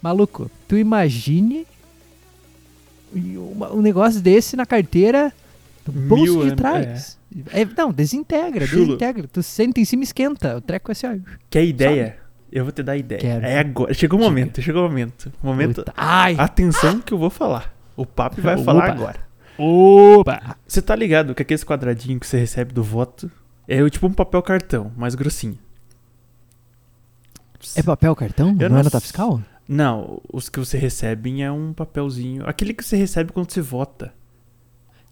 Maluco, 0.00 0.48
tu 0.68 0.76
imagine 0.76 1.66
um 3.14 3.80
negócio 3.80 4.20
desse 4.20 4.54
na 4.54 4.64
carteira, 4.66 5.32
no 5.86 5.92
bolso 5.92 6.38
Mil 6.38 6.50
de 6.50 6.54
trás. 6.56 7.18
É, 7.52 7.64
não, 7.76 7.92
desintegra, 7.92 8.64
Chulo. 8.66 8.84
desintegra. 8.86 9.26
Tu 9.32 9.42
senta 9.42 9.80
em 9.80 9.84
cima 9.84 10.02
e 10.02 10.04
esquenta. 10.04 10.56
O 10.56 10.60
treco 10.60 10.90
é 10.90 10.92
assim, 10.92 11.06
ó. 11.06 11.16
quer 11.50 11.64
ideia? 11.64 12.16
Eu 12.50 12.64
vou 12.64 12.72
te 12.72 12.82
dar 12.82 12.96
ideia. 12.96 13.20
Quero. 13.20 13.44
É 13.44 13.58
agora. 13.58 13.92
Chegou 13.92 14.18
o 14.18 14.22
momento, 14.22 14.62
chegou 14.62 14.86
o 14.86 14.88
momento. 14.88 15.30
Momento. 15.42 15.76
Puta. 15.76 15.92
Ai! 15.96 16.36
Atenção 16.38 17.00
que 17.00 17.12
eu 17.12 17.18
vou 17.18 17.28
falar. 17.28 17.74
O 17.96 18.06
papo 18.06 18.40
vai 18.40 18.54
Opa. 18.56 18.64
falar 18.64 18.90
agora. 18.90 19.27
Opa! 19.58 20.56
Você 20.66 20.80
tá 20.80 20.94
ligado 20.94 21.34
que 21.34 21.42
aqueles 21.42 21.64
quadradinhos 21.64 22.20
que 22.20 22.26
você 22.26 22.38
recebe 22.38 22.72
do 22.72 22.82
voto 22.82 23.30
é 23.66 23.82
o 23.82 23.90
tipo 23.90 24.06
um 24.06 24.12
papel 24.12 24.42
cartão, 24.42 24.92
mais 24.96 25.14
grossinho. 25.14 25.58
É 27.74 27.82
papel 27.82 28.14
cartão? 28.14 28.50
Eu 28.58 28.68
não, 28.68 28.76
não 28.76 28.78
é 28.78 28.82
nota 28.84 29.00
fiscal? 29.00 29.42
Não, 29.68 30.22
os 30.32 30.48
que 30.48 30.58
você 30.58 30.78
recebe 30.78 31.42
é 31.42 31.52
um 31.52 31.72
papelzinho. 31.72 32.48
Aquele 32.48 32.72
que 32.72 32.84
você 32.84 32.96
recebe 32.96 33.32
quando 33.32 33.50
você 33.50 33.60
vota. 33.60 34.14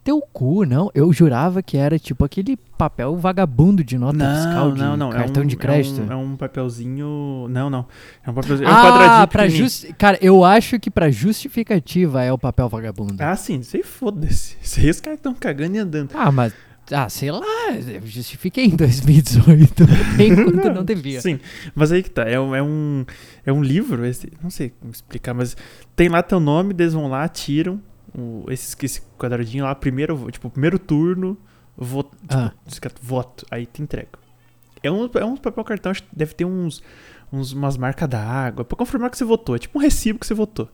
Teu 0.07 0.21
cu, 0.21 0.64
não. 0.64 0.88
Eu 0.95 1.12
jurava 1.12 1.61
que 1.61 1.77
era 1.77 1.99
tipo 1.99 2.25
aquele 2.25 2.57
papel 2.57 3.16
vagabundo 3.16 3.83
de 3.83 3.99
nota 3.99 4.19
fiscal 4.19 4.71
de 4.71 4.79
cartão 4.79 5.42
é 5.42 5.45
um, 5.45 5.49
de 5.49 5.57
crédito. 5.57 6.01
É 6.01 6.05
um, 6.05 6.12
é 6.12 6.16
um 6.16 6.37
papelzinho. 6.37 7.49
Não, 7.51 7.69
não. 7.69 7.87
É 8.25 8.31
um 8.31 8.35
papelzinho. 8.35 8.69
É 8.69 8.73
um 8.73 8.77
ah, 8.77 8.83
quadradinho 8.83 9.29
pra 9.29 9.49
justi... 9.49 9.92
Cara, 9.95 10.16
eu 10.23 10.45
acho 10.45 10.79
que 10.79 10.92
pra 10.92 11.11
justificativa 11.11 12.23
é 12.23 12.33
o 12.33 12.38
papel 12.38 12.69
vagabundo. 12.69 13.16
Ah, 13.19 13.35
sim, 13.35 13.64
sei 13.64 13.83
foda-se. 13.83 14.57
Aí 14.81 14.88
os 14.88 15.01
caras 15.01 15.19
estão 15.19 15.35
cagando 15.35 15.75
e 15.75 15.79
andando. 15.81 16.11
Ah, 16.14 16.31
mas. 16.31 16.55
Ah, 16.92 17.09
sei 17.09 17.33
lá, 17.33 17.42
eu 17.73 18.07
justifiquei 18.07 18.66
em 18.66 18.71
2018, 18.77 19.83
enquanto 20.21 20.71
não 20.73 20.85
devia. 20.85 21.21
Sim, 21.21 21.40
mas 21.75 21.90
aí 21.90 22.01
que 22.01 22.11
tá. 22.11 22.23
É, 22.23 22.38
um- 22.38 22.55
é 22.55 22.62
um, 22.62 23.05
é 23.45 23.53
um 23.53 23.61
livro, 23.61 24.07
esse, 24.07 24.33
não 24.40 24.51
sei 24.51 24.73
como 24.81 24.92
explicar, 24.92 25.35
mas 25.35 25.57
tem 25.97 26.09
lá 26.09 26.23
teu 26.23 26.38
nome, 26.38 26.73
eles 26.79 26.92
vão 26.92 27.09
lá, 27.09 27.29
tiram 27.29 27.81
o, 28.16 28.44
esse, 28.50 28.74
esse 28.85 29.00
quadradinho 29.18 29.64
lá, 29.64 29.74
primeiro, 29.74 30.31
tipo, 30.31 30.48
primeiro 30.50 30.79
turno, 30.79 31.37
voto, 31.76 32.16
tipo, 32.16 32.35
Ah. 32.35 32.52
escrito 32.66 33.00
voto, 33.02 33.44
aí 33.50 33.66
te 33.66 33.83
entrega. 33.83 34.18
É 34.83 34.90
um, 34.90 35.09
é 35.14 35.24
um 35.24 35.37
papel 35.37 35.64
cartão, 35.64 35.90
acho 35.90 36.02
que 36.02 36.09
deve 36.14 36.35
ter 36.35 36.44
uns, 36.44 36.83
uns 37.33 37.52
umas 37.52 37.76
marcas 37.76 38.09
da 38.09 38.22
água, 38.22 38.64
pra 38.64 38.76
confirmar 38.76 39.11
que 39.11 39.18
você 39.18 39.24
votou. 39.24 39.57
É 39.57 39.59
tipo 39.59 39.79
um 39.79 39.83
recibo 39.83 40.18
que 40.18 40.26
você 40.26 40.35
votou. 40.35 40.68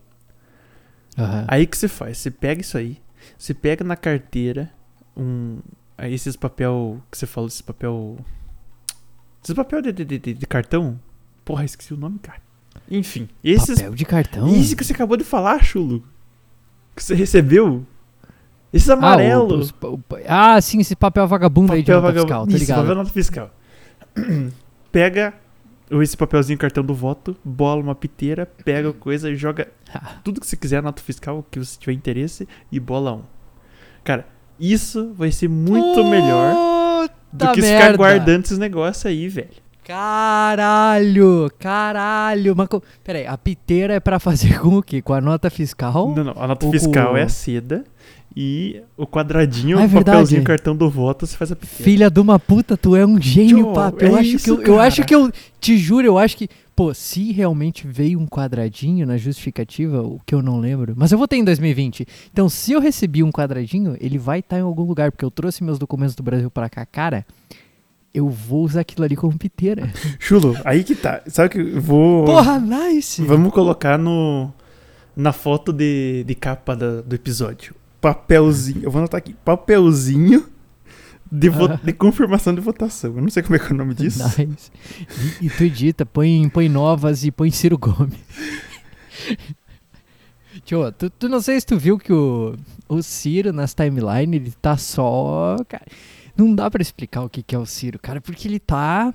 Aham. 1.18 1.44
Aí 1.48 1.66
que 1.66 1.76
você 1.76 1.88
faz? 1.88 2.18
Você 2.18 2.30
pega 2.30 2.60
isso 2.60 2.76
aí, 2.78 2.98
você 3.38 3.52
pega 3.54 3.84
na 3.84 3.96
carteira 3.96 4.70
um. 5.16 5.58
Aí 5.98 6.14
esses 6.14 6.36
papel 6.36 7.02
que 7.10 7.18
você 7.18 7.26
falou, 7.26 7.48
esse 7.48 7.62
papel. 7.62 8.16
Esses 9.42 9.54
papel 9.54 9.82
de, 9.82 9.92
de, 9.92 10.04
de, 10.04 10.18
de- 10.34 10.46
cartão? 10.46 10.98
Porra, 11.44 11.64
esqueci 11.64 11.92
o 11.92 11.96
nome, 11.96 12.18
cara. 12.18 12.40
Enfim, 12.90 13.28
esses. 13.44 13.76
Papel 13.78 13.94
de 13.94 14.04
cartão? 14.04 14.48
Esse 14.54 14.74
que 14.76 14.84
você 14.84 14.92
acabou 14.92 15.16
de 15.16 15.24
falar, 15.24 15.62
Chulo. 15.62 16.02
Que 16.94 17.02
você 17.02 17.14
recebeu. 17.14 17.84
Esses 18.72 18.88
Ah, 18.88 18.94
o- 18.94 18.98
amarelos. 18.98 19.66
os- 19.66 19.74
o- 19.82 20.00
ah, 20.26 20.60
sim, 20.60 20.80
esse 20.80 20.96
papel 20.96 21.26
vagabundo 21.26 21.72
aí 21.72 21.82
de 21.82 21.86
papel 21.92 22.00
nota 22.02 22.06
vagabundo. 22.14 22.26
fiscal, 22.28 22.46
tá 22.46 22.50
Isso, 22.52 22.58
ligado? 22.60 22.80
papel 22.80 22.94
nota 22.94 23.10
fiscal. 23.10 23.50
pega 24.90 25.34
esse 26.00 26.16
papelzinho 26.16 26.58
cartão 26.58 26.82
do 26.82 26.94
voto, 26.94 27.36
bola 27.44 27.82
uma 27.82 27.94
piteira, 27.94 28.46
pega 28.64 28.92
coisa, 28.94 29.34
joga 29.34 29.68
Ah, 29.94 30.16
tudo 30.24 30.40
que 30.40 30.46
você 30.46 30.56
quiser, 30.56 30.82
nota 30.82 31.02
fiscal, 31.02 31.44
que 31.50 31.58
você 31.58 31.78
tiver 31.78 31.92
interesse, 31.92 32.48
e 32.70 32.80
bola 32.80 33.12
um. 33.12 33.22
Cara, 34.02 34.26
isso 34.58 35.12
vai 35.14 35.30
ser 35.30 35.48
muito 35.48 36.02
melhor 36.04 37.08
do 37.30 37.38
Puta 37.46 37.52
que 37.52 37.60
ficar 37.62 37.78
merda. 37.78 37.96
guardando 37.98 38.44
esses 38.46 38.58
negócios 38.58 39.04
aí, 39.04 39.28
velho. 39.28 39.61
Caralho, 39.84 41.50
caralho. 41.58 42.54
Mas, 42.56 42.68
peraí, 43.04 43.26
a 43.26 43.36
piteira 43.36 43.94
é 43.94 44.00
pra 44.00 44.18
fazer 44.18 44.58
com 44.60 44.78
o 44.78 44.82
quê? 44.82 45.00
Com 45.02 45.12
a 45.14 45.20
nota 45.20 45.48
fiscal? 45.50 46.14
Não, 46.14 46.24
não, 46.24 46.34
a 46.36 46.46
nota 46.46 46.70
fiscal 46.70 47.14
o- 47.14 47.16
é 47.16 47.22
a 47.22 47.28
seda 47.28 47.84
e 48.34 48.80
o 48.96 49.06
quadradinho, 49.06 49.78
Ah, 49.78 49.82
é 49.82 49.86
o 49.86 49.90
papelzinho, 49.90 50.42
cartão 50.44 50.74
do 50.74 50.88
voto, 50.88 51.26
você 51.26 51.36
faz 51.36 51.52
a 51.52 51.56
piteira. 51.56 51.84
Filha 51.84 52.10
de 52.10 52.20
uma 52.20 52.38
puta, 52.38 52.76
tu 52.76 52.96
é 52.96 53.04
um 53.06 53.20
gênio, 53.20 53.58
Joe, 53.58 53.74
papo. 53.74 54.02
Eu 54.04 54.16
é 54.16 54.20
acho 54.20 54.30
que 54.30 54.36
isso, 54.36 54.50
eu, 54.50 54.56
eu 54.62 54.74
cara. 54.76 54.82
acho 54.88 55.04
que 55.04 55.14
eu 55.14 55.30
te 55.60 55.76
juro, 55.76 56.06
eu 56.06 56.18
acho 56.18 56.36
que, 56.38 56.48
pô, 56.74 56.94
se 56.94 57.30
realmente 57.32 57.86
veio 57.86 58.18
um 58.18 58.26
quadradinho 58.26 59.06
na 59.06 59.16
justificativa, 59.18 60.00
o 60.02 60.18
que 60.24 60.34
eu 60.34 60.40
não 60.42 60.58
lembro, 60.58 60.94
mas 60.96 61.12
eu 61.12 61.18
votei 61.18 61.38
em 61.40 61.44
2020. 61.44 62.06
Então, 62.32 62.48
se 62.48 62.72
eu 62.72 62.80
recebi 62.80 63.22
um 63.22 63.30
quadradinho, 63.30 63.96
ele 64.00 64.16
vai 64.18 64.38
estar 64.38 64.58
em 64.58 64.62
algum 64.62 64.84
lugar, 64.84 65.12
porque 65.12 65.24
eu 65.24 65.30
trouxe 65.30 65.62
meus 65.62 65.78
documentos 65.78 66.14
do 66.14 66.22
Brasil 66.22 66.50
pra 66.50 66.70
cá, 66.70 66.86
cara. 66.86 67.26
Eu 68.14 68.28
vou 68.28 68.64
usar 68.64 68.80
aquilo 68.82 69.04
ali 69.04 69.16
como 69.16 69.36
piteira. 69.38 69.90
Chulo, 70.18 70.56
aí 70.64 70.84
que 70.84 70.94
tá. 70.94 71.22
Sabe 71.26 71.48
que 71.50 71.58
eu 71.58 71.80
vou. 71.80 72.24
Porra, 72.26 72.58
nice! 72.58 73.22
Vamos 73.24 73.52
colocar 73.52 73.98
no. 73.98 74.52
Na 75.16 75.32
foto 75.32 75.72
de, 75.72 76.24
de 76.26 76.34
capa 76.34 76.74
da- 76.74 77.02
do 77.02 77.14
episódio. 77.14 77.74
Papelzinho. 78.00 78.80
Eu 78.82 78.90
vou 78.90 78.98
anotar 79.00 79.18
aqui. 79.18 79.34
Papelzinho 79.44 80.46
de, 81.30 81.48
Ah. 81.48 81.80
de 81.82 81.92
confirmação 81.92 82.54
de 82.54 82.60
votação. 82.60 83.14
Eu 83.16 83.22
não 83.22 83.30
sei 83.30 83.42
como 83.42 83.56
é 83.56 83.58
que 83.58 83.66
é 83.66 83.74
o 83.74 83.78
nome 83.78 83.94
disso. 83.94 84.22
Nice. 84.38 84.70
E, 85.40 85.46
e 85.46 85.50
tu 85.50 85.64
edita, 85.64 86.04
põe, 86.06 86.48
põe 86.48 86.68
novas 86.68 87.24
e 87.24 87.30
põe 87.30 87.50
Ciro 87.50 87.76
Gomes. 87.78 88.18
Tio, 90.64 90.92
tu, 90.92 91.08
tu 91.10 91.28
não 91.28 91.40
sei 91.40 91.58
se 91.60 91.66
tu 91.66 91.78
viu 91.78 91.98
que 91.98 92.12
o, 92.12 92.54
o 92.88 93.02
Ciro 93.02 93.52
nas 93.52 93.74
timeline, 93.74 94.36
ele 94.36 94.52
tá 94.60 94.76
só. 94.76 95.56
Cara, 95.68 95.84
não 96.36 96.54
dá 96.54 96.70
pra 96.70 96.80
explicar 96.82 97.22
o 97.22 97.28
que, 97.28 97.42
que 97.42 97.54
é 97.54 97.58
o 97.58 97.66
Ciro, 97.66 97.98
cara, 97.98 98.20
porque 98.20 98.48
ele 98.48 98.58
tá. 98.58 99.12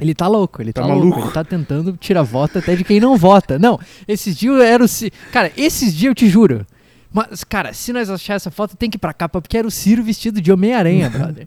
Ele 0.00 0.14
tá 0.14 0.26
louco, 0.26 0.62
ele 0.62 0.72
tá, 0.72 0.80
Tá 0.82 0.86
louco. 0.88 1.06
maluco. 1.06 1.26
Ele 1.26 1.32
tá 1.34 1.44
tentando 1.44 1.96
tirar 1.98 2.22
voto 2.22 2.58
até 2.58 2.74
de 2.74 2.82
quem 2.82 2.98
não 2.98 3.16
vota. 3.16 3.58
Não, 3.58 3.78
esses 4.08 4.36
dias 4.36 4.58
era 4.60 4.82
o 4.82 4.88
Ciro. 4.88 5.14
Cara, 5.30 5.52
esses 5.56 5.94
dias 5.94 6.10
eu 6.10 6.14
te 6.14 6.28
juro. 6.28 6.66
Mas, 7.12 7.44
cara, 7.44 7.74
se 7.74 7.92
nós 7.92 8.08
achar 8.08 8.34
essa 8.34 8.50
foto, 8.50 8.74
tem 8.74 8.88
que 8.88 8.96
ir 8.96 8.98
pra 8.98 9.12
capa, 9.12 9.42
porque 9.42 9.56
era 9.58 9.66
o 9.66 9.70
Ciro 9.70 10.02
vestido 10.02 10.40
de 10.40 10.50
Homem-Aranha, 10.50 11.10
brother. 11.12 11.46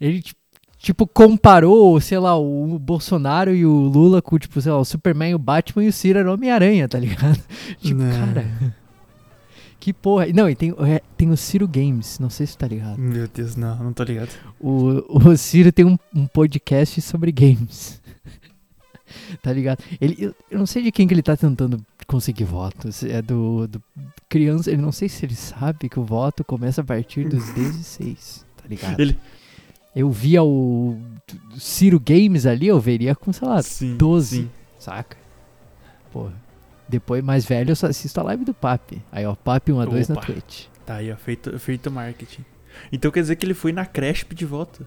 Ele, 0.00 0.22
ti- 0.22 0.36
tipo, 0.78 1.04
comparou, 1.04 2.00
sei 2.00 2.18
lá, 2.20 2.38
o 2.38 2.78
Bolsonaro 2.78 3.52
e 3.52 3.66
o 3.66 3.72
Lula 3.72 4.22
com, 4.22 4.38
tipo, 4.38 4.60
sei 4.60 4.70
lá, 4.70 4.78
o 4.78 4.84
Superman, 4.84 5.34
o 5.34 5.38
Batman 5.38 5.82
e 5.84 5.88
o 5.88 5.92
Ciro 5.92 6.20
era 6.20 6.30
o 6.30 6.34
Homem-Aranha, 6.34 6.88
tá 6.88 6.96
ligado? 6.98 7.40
tipo, 7.82 8.00
Não. 8.00 8.10
cara. 8.28 8.46
Que 9.80 9.92
porra. 9.94 10.26
Não, 10.26 10.48
e 10.48 10.54
tem, 10.54 10.70
é, 10.86 11.00
tem 11.16 11.30
o 11.30 11.36
Ciro 11.36 11.66
Games, 11.66 12.18
não 12.18 12.28
sei 12.28 12.46
se 12.46 12.56
tá 12.56 12.68
ligado. 12.68 12.98
Meu 12.98 13.26
Deus, 13.26 13.56
não, 13.56 13.76
não 13.82 13.92
tô 13.94 14.02
ligado. 14.04 14.28
O, 14.60 15.02
o 15.30 15.36
Ciro 15.38 15.72
tem 15.72 15.86
um, 15.86 15.98
um 16.14 16.26
podcast 16.26 17.00
sobre 17.00 17.32
games. 17.32 17.98
tá 19.42 19.52
ligado? 19.52 19.82
Ele, 20.00 20.16
eu, 20.18 20.34
eu 20.50 20.58
não 20.58 20.66
sei 20.66 20.82
de 20.82 20.92
quem 20.92 21.08
que 21.08 21.14
ele 21.14 21.22
tá 21.22 21.34
tentando 21.36 21.84
conseguir 22.06 22.44
votos. 22.44 23.02
É 23.02 23.22
do, 23.22 23.66
do 23.66 23.82
criança. 24.28 24.70
Ele 24.70 24.82
não 24.82 24.92
sei 24.92 25.08
se 25.08 25.24
ele 25.24 25.34
sabe 25.34 25.88
que 25.88 25.98
o 25.98 26.04
voto 26.04 26.44
começa 26.44 26.82
a 26.82 26.84
partir 26.84 27.26
dos 27.28 27.48
16. 27.54 28.44
Tá 28.58 28.68
ligado? 28.68 29.00
Ele- 29.00 29.16
Eu 29.96 30.10
via 30.10 30.42
o 30.42 31.00
Ciro 31.56 31.98
Games 31.98 32.44
ali, 32.44 32.66
eu 32.66 32.78
veria 32.78 33.14
com, 33.14 33.32
sei 33.32 33.48
lá, 33.48 33.62
sim, 33.62 33.96
12. 33.96 34.36
sim. 34.42 34.50
saca? 34.78 35.16
Porra. 36.12 36.34
Depois, 36.90 37.22
mais 37.22 37.44
velho, 37.44 37.70
eu 37.70 37.76
só 37.76 37.86
assisto 37.86 38.18
a 38.18 38.24
live 38.24 38.44
do 38.44 38.52
Papi. 38.52 39.00
Aí, 39.12 39.24
ó, 39.24 39.34
Papi 39.36 39.70
1 39.70 39.80
a 39.80 39.84
2 39.84 40.08
na. 40.08 40.16
Twitch. 40.16 40.66
Tá 40.84 40.96
aí, 40.96 41.12
ó, 41.12 41.16
feito, 41.16 41.56
feito 41.58 41.90
marketing. 41.90 42.44
Então 42.90 43.10
quer 43.10 43.20
dizer 43.20 43.36
que 43.36 43.46
ele 43.46 43.54
foi 43.54 43.72
na 43.72 43.86
creche 43.86 44.24
pedir 44.24 44.46
voto. 44.46 44.84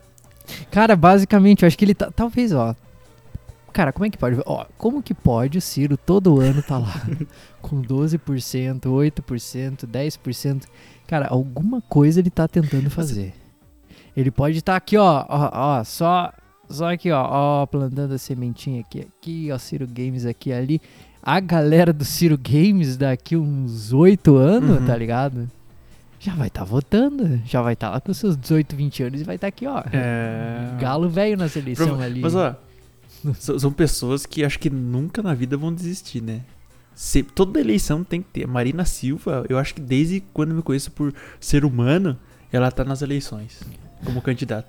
Cara, 0.70 0.96
basicamente, 0.96 1.64
eu 1.64 1.68
acho 1.68 1.78
que 1.78 1.86
ele 1.86 1.96
tá. 1.96 2.12
Talvez, 2.12 2.52
ó. 2.52 2.76
Cara, 3.72 3.94
como 3.94 4.06
é 4.06 4.10
que 4.10 4.18
pode? 4.18 4.40
Ó, 4.46 4.66
como 4.78 5.02
que 5.02 5.14
pode 5.14 5.58
o 5.58 5.62
Ciro 5.62 5.98
todo 5.98 6.40
ano 6.40 6.62
tá 6.62 6.78
lá 6.78 6.94
com 7.62 7.82
12%, 7.82 8.82
8%, 8.82 9.88
10%? 9.88 10.64
Cara, 11.08 11.28
alguma 11.28 11.82
coisa 11.82 12.20
ele 12.20 12.30
tá 12.30 12.48
tentando 12.48 12.90
fazer. 12.90 13.34
Ele 14.16 14.30
pode 14.30 14.58
estar 14.58 14.76
aqui, 14.76 14.96
ó, 14.96 15.26
ó, 15.28 15.50
ó, 15.54 15.84
só 15.84 16.32
só 16.70 16.92
aqui, 16.92 17.12
ó, 17.12 17.28
ó, 17.30 17.66
plantando 17.66 18.14
a 18.14 18.18
sementinha 18.18 18.82
aqui, 18.82 19.02
aqui, 19.02 19.50
ó, 19.52 19.58
Ciro 19.58 19.88
Games 19.88 20.26
aqui 20.26 20.52
ali. 20.52 20.82
A 21.26 21.40
galera 21.40 21.94
do 21.94 22.04
Ciro 22.04 22.38
Games 22.38 22.98
daqui 22.98 23.36
uns 23.38 23.94
8 23.94 24.36
anos, 24.36 24.80
Uhum. 24.82 24.86
tá 24.86 24.96
ligado? 24.98 25.50
Já 26.20 26.34
vai 26.36 26.48
estar 26.48 26.64
votando, 26.64 27.40
já 27.46 27.62
vai 27.62 27.74
estar 27.74 27.90
lá 27.90 28.00
com 28.02 28.14
seus 28.14 28.36
18, 28.38 28.76
20 28.76 29.04
anos 29.04 29.22
e 29.22 29.24
vai 29.24 29.36
estar 29.36 29.48
aqui, 29.48 29.66
ó. 29.66 29.82
É. 29.92 30.76
Galo 30.80 31.10
velho 31.10 31.38
nas 31.38 31.56
eleições 31.56 31.88
Prova- 31.88 32.04
ali. 32.04 32.20
Mas 32.22 32.36
ó, 32.36 32.56
são 33.34 33.72
pessoas 33.72 34.26
que 34.26 34.44
acho 34.44 34.60
que 34.60 34.70
nunca 34.70 35.22
na 35.22 35.34
vida 35.34 35.56
vão 35.58 35.74
desistir, 35.74 36.22
né? 36.22 36.42
Se- 36.96 37.24
toda 37.24 37.60
eleição 37.60 38.04
tem 38.04 38.22
que 38.22 38.30
ter. 38.30 38.48
Marina 38.48 38.86
Silva, 38.86 39.46
eu 39.50 39.58
acho 39.58 39.74
que 39.76 39.82
desde 39.82 40.22
quando 40.34 40.52
eu 40.52 40.58
me 40.58 40.62
conheço 40.62 40.92
por 40.92 41.14
ser 41.40 41.66
humano, 41.66 42.18
ela 42.52 42.70
tá 42.72 42.84
nas 42.84 43.02
eleições 43.02 43.62
como 44.06 44.22
candidata. 44.22 44.68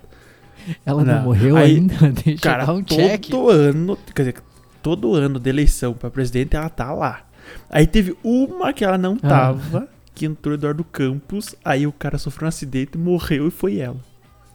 Ela 0.85 1.03
não, 1.03 1.15
Não. 1.15 1.23
morreu 1.23 1.55
Aí, 1.57 1.75
ainda, 1.75 1.95
deixa 2.23 2.41
Cara, 2.41 2.71
um 2.73 2.81
check. 2.81 3.27
todo 3.29 3.49
ano, 3.49 3.97
quer 4.15 4.21
dizer, 4.23 4.35
todo 4.85 5.15
ano 5.15 5.39
de 5.39 5.49
eleição 5.49 5.95
pra 5.95 6.11
presidente, 6.11 6.55
ela 6.55 6.69
tá 6.69 6.93
lá. 6.93 7.23
Aí 7.71 7.87
teve 7.87 8.15
uma 8.23 8.71
que 8.71 8.85
ela 8.85 8.99
não 8.99 9.17
Ah. 9.23 9.27
tava, 9.27 9.89
que 10.13 10.27
entrou 10.27 10.53
Eduardo 10.53 10.83
Campos, 10.83 11.55
aí 11.65 11.87
o 11.87 11.91
cara 11.91 12.19
sofreu 12.19 12.45
um 12.45 12.49
acidente, 12.49 12.95
morreu 12.95 13.47
e 13.47 13.51
foi 13.51 13.79
ela. 13.79 13.97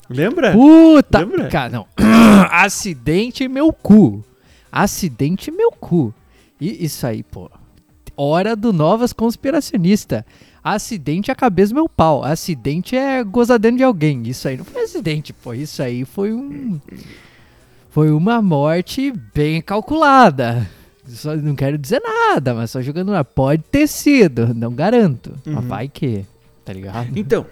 Lembra? 0.08 0.52
Puta! 0.52 1.18
Lembra? 1.18 1.48
Cara, 1.48 1.68
não. 1.70 1.86
Acidente 2.48 3.48
meu 3.48 3.72
cu. 3.72 4.24
Acidente 4.70 5.50
meu 5.50 5.72
cu. 5.72 6.14
E 6.60 6.84
isso 6.84 7.04
aí, 7.08 7.24
pô. 7.24 7.50
Hora 8.16 8.54
do 8.54 8.72
Novas 8.72 9.12
Conspiracionista. 9.12 10.24
Acidente 10.62 11.30
é 11.30 11.32
a 11.32 11.36
cabeça 11.36 11.72
do 11.72 11.76
meu 11.76 11.88
pau. 11.88 12.22
Acidente 12.22 12.94
é 12.94 13.24
gozadendo 13.24 13.78
de 13.78 13.82
alguém. 13.82 14.22
Isso 14.28 14.46
aí 14.46 14.56
não 14.56 14.64
foi 14.64 14.82
acidente, 14.82 15.32
pô. 15.32 15.52
Isso 15.54 15.82
aí 15.82 16.04
foi 16.04 16.32
um. 16.32 16.78
Foi 17.90 18.10
uma 18.10 18.40
morte 18.40 19.12
bem 19.34 19.60
calculada. 19.60 20.68
Só, 21.06 21.34
não 21.34 21.56
quero 21.56 21.76
dizer 21.76 22.00
nada, 22.00 22.54
mas 22.54 22.70
só 22.70 22.80
jogando 22.80 23.10
lá. 23.10 23.24
Pode 23.24 23.62
ter 23.64 23.88
sido, 23.88 24.54
não 24.54 24.72
garanto. 24.72 25.34
Mas 25.44 25.56
Uhum. 25.56 25.68
vai 25.68 25.88
que. 25.88 26.24
Tá 26.64 26.72
ligado? 26.72 27.08
Então, 27.18 27.46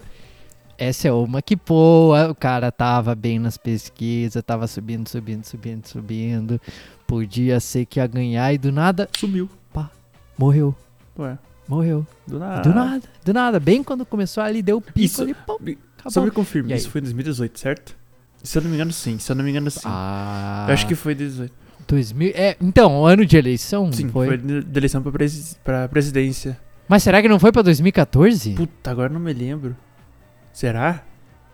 Essa 0.81 1.09
é 1.09 1.13
uma 1.13 1.43
que, 1.43 1.57
pô, 1.57 2.15
o 2.31 2.35
cara 2.37 2.71
tava 2.71 3.13
bem 3.17 3.41
nas 3.41 3.57
pesquisas, 3.57 4.41
tava 4.45 4.65
subindo, 4.69 5.09
subindo, 5.09 5.45
subindo, 5.45 5.85
subindo. 5.89 6.61
Podia 7.05 7.59
ser 7.59 7.85
que 7.85 7.99
ia 7.99 8.07
ganhar 8.07 8.53
e 8.55 8.59
do 8.59 8.71
nada 8.71 9.09
sumiu. 9.19 9.51
morreu. 10.39 10.73
Ué. 11.19 11.37
Morreu. 11.67 12.07
Do 12.29 12.39
nada. 12.39 12.63
Do 12.63 12.73
nada, 12.73 13.03
do 13.25 13.35
nada. 13.35 13.59
Bem 13.59 13.83
quando 13.83 14.07
começou 14.07 14.41
ali, 14.41 14.63
deu 14.63 14.81
pico 14.81 15.01
Isso- 15.01 15.23
ali, 15.23 15.35
pum, 15.35 15.57
Só 16.09 16.23
me 16.23 16.31
confirma, 16.31 16.73
isso 16.73 16.89
foi 16.91 17.01
em 17.01 17.05
2018, 17.05 17.59
certo? 17.59 17.97
Se 18.43 18.59
eu 18.59 18.63
não 18.63 18.71
me 18.71 18.77
engano, 18.77 18.93
sim. 18.93 19.19
Se 19.19 19.31
eu 19.33 19.37
não 19.37 19.45
me 19.45 19.51
engano, 19.51 19.71
sim. 19.71 19.81
Ah, 19.85 20.67
Eu 20.69 20.75
acho 20.75 20.87
que 20.87 20.95
foi 20.95 21.15
18. 21.15 21.53
2000, 21.87 22.33
é, 22.35 22.55
então, 22.61 23.07
ano 23.07 23.25
de 23.25 23.37
eleição 23.39 23.91
Sim, 23.91 24.11
foi. 24.11 24.27
foi, 24.27 24.37
de 24.37 24.79
eleição 24.79 25.03
pra, 25.03 25.11
presi 25.11 25.57
pra 25.65 25.89
presidência. 25.89 26.59
Mas 26.87 27.03
será 27.03 27.23
que 27.23 27.29
não 27.29 27.39
foi 27.39 27.51
pra 27.51 27.63
2014? 27.63 28.51
Puta, 28.53 28.91
agora 28.91 29.09
não 29.09 29.19
me 29.19 29.33
lembro. 29.33 29.75
Será? 30.53 31.03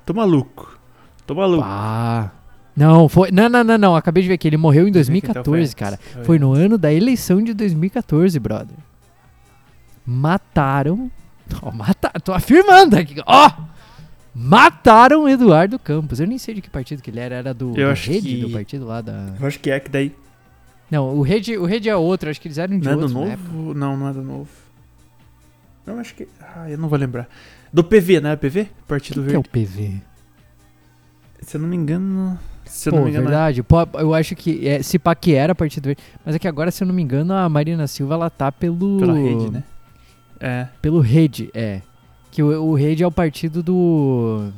Tô 0.05 0.13
maluco. 0.13 0.77
Tô 1.25 1.35
maluco. 1.37 1.63
Ah. 1.65 2.31
Não, 2.77 3.09
foi. 3.09 3.31
Não, 3.31 3.49
não, 3.49 3.63
não, 3.63 3.79
não. 3.79 3.97
Acabei 3.97 4.25
de 4.25 4.29
ver 4.29 4.37
que 4.39 4.49
ele 4.49 4.57
morreu 4.57 4.87
em 4.87 4.89
Então 4.91 4.99
2014, 5.03 5.67
foi 5.73 5.75
cara. 5.79 6.01
antes. 6.17 6.27
Foi 6.27 6.39
no 6.39 6.53
ano 6.53 6.77
da 6.77 6.93
eleição 6.93 7.41
de 7.41 7.55
2014, 7.55 8.37
brother. 8.41 8.77
Mataram. 10.05 11.11
Ó, 11.63 11.71
mataram. 11.71 12.21
Tô 12.23 12.33
afirmando 12.33 12.97
aqui. 12.97 13.17
Ó! 13.27 13.51
Mataram 14.35 15.29
Eduardo 15.29 15.79
Campos. 15.79 16.19
Eu 16.21 16.27
nem 16.27 16.39
sei 16.39 16.55
de 16.55 16.61
que 16.61 16.69
partido 16.71 17.01
que 17.03 17.11
ele 17.11 17.21
era. 17.21 17.35
Era 17.37 17.55
do, 17.55 17.69
Eu 17.79 17.87
do 17.87 17.91
acho 17.93 18.11
Rede, 18.11 18.29
que- 18.29 18.41
do 18.41 18.51
partido 18.51 18.85
lá 18.87 19.01
da. 19.01 19.35
Eu 19.39 19.47
acho 19.47 19.61
que 19.61 19.71
é 19.71 19.79
que 19.79 19.89
daí. 19.91 20.13
Não, 20.91 21.15
o 21.17 21.23
Rede, 21.23 21.57
o 21.57 21.65
Rede 21.65 21.89
é 21.89 21.97
outro. 21.97 22.29
Acho 22.31 22.41
que 22.41 22.49
eles 22.49 22.59
eram 22.59 22.79
de 22.79 22.85
Não 22.85 22.93
é 22.93 22.97
do 22.97 23.03
outro. 23.03 23.15
novo? 23.15 23.75
Não, 23.75 23.97
não 23.97 24.09
é 24.09 24.13
do 24.13 24.23
novo. 24.23 24.49
Não, 25.87 25.99
acho 25.99 26.15
que. 26.15 26.27
Ah, 26.41 26.69
eu 26.71 26.77
não 26.79 26.89
vou 26.89 26.99
lembrar. 26.99 27.29
Do 27.73 27.83
PV, 27.85 28.21
né? 28.21 28.37
PV? 28.37 28.69
Partido 28.87 29.21
Quem 29.21 29.31
que 29.31 29.37
é 29.37 29.39
o 29.39 29.43
Verde. 29.43 29.49
PV? 29.51 30.01
Se 31.43 31.57
eu 31.57 31.61
não 31.61 31.69
me 31.69 31.77
engano. 31.77 32.39
Se 32.65 32.89
eu 32.89 32.93
Pô, 32.93 32.97
não 32.99 33.05
me 33.05 33.11
engano. 33.11 33.27
é- 33.27 33.31
verdade. 33.31 33.63
Pô, 33.63 33.77
eu 33.99 34.15
acho 34.15 34.35
que. 34.35 34.67
É, 34.67 34.83
se 34.83 34.99
pá 34.99 35.15
que 35.15 35.35
era 35.35 35.55
Partido 35.55 35.85
Verde. 35.87 36.03
Mas 36.25 36.35
é 36.35 36.39
que 36.39 36.49
agora, 36.49 36.71
se 36.71 36.83
eu 36.83 36.87
não 36.89 36.95
me 36.95 37.03
engano, 37.03 37.35
a 37.35 37.49
Marina 37.49 37.87
Silva 37.87 38.15
ela 38.15 38.31
tá 38.31 38.51
pelo. 38.51 38.99
Pela 38.99 39.15
rede, 39.15 39.51
né? 39.51 39.63
É. 40.41 40.67
Pelo 40.83 41.01
Rede, 41.01 41.51
é. 41.55 41.81
Que 42.35 42.43
o, 42.43 42.65
o 42.65 42.75
Rede 42.75 43.03
é 43.03 43.07
o 43.07 43.13
partido 43.13 43.63
do. 43.63 44.51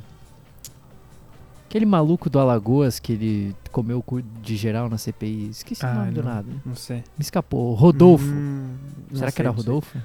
Aquele 1.68 1.84
maluco 1.84 2.30
do 2.30 2.38
Alagoas 2.38 2.98
que 2.98 3.12
ele 3.12 3.56
comeu 3.70 3.98
o 3.98 4.02
cu 4.02 4.22
de 4.22 4.56
geral 4.56 4.88
na 4.88 4.96
CPI. 4.96 5.50
Esqueci 5.50 5.84
o 5.84 5.88
Ah, 5.88 5.94
nome 5.94 6.12
do 6.12 6.22
não. 6.22 6.30
nada. 6.34 6.48
Não 6.64 6.74
sei. 6.74 6.98
Me 6.98 7.20
escapou. 7.20 7.74
Rodolfo. 7.74 8.24
Hum, 8.24 8.76
Será 9.12 9.26
que 9.30 9.36
sei, 9.36 9.42
era 9.44 9.52
não 9.52 9.58
sei. 9.62 9.66
Rodolfo? 9.66 9.98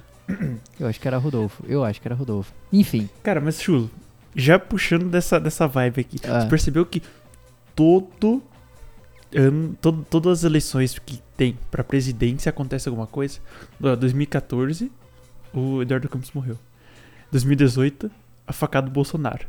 Eu 0.79 0.87
acho 0.87 0.99
que 0.99 1.07
era 1.07 1.17
Rodolfo. 1.17 1.63
Eu 1.67 1.83
acho 1.85 2.01
que 2.01 2.07
era 2.07 2.15
Rodolfo. 2.15 2.53
Enfim. 2.73 3.09
Cara, 3.23 3.39
mas 3.39 3.61
chulo. 3.61 3.89
Já 4.35 4.57
puxando 4.59 5.09
dessa, 5.09 5.39
dessa 5.39 5.67
vibe 5.67 6.01
aqui. 6.01 6.17
ah, 6.27 6.41
Você 6.41 6.47
percebeu 6.47 6.85
que 6.85 7.01
todo 7.75 8.41
ano, 9.33 9.75
todo, 9.79 10.05
todas 10.09 10.39
as 10.39 10.43
eleições 10.43 10.97
que 10.99 11.21
tem 11.37 11.57
pra 11.69 11.83
presidência 11.83 12.49
acontece 12.49 12.89
alguma 12.89 13.07
coisa? 13.07 13.39
Ó, 13.81 13.95
2014, 13.95 14.91
o 15.53 15.81
Eduardo 15.81 16.09
Campos 16.09 16.31
morreu. 16.33 16.57
2018, 17.31 18.11
a 18.45 18.53
facada 18.53 18.87
do 18.87 18.93
Bolsonaro. 18.93 19.47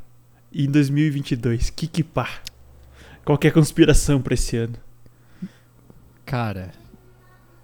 E 0.53 0.65
em 0.67 0.71
2022, 0.71 1.71
que 1.71 1.87
que 1.87 2.03
pá? 2.03 2.29
Qual 3.25 3.39
que 3.39 3.47
é 3.47 3.51
a 3.51 3.53
conspiração 3.53 4.21
pra 4.21 4.35
esse 4.35 4.57
ano? 4.57 4.77
cara, 6.25 6.73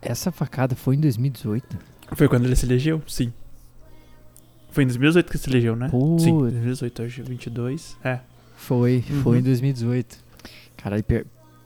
essa 0.03 0.31
facada 0.31 0.75
foi 0.77 0.97
em 0.97 1.01
2018. 1.01 1.79
Foi 2.15 2.29
quando 2.29 2.45
ele 2.45 2.57
se 2.57 2.67
elegeu? 2.67 3.03
Sim. 3.07 3.33
Foi 4.71 4.85
em 4.85 4.87
2018 4.87 5.27
que 5.31 5.37
ele 5.37 5.43
se 5.43 5.51
elegeu, 5.51 5.77
né? 5.77 5.89
Sim, 6.19 6.39
2018, 6.39 7.03
hoje 7.03 7.21
é 7.21 7.25
22. 7.25 7.97
É. 8.05 8.21
Foi, 8.57 9.05
Uhum. 9.11 9.23
foi 9.23 9.39
em 9.39 9.43
2018. 9.43 10.19
Caralho, 10.77 11.05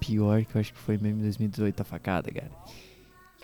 pior, 0.00 0.44
que 0.44 0.54
eu 0.56 0.60
acho 0.60 0.72
que 0.72 0.78
foi 0.78 0.96
mesmo 0.98 1.18
em 1.20 1.22
2018 1.22 1.80
a 1.80 1.84
facada, 1.84 2.30
cara. 2.30 2.50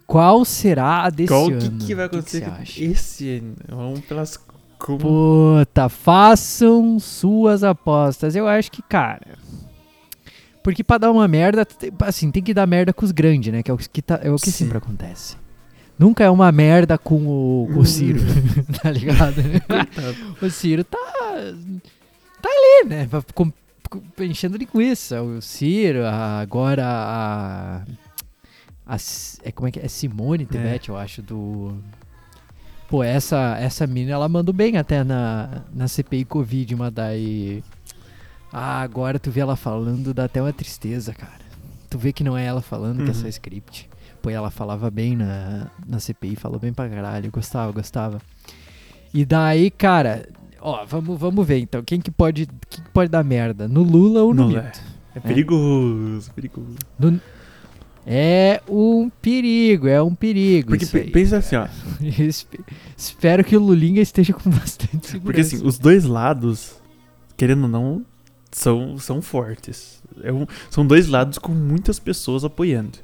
Qual 0.06 0.44
será 0.44 1.02
a 1.04 1.10
desse 1.10 1.28
Qual 1.28 1.48
ano? 1.48 1.58
que, 1.78 1.86
que 1.86 1.94
vai 1.94 2.08
que 2.08 2.16
acontecer 2.16 2.40
com 2.42 2.50
acha? 2.52 2.82
esse 2.82 3.28
ano? 3.38 3.54
Vamos 3.68 4.00
pelas... 4.00 4.40
Como... 4.78 4.98
Puta, 4.98 5.88
façam 5.88 6.98
suas 6.98 7.62
apostas. 7.64 8.36
Eu 8.36 8.46
acho 8.46 8.70
que, 8.70 8.82
cara. 8.82 9.36
Porque 10.62 10.84
pra 10.84 10.98
dar 10.98 11.10
uma 11.10 11.26
merda, 11.26 11.64
tem- 11.64 11.90
assim, 12.00 12.30
tem 12.30 12.42
que 12.42 12.52
dar 12.54 12.66
merda 12.66 12.92
com 12.92 13.04
os 13.04 13.10
grandes, 13.12 13.52
né? 13.52 13.62
Que 13.62 13.70
é 13.70 13.74
o 13.74 13.78
que, 13.78 14.02
tá- 14.02 14.20
é 14.22 14.30
o 14.30 14.36
que 14.36 14.50
Sim. 14.50 14.64
sempre 14.64 14.78
acontece. 14.78 15.36
Nunca 15.98 16.22
é 16.22 16.30
uma 16.30 16.52
merda 16.52 16.96
com 16.96 17.16
o, 17.26 17.68
com 17.72 17.80
o 17.80 17.84
Ciro, 17.86 18.20
tá 18.82 18.90
ligado? 18.90 19.34
O 20.40 20.48
Ciro 20.50 20.84
tá. 20.84 20.98
tá 22.40 22.48
ali, 22.48 22.88
né? 22.88 23.08
com- 23.34 23.52
com- 23.90 24.02
enchendo 24.22 24.56
linguiça. 24.56 25.20
O 25.22 25.40
Ciro, 25.42 26.04
a- 26.04 26.38
agora 26.40 26.84
a. 26.86 27.82
a 28.86 28.96
é, 29.42 29.50
como 29.50 29.68
é 29.68 29.72
que 29.72 29.80
é? 29.80 29.86
É 29.86 29.88
Simone 29.88 30.46
Tebet, 30.46 30.88
eu 30.88 30.96
acho, 30.96 31.20
do. 31.22 31.74
Pô, 32.88 33.02
essa, 33.02 33.56
essa 33.60 33.86
mina, 33.86 34.12
ela 34.12 34.28
mandou 34.28 34.54
bem 34.54 34.76
até 34.78 35.04
na, 35.04 35.62
na 35.74 35.86
CPI 35.86 36.24
Covid, 36.24 36.74
mas 36.74 36.92
daí. 36.92 37.62
Ah, 38.50 38.80
agora 38.80 39.18
tu 39.18 39.30
vê 39.30 39.40
ela 39.40 39.56
falando, 39.56 40.14
dá 40.14 40.24
até 40.24 40.40
uma 40.40 40.52
tristeza, 40.54 41.12
cara. 41.12 41.46
Tu 41.90 41.98
vê 41.98 42.12
que 42.14 42.24
não 42.24 42.36
é 42.36 42.44
ela 42.46 42.62
falando, 42.62 43.04
que 43.04 43.10
é 43.10 43.14
só 43.14 43.24
Uhum. 43.24 43.28
script. 43.28 43.88
Pô, 44.22 44.30
ela 44.30 44.50
falava 44.50 44.90
bem 44.90 45.14
na, 45.16 45.66
na 45.86 45.98
CPI, 45.98 46.34
falou 46.34 46.58
bem 46.58 46.72
pra 46.72 46.88
caralho. 46.88 47.30
Gostava, 47.30 47.70
gostava. 47.72 48.20
E 49.12 49.24
daí, 49.24 49.70
cara, 49.70 50.26
ó, 50.60 50.84
vamos, 50.86 51.18
vamos 51.20 51.46
ver 51.46 51.58
então. 51.58 51.82
Quem 51.82 52.00
que 52.00 52.10
pode, 52.10 52.46
quem 52.70 52.84
que 52.84 52.90
pode 52.90 53.10
dar 53.10 53.22
merda? 53.22 53.68
No 53.68 53.82
Lula 53.82 54.22
ou 54.22 54.32
no 54.34 54.44
No 54.44 54.48
Mito? 54.48 54.80
É 55.14 55.20
perigoso, 55.20 56.30
perigoso. 56.32 56.74
No- 56.98 57.20
é 58.10 58.62
um 58.66 59.10
perigo, 59.20 59.86
é 59.86 60.02
um 60.02 60.14
perigo. 60.14 60.68
Porque 60.76 60.96
aí. 60.96 61.10
pensa 61.10 61.36
assim, 61.36 61.56
ó. 61.56 61.66
Espe- 62.00 62.60
Espero 62.96 63.44
que 63.44 63.54
o 63.56 63.60
Lulinha 63.60 64.00
esteja 64.00 64.32
com 64.32 64.48
bastante 64.50 65.06
segurança. 65.06 65.20
Porque 65.20 65.40
assim, 65.42 65.60
os 65.62 65.78
dois 65.78 66.04
lados, 66.06 66.72
querendo 67.36 67.64
ou 67.64 67.68
não, 67.68 68.06
são, 68.50 68.98
são 68.98 69.20
fortes. 69.20 70.02
É 70.22 70.32
um- 70.32 70.46
são 70.70 70.86
dois 70.86 71.06
lados 71.06 71.36
com 71.36 71.52
muitas 71.52 71.98
pessoas 71.98 72.44
apoiando. 72.44 72.98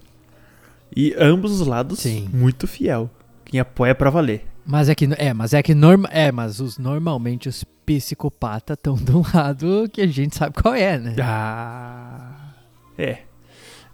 E 0.96 1.14
ambos 1.18 1.60
os 1.60 1.66
lados 1.66 1.98
Sim. 2.00 2.28
muito 2.32 2.66
fiel. 2.66 3.10
Quem 3.44 3.60
apoia 3.60 3.90
é 3.90 3.94
pra 3.94 4.08
valer. 4.10 4.46
Mas 4.64 4.88
é 4.88 4.94
que, 4.94 5.06
é, 5.18 5.34
mas 5.34 5.52
é 5.52 5.62
que 5.62 5.74
norma, 5.74 6.08
é, 6.10 6.32
mas 6.32 6.58
os 6.60 6.78
normalmente 6.78 7.48
os 7.50 7.62
psicopatas 7.84 8.78
estão 8.78 8.94
de 8.94 9.12
um 9.12 9.22
lado 9.34 9.86
que 9.92 10.00
a 10.00 10.06
gente 10.06 10.34
sabe 10.34 10.54
qual 10.54 10.74
é, 10.74 10.96
né? 10.98 11.14
Ah. 11.20 12.54
É. 12.96 13.18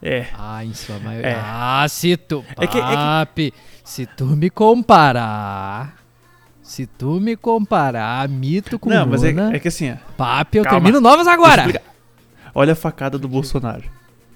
É. 0.03 0.27
Ah, 0.39 0.65
em 0.65 0.73
sua 0.73 0.99
maioria. 0.99 1.31
É. 1.31 1.35
Ah, 1.43 1.87
se 1.89 2.17
tu, 2.17 2.45
É 2.59 2.67
que- 2.67 2.79
é 2.79 2.81
que- 2.81 2.95
papi, 2.95 3.55
se 3.85 4.07
tu 4.07 4.25
me 4.27 4.49
comparar, 4.51 5.97
se 6.63 6.87
tu 6.87 7.21
me 7.21 7.37
comparar 7.37 8.29
mito 8.29 8.79
com 8.79 8.89
não, 8.89 9.07
mas 9.07 9.23
é, 9.23 9.31
é 9.55 9.59
que 9.59 9.69
assim, 9.69 9.95
papi, 10.17 10.59
eu 10.59 10.65
Calma. 10.65 10.81
termino 10.81 11.01
novas 11.01 11.27
agora. 11.27 11.83
Olha 12.55 12.73
a 12.73 12.77
facada 12.77 13.19
do 13.19 13.29
Bolsonaro. 13.29 13.85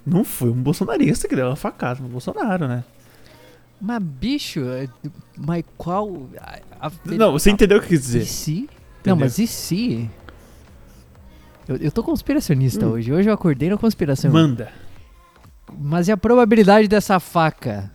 Não 0.06 0.22
foi 0.22 0.50
um 0.50 0.62
bolsonarista 0.62 1.26
que 1.26 1.34
deu 1.34 1.46
uma 1.46 1.56
facada 1.56 2.00
no 2.02 2.08
Bolsonaro, 2.08 2.68
né? 2.68 2.84
Mas 3.80 4.02
bicho, 4.02 4.60
é- 4.60 4.88
mas 5.36 5.64
qual 5.78 6.28
a- 6.40 6.86
a- 6.88 6.92
Não, 7.06 7.32
você 7.32 7.50
entendeu 7.50 7.78
o 7.78 7.80
que 7.80 7.86
eu 7.86 7.88
quis 7.90 8.00
E 8.00 8.02
dizer. 8.02 8.24
se? 8.26 8.52
Não, 8.60 8.66
Entendeu? 9.14 9.16
mas 9.16 9.38
e 9.38 9.46
se? 9.46 10.10
Eu, 11.66 11.76
eu 11.76 11.90
tô 11.90 12.02
conspiracionista 12.02 12.86
Hum. 12.86 12.90
hoje. 12.90 13.12
Hoje 13.12 13.28
eu 13.30 13.34
acordei 13.34 13.70
na 13.70 13.76
conspiração. 13.78 14.30
Manda. 14.30 14.70
Mas 15.86 16.08
e 16.08 16.12
a 16.12 16.16
probabilidade 16.16 16.88
dessa 16.88 17.20
faca, 17.20 17.90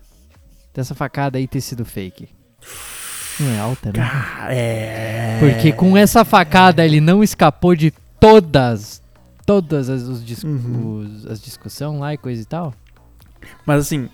dessa 0.74 0.94
facada 0.94 1.40
aí 1.40 1.48
ter 1.48 1.60
sido 1.62 1.84
fake? 1.84 2.30
Não 3.40 3.50
é 3.50 3.60
alta, 3.60 3.92
né? 3.92 4.00
É. 4.50 5.38
Porque 5.40 5.72
com 5.72 5.98
essa 5.98 6.24
facada 6.24 6.86
ele 6.86 7.02
não 7.02 7.24
escapou 7.24 7.76
de 7.76 7.92
todas, 8.20 9.02
todas 9.46 9.90
as, 9.90 10.04
os 10.04 10.24
dis- 10.24 10.44
Uhum. 10.44 11.24
as 11.30 11.42
discussões 11.42 12.00
lá 12.00 12.14
e 12.14 12.18
coisa 12.18 12.42
e 12.42 12.46
tal. 12.46 12.74
Mas 13.66 13.82
assim, 13.82 14.08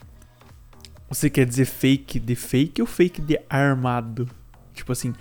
você 1.10 1.30
quer 1.30 1.46
dizer 1.46 1.66
fake 1.66 2.18
de 2.20 2.36
fake 2.36 2.80
ou 2.82 2.88
fake 2.88 3.22
de 3.22 3.38
armado? 3.50 4.30
Tipo 4.74 4.92
assim, 4.94 5.14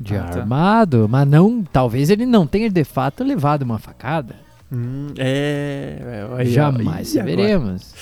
De 0.00 0.16
Ah, 0.16 0.24
tá. 0.24 0.40
armado, 0.40 1.06
mas 1.08 1.26
não, 1.28 1.62
talvez 1.62 2.08
ele 2.10 2.24
não 2.26 2.46
tenha 2.46 2.70
de 2.70 2.84
fato 2.84 3.22
levado 3.22 3.62
uma 3.62 3.78
facada. 3.78 4.36
Hum, 4.72 5.08
é. 5.18 5.98
é, 6.00 6.26
aí, 6.38 6.48
ó, 6.50 6.52
Jamais 6.52 7.14
e 7.14 7.20
agora? 7.20 7.36
saberemos. 7.36 7.94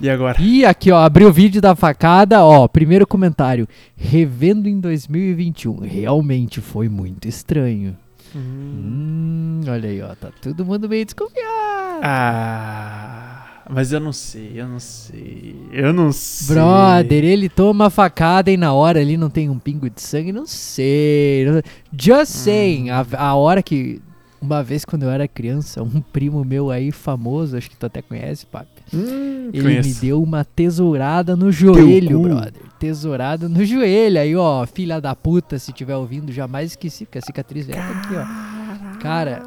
E 0.00 0.10
agora? 0.10 0.40
E 0.40 0.64
aqui, 0.64 0.90
ó, 0.90 0.98
abriu 0.98 1.28
o 1.28 1.32
vídeo 1.32 1.60
da 1.60 1.76
facada, 1.76 2.42
ó, 2.44 2.66
primeiro 2.66 3.06
comentário. 3.06 3.68
Revendo 3.96 4.68
em 4.68 4.80
2021, 4.80 5.76
realmente 5.80 6.60
foi 6.60 6.88
muito 6.88 7.28
estranho. 7.28 7.96
Hum. 8.34 8.40
Hum, 8.40 9.60
olha 9.68 9.88
aí, 9.88 10.02
ó, 10.02 10.14
tá 10.14 10.30
todo 10.40 10.64
mundo 10.64 10.88
meio 10.88 11.04
desconfiado. 11.04 12.00
Ah. 12.02 13.38
Mas 13.70 13.92
eu 13.92 14.00
não 14.00 14.12
sei, 14.12 14.52
eu 14.56 14.66
não 14.66 14.80
sei. 14.80 15.56
Eu 15.72 15.92
não 15.92 16.10
sei. 16.10 16.56
Brother, 16.56 17.24
ele 17.24 17.48
toma 17.48 17.86
a 17.86 17.90
facada 17.90 18.50
e 18.50 18.56
na 18.56 18.72
hora 18.72 19.00
ali 19.00 19.16
não 19.16 19.30
tem 19.30 19.48
um 19.48 19.58
pingo 19.58 19.88
de 19.88 20.02
sangue, 20.02 20.32
não 20.32 20.46
sei. 20.46 21.44
não- 21.46 21.62
Just 21.96 22.32
saying, 22.32 22.90
a, 22.90 23.06
a 23.16 23.34
hora 23.36 23.62
que. 23.62 24.00
Uma 24.42 24.60
vez 24.62 24.84
quando 24.84 25.04
eu 25.04 25.10
era 25.10 25.28
criança, 25.28 25.82
um 25.82 26.00
primo 26.00 26.44
meu 26.44 26.68
aí 26.70 26.90
famoso, 26.90 27.56
acho 27.56 27.70
que 27.70 27.76
tu 27.76 27.86
até 27.86 28.02
conhece, 28.02 28.44
papi. 28.44 28.82
Hum, 28.92 29.50
Ele 29.52 29.62
conheço. 29.62 29.88
me 29.88 29.94
deu 29.94 30.20
uma 30.22 30.44
tesourada 30.44 31.36
no 31.36 31.52
joelho, 31.52 32.20
brother. 32.22 32.52
tesourada 32.78 33.48
no 33.48 33.64
joelho. 33.64 34.18
Aí, 34.20 34.34
ó, 34.34 34.66
filha 34.66 35.00
da 35.00 35.14
puta, 35.14 35.58
se 35.60 35.72
tiver 35.72 35.94
ouvindo, 35.96 36.32
jamais 36.32 36.72
esqueci, 36.72 37.04
porque 37.04 37.18
a 37.18 37.22
cicatriz 37.22 37.68
tá 37.68 37.74
aqui, 37.74 38.14
ó. 38.16 38.98
Cara, 38.98 39.42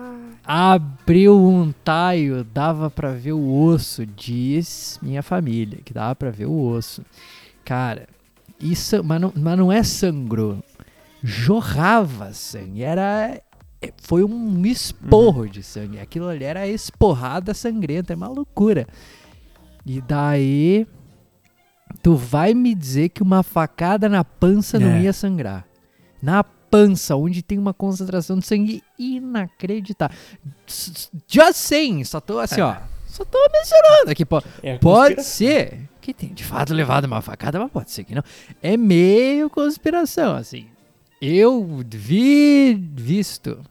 abriu 0.45 1.38
um 1.45 1.73
taio, 1.84 2.45
dava 2.53 2.89
pra 2.89 3.12
ver 3.12 3.34
o 3.34 3.63
osso, 3.65 4.05
diz 4.05 4.97
minha 5.01 5.21
família, 5.21 5.79
que 5.84 5.93
dava 5.93 6.15
pra 6.15 6.31
ver 6.31 6.45
o 6.45 6.58
osso. 6.69 7.03
Cara, 7.65 8.08
isso, 8.62 9.03
mas 9.03 9.19
não, 9.19 9.34
mas 9.36 9.58
não 9.58 9.69
é 9.71 9.84
sangrou. 9.84 10.63
Jorrava 11.23 12.31
sangue, 12.34 12.84
era 12.84 13.01
é, 13.34 13.41
foi 14.01 14.23
um 14.23 14.65
esporro 14.65 15.47
de 15.47 15.61
sangue. 15.63 15.99
Aquilo 15.99 16.27
ali 16.27 16.43
era 16.43 16.67
esporrada 16.67 17.53
sangrenta, 17.53 18.13
é 18.13 18.15
uma 18.15 18.27
loucura. 18.27 18.87
E 19.85 20.01
daí 20.01 20.87
tu 22.01 22.15
vai 22.15 22.53
me 22.53 22.73
dizer 22.75 23.09
que 23.09 23.21
uma 23.23 23.43
facada 23.43 24.09
na 24.09 24.23
pança 24.23 24.79
não 24.79 24.89
É. 24.91 25.01
ia 25.01 25.13
sangrar. 25.13 25.65
Na 26.21 26.43
pança, 26.43 27.15
onde 27.15 27.41
tem 27.43 27.57
uma 27.57 27.73
concentração 27.73 28.37
de 28.39 28.45
sangue 28.45 28.83
inacreditável. 28.97 30.17
S- 30.67 30.91
s- 30.91 31.09
Just 31.27 31.55
saying, 31.55 32.03
só 32.03 32.19
tô 32.19 32.39
assim, 32.39 32.61
ó. 32.61 32.75
Só 33.07 33.23
tô 33.23 33.37
mencionando 33.53 34.11
aqui, 34.11 34.25
pô. 34.25 34.41
É 34.61 34.77
Pode 34.77 35.23
ser 35.23 35.87
que 36.01 36.13
tenha 36.13 36.33
de 36.33 36.43
fato 36.43 36.73
levado 36.73 37.05
uma 37.05 37.21
facada, 37.21 37.59
mas 37.59 37.71
pode 37.71 37.91
ser 37.91 38.03
que 38.03 38.13
não. 38.13 38.23
É 38.61 38.75
meio 38.75 39.49
conspiração, 39.49 40.35
assim. 40.35 40.67
Eu 41.21 41.81
vi 41.89 42.73
visto 42.93 43.61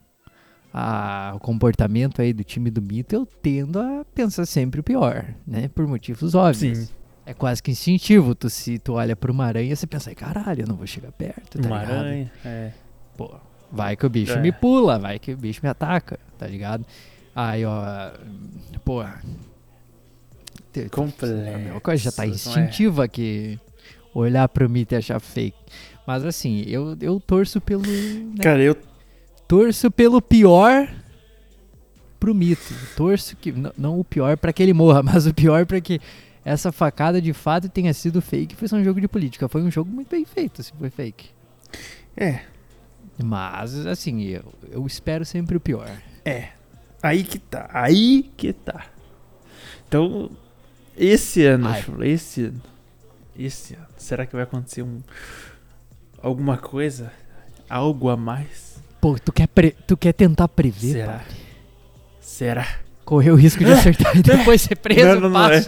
a- 0.77 1.33
o 1.37 1.39
comportamento 1.39 2.21
aí 2.21 2.33
do 2.33 2.43
time 2.43 2.69
do 2.69 2.83
Mito, 2.83 3.15
eu 3.15 3.25
tendo 3.25 3.79
a 3.81 4.05
pensar 4.13 4.45
sempre 4.45 4.81
o 4.81 4.83
pior, 4.83 5.25
né? 5.47 5.69
Por 5.69 5.87
motivos 5.87 6.35
óbvios. 6.35 6.79
Sim. 6.79 6.89
É 7.25 7.33
quase 7.33 7.63
que 7.63 7.71
instintivo. 7.71 8.35
Tu, 8.35 8.51
se 8.51 8.79
tu 8.81 8.95
olha 8.95 9.15
pra 9.15 9.31
uma 9.31 9.45
aranha, 9.47 9.75
você 9.75 9.87
pensa, 9.87 10.11
"Ai, 10.11 10.15
caralho, 10.17 10.63
eu 10.63 10.67
não 10.67 10.75
vou 10.77 10.87
chegar 10.87 11.13
perto, 11.13 11.59
tá 11.59 11.67
Uma 11.69 11.79
ligado? 11.83 11.97
aranha. 11.99 12.33
É. 12.45 12.73
Pô, 13.17 13.35
vai 13.71 13.97
que 13.97 14.05
o 14.05 14.11
bicho 14.11 14.33
É. 14.33 14.41
me 14.41 14.51
pula, 14.51 14.99
vai 14.99 15.19
que 15.21 15.33
o 15.33 15.37
bicho 15.37 15.61
me 15.63 15.69
ataca, 15.69 16.19
tá 16.37 16.47
ligado? 16.47 16.85
Aí, 17.37 17.65
ó, 17.65 18.11
pô... 18.85 19.03
Complexo. 20.91 21.33
a 21.33 21.59
mesma 21.59 21.81
coisa, 21.81 22.03
já 22.03 22.11
tá 22.13 22.25
não 22.27 22.33
é? 22.33 22.35
instintiva 22.35 23.07
que 23.07 23.59
olhar 24.13 24.49
pro 24.49 24.69
mito 24.69 24.93
e 24.95 24.97
achar 24.97 25.21
fake. 25.21 25.57
Mas 26.07 26.25
assim, 26.25 26.65
eu, 26.67 26.97
eu 27.01 27.21
torço 27.21 27.61
pelo. 27.61 27.83
né, 27.83 28.43
Cara, 28.43 28.61
eu. 28.61 28.77
Torço 29.49 29.91
pelo 29.91 30.21
pior 30.23 30.89
pro 32.21 32.35
mito. 32.35 32.75
Torço 32.97 33.37
que. 33.37 33.51
n- 33.53 33.73
Não 33.77 33.99
o 34.01 34.05
pior 34.05 34.37
pra 34.37 34.53
que 34.53 34.63
ele 34.63 34.73
morra, 34.73 35.03
mas 35.05 35.27
o 35.27 35.35
pior 35.35 35.67
pra 35.67 35.81
que 35.81 36.01
essa 36.45 36.71
facada 36.73 37.21
de 37.21 37.33
fato 37.33 37.69
tenha 37.69 37.93
sido 37.95 38.21
fake. 38.21 38.55
Foi 38.57 38.69
só 38.69 38.77
um 38.77 38.85
jogo 38.85 39.01
de 39.01 39.09
política. 39.09 39.49
Foi 39.49 39.63
um 39.63 39.71
jogo 39.71 39.91
muito 39.91 40.09
bem 40.11 40.25
feito, 40.25 40.63
se 40.63 40.73
foi 40.79 40.91
fake. 40.91 41.29
É. 42.17 42.41
Mas, 43.23 43.87
assim, 43.87 44.23
eu, 44.25 44.45
eu 44.71 44.87
espero 44.87 45.25
sempre 45.25 45.57
o 45.57 45.61
pior. 45.61 45.91
É. 46.25 46.49
Aí 47.03 47.23
que 47.23 47.39
tá. 47.39 47.69
Aí 47.73 48.31
que 48.37 48.53
tá. 48.53 48.87
Então, 49.87 50.31
esse 50.97 51.45
ano, 51.45 51.69
Ai. 51.69 51.85
Esse 52.03 52.45
ano. 52.47 52.63
Esse 53.39 53.75
ano. 53.75 53.87
Será 53.97 54.27
que 54.27 54.35
vai 54.35 54.43
acontecer 54.45 54.83
um. 54.83 55.01
Alguma 56.23 56.57
coisa? 56.57 57.13
Algo 57.69 58.09
a 58.09 58.17
mais? 58.17 58.63
Pô, 59.05 59.17
tu 59.23 59.31
quer, 59.35 59.47
pre- 59.49 59.77
tu 59.87 59.99
quer 59.99 60.14
tentar 60.14 60.49
prever, 60.49 60.93
Será? 60.93 61.21
Será? 62.23 62.67
Correr 63.05 63.33
o 63.33 63.35
risco 63.35 63.62
de 63.62 63.71
acertar 63.71 64.17
e 64.17 64.23
depois 64.23 64.62
ser 64.62 64.77
preso, 64.77 65.21
não, 65.21 65.29
não, 65.29 65.29
não 65.29 65.51
é. 65.51 65.62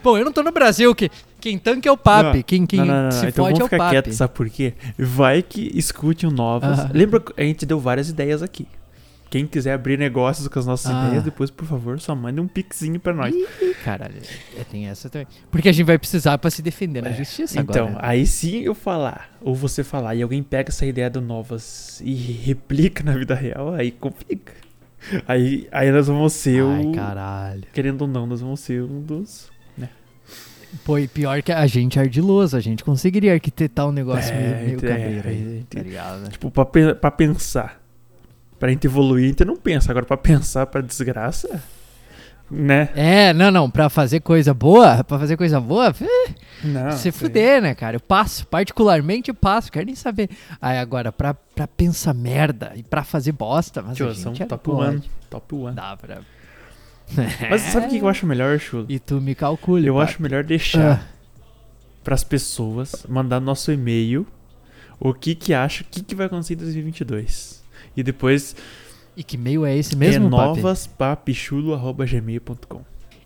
Bom, 0.00 0.16
eu 0.16 0.24
não 0.24 0.32
tô 0.32 0.44
no 0.44 0.52
Brasil, 0.52 0.94
que 0.94 1.10
quem 1.40 1.58
tanca 1.58 1.88
é 1.88 1.90
o 1.90 1.96
papi, 1.96 2.36
Não, 2.36 2.42
quem, 2.44 2.64
quem 2.64 2.78
se 3.10 3.26
então 3.26 3.46
fode 3.46 3.56
é 3.56 3.58
vamos 3.58 3.60
o 3.62 3.64
ficar 3.64 3.78
papi. 3.78 3.90
quieto, 3.90 4.12
sabe 4.12 4.32
por 4.34 4.48
quê? 4.48 4.74
Vai 4.96 5.42
que 5.42 5.76
escute 5.76 6.24
um 6.24 6.30
novas. 6.30 6.78
Ah. 6.78 6.90
Lembra 6.94 7.18
que 7.18 7.32
a 7.36 7.42
gente 7.42 7.66
deu 7.66 7.80
várias 7.80 8.08
ideias 8.10 8.44
aqui. 8.44 8.68
Quem 9.28 9.44
quiser 9.44 9.72
abrir 9.72 9.98
negócios 9.98 10.46
com 10.46 10.56
as 10.60 10.64
nossas 10.66 10.92
Ah. 10.94 11.06
ideias, 11.08 11.24
depois, 11.24 11.50
por 11.50 11.66
favor, 11.66 11.98
só 11.98 12.14
mande 12.14 12.40
um 12.40 12.46
pixinho 12.46 13.00
pra 13.00 13.12
nós. 13.12 13.34
Caralho, 13.84 14.14
é, 14.58 14.64
tem 14.64 14.86
essa 14.86 15.08
também. 15.10 15.26
Porque 15.50 15.68
a 15.68 15.72
gente 15.72 15.86
vai 15.86 15.98
precisar 15.98 16.38
pra 16.38 16.50
se 16.50 16.62
defender 16.62 17.02
na 17.02 17.10
É, 17.10 17.14
justiça 17.14 17.60
Então, 17.60 17.88
agora. 17.88 18.06
aí 18.06 18.26
sim 18.26 18.60
eu 18.60 18.74
falar, 18.74 19.30
ou 19.40 19.54
você 19.54 19.82
falar, 19.82 20.14
e 20.14 20.22
alguém 20.22 20.42
pega 20.42 20.70
essa 20.70 20.86
ideia 20.86 21.10
do 21.10 21.20
Novas 21.20 22.00
e 22.04 22.14
replica 22.14 23.02
na 23.02 23.16
vida 23.16 23.34
real, 23.34 23.74
aí 23.74 23.90
complica. 23.90 24.52
Aí, 25.26 25.66
aí 25.72 25.90
nós 25.90 26.06
vamos 26.06 26.32
ser 26.32 26.62
Ai, 26.62 26.84
o. 26.86 26.92
caralho. 26.92 27.64
Querendo 27.72 28.02
ou 28.02 28.08
não, 28.08 28.24
nós 28.26 28.40
vamos 28.40 28.60
ser 28.60 28.82
um 28.82 29.00
dos. 29.00 29.50
Pô, 30.86 30.96
e 30.98 31.06
pior 31.06 31.42
que 31.42 31.52
a 31.52 31.66
gente 31.66 31.98
é 31.98 32.02
ardiloso, 32.02 32.56
a 32.56 32.60
gente 32.60 32.82
conseguiria 32.82 33.34
arquitetar 33.34 33.86
um 33.86 33.92
negócio 33.92 34.32
É, 34.32 34.38
meio, 34.64 34.66
meio 34.66 34.78
é, 34.78 34.88
cabreiro 35.20 35.28
é, 35.28 35.62
tá 35.68 35.82
ligado? 35.82 36.28
Tipo, 36.30 36.50
pra, 36.50 36.64
pra 36.94 37.10
pensar. 37.10 37.78
Pra 38.58 38.70
gente 38.70 38.86
evoluir, 38.86 39.24
a 39.26 39.28
gente 39.28 39.44
não 39.44 39.56
pensa. 39.56 39.90
Agora, 39.90 40.06
pra 40.06 40.16
pensar 40.16 40.64
pra 40.66 40.80
desgraça, 40.80 41.62
né? 42.52 42.90
É, 42.94 43.32
não, 43.32 43.50
não, 43.50 43.70
pra 43.70 43.88
fazer 43.88 44.20
coisa 44.20 44.52
boa, 44.52 45.02
pra 45.02 45.18
fazer 45.18 45.36
coisa 45.36 45.58
boa, 45.60 45.94
eh, 46.00 46.30
Não. 46.62 46.92
se 46.92 47.10
fuder, 47.10 47.62
né, 47.62 47.74
cara? 47.74 47.96
Eu 47.96 48.00
passo, 48.00 48.46
particularmente 48.46 49.30
eu 49.30 49.34
passo, 49.34 49.72
quero 49.72 49.86
nem 49.86 49.94
saber. 49.94 50.28
Aí 50.60 50.78
agora, 50.78 51.10
pra, 51.10 51.32
pra 51.34 51.66
pensar 51.66 52.12
merda 52.14 52.72
e 52.76 52.82
pra 52.82 53.02
fazer 53.02 53.32
bosta, 53.32 53.80
mas 53.80 53.92
a 53.92 53.94
Tiozão, 53.94 54.32
gente 54.34 54.42
é 54.42 54.46
top 54.46 54.64
pode. 54.70 54.88
one. 54.96 55.02
Top 55.30 55.54
one. 55.54 55.74
Dá 55.74 55.96
pra... 55.96 56.18
Mas 57.50 57.60
sabe 57.62 57.86
o 57.86 57.88
que 57.90 57.98
eu 57.98 58.08
acho 58.08 58.26
melhor, 58.26 58.58
Chulo? 58.58 58.86
E 58.88 58.98
tu 58.98 59.20
me 59.20 59.34
calcule, 59.34 59.86
Eu 59.86 60.00
acho 60.00 60.22
melhor 60.22 60.44
deixar 60.44 61.00
Ah. 61.02 61.06
pras 62.02 62.24
pessoas 62.24 63.04
mandar 63.08 63.38
nosso 63.40 63.70
e-mail 63.72 64.26
o 64.98 65.12
que 65.12 65.34
que 65.34 65.52
acha, 65.52 65.82
o 65.82 65.86
que 65.90 66.02
que 66.02 66.14
vai 66.14 66.26
acontecer 66.26 66.54
em 66.54 66.58
2022. 66.58 67.62
E 67.96 68.02
depois 68.02 68.56
E 69.16 69.22
que 69.22 69.36
meio 69.36 69.64
é 69.66 69.76
esse 69.76 69.94
mesmo, 69.96 70.28
é 70.28 70.30
papi? 70.30 70.56
novaspapichulo.gmail.com 70.60 72.80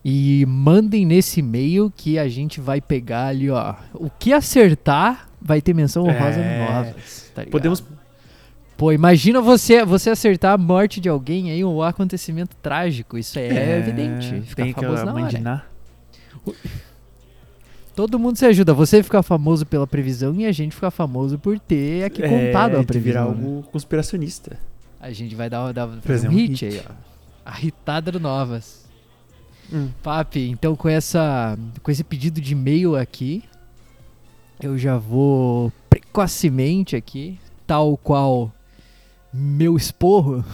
E 0.04 0.44
mandem 0.46 1.06
nesse 1.06 1.40
e-mail 1.40 1.92
que 1.96 2.18
a 2.18 2.28
gente 2.28 2.60
vai 2.60 2.80
pegar 2.80 3.26
ali, 3.28 3.48
ó. 3.50 3.74
O 3.94 4.10
que 4.10 4.32
acertar 4.32 5.28
vai 5.40 5.60
ter 5.60 5.74
menção 5.74 6.02
honrosa 6.04 6.40
É. 6.40 6.58
no 6.58 6.64
Novas. 6.72 7.30
Tá? 7.34 7.44
Podemos 7.50 7.82
Pô, 8.76 8.92
imagina 8.92 9.40
você, 9.40 9.82
você 9.86 10.10
acertar 10.10 10.52
a 10.52 10.58
morte 10.58 11.00
de 11.00 11.08
alguém 11.08 11.50
aí, 11.50 11.64
um 11.64 11.80
acontecimento 11.82 12.54
trágico. 12.56 13.16
Isso 13.16 13.38
é, 13.38 13.78
evidente. 13.78 14.42
Fica 14.42 14.64
Tem 14.64 14.74
que 14.74 14.80
famoso 14.80 15.04
na 15.04 15.14
hora. 15.14 15.64
Todo 17.94 18.18
mundo 18.18 18.36
se 18.36 18.44
ajuda. 18.44 18.74
Você 18.74 19.02
ficar 19.02 19.22
famoso 19.22 19.64
pela 19.64 19.86
previsão 19.86 20.34
e 20.34 20.44
a 20.44 20.52
gente 20.52 20.74
ficar 20.74 20.90
famoso 20.90 21.38
por 21.38 21.58
ter 21.58 22.04
aqui 22.04 22.20
contado 22.20 22.76
é, 22.76 22.80
a 22.80 22.82
de 22.82 22.98
virar 22.98 23.24
previsão. 23.24 23.30
né? 23.30 23.56
algo 23.56 23.62
conspiracionista. 23.72 24.58
A 25.06 25.12
gente 25.12 25.34
vai 25.34 25.48
dar, 25.48 25.72
dar 25.72 25.88
fazer 26.02 26.28
um, 26.28 26.32
um 26.32 26.34
hit, 26.34 26.64
hit. 26.64 26.64
aí, 26.66 26.82
ó. 26.88 26.92
A 27.44 27.60
hitada 27.60 28.10
do 28.10 28.18
Novas. 28.18 28.84
Hum. 29.72 29.88
Papi, 30.02 30.48
então 30.50 30.74
com 30.76 30.88
essa 30.88 31.56
com 31.82 31.90
esse 31.90 32.02
pedido 32.04 32.40
de 32.40 32.52
e-mail 32.52 32.96
aqui, 32.96 33.44
eu 34.60 34.76
já 34.78 34.96
vou 34.96 35.72
precocemente 35.88 36.96
aqui, 36.96 37.38
tal 37.66 37.96
qual 37.96 38.52
meu 39.32 39.76
esporro, 39.76 40.44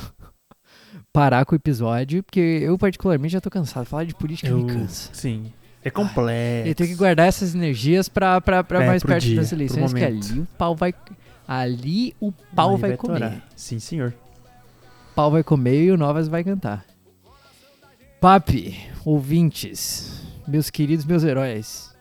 parar 1.12 1.44
com 1.44 1.54
o 1.54 1.56
episódio, 1.56 2.22
porque 2.22 2.40
eu 2.40 2.76
particularmente 2.78 3.32
já 3.32 3.40
tô 3.40 3.50
cansado. 3.50 3.86
Falar 3.86 4.04
de 4.04 4.14
política 4.14 4.48
Eu- 4.48 4.58
me 4.58 4.66
cansa. 4.72 5.10
Sim. 5.12 5.52
É 5.84 5.90
complexo. 5.90 6.68
Eu 6.68 6.74
tenho 6.76 6.90
que 6.90 6.94
guardar 6.96 7.26
essas 7.26 7.54
energias 7.56 8.08
pra, 8.08 8.40
pra, 8.40 8.62
pra 8.62 8.84
É, 8.84 8.86
mais 8.86 9.02
perto 9.02 9.24
dia, 9.24 9.36
das 9.36 9.50
eleições, 9.50 9.92
que 9.92 10.04
ali 10.04 10.40
o 10.40 10.46
pau 10.56 10.76
vai. 10.76 10.94
Ali 11.46 12.14
o 12.20 12.30
pau 12.54 12.76
Aí 12.76 12.80
vai, 12.80 12.96
comer. 12.96 13.42
Sim, 13.56 13.80
senhor. 13.80 14.14
Pau 15.14 15.30
vai 15.30 15.42
comer 15.42 15.84
e 15.84 15.90
o 15.90 15.96
Novas 15.96 16.28
vai 16.28 16.42
cantar. 16.44 16.84
Papi, 18.20 18.78
ouvintes, 19.04 20.22
meus 20.46 20.70
queridos, 20.70 21.04
meus 21.04 21.24
heróis, 21.24 21.92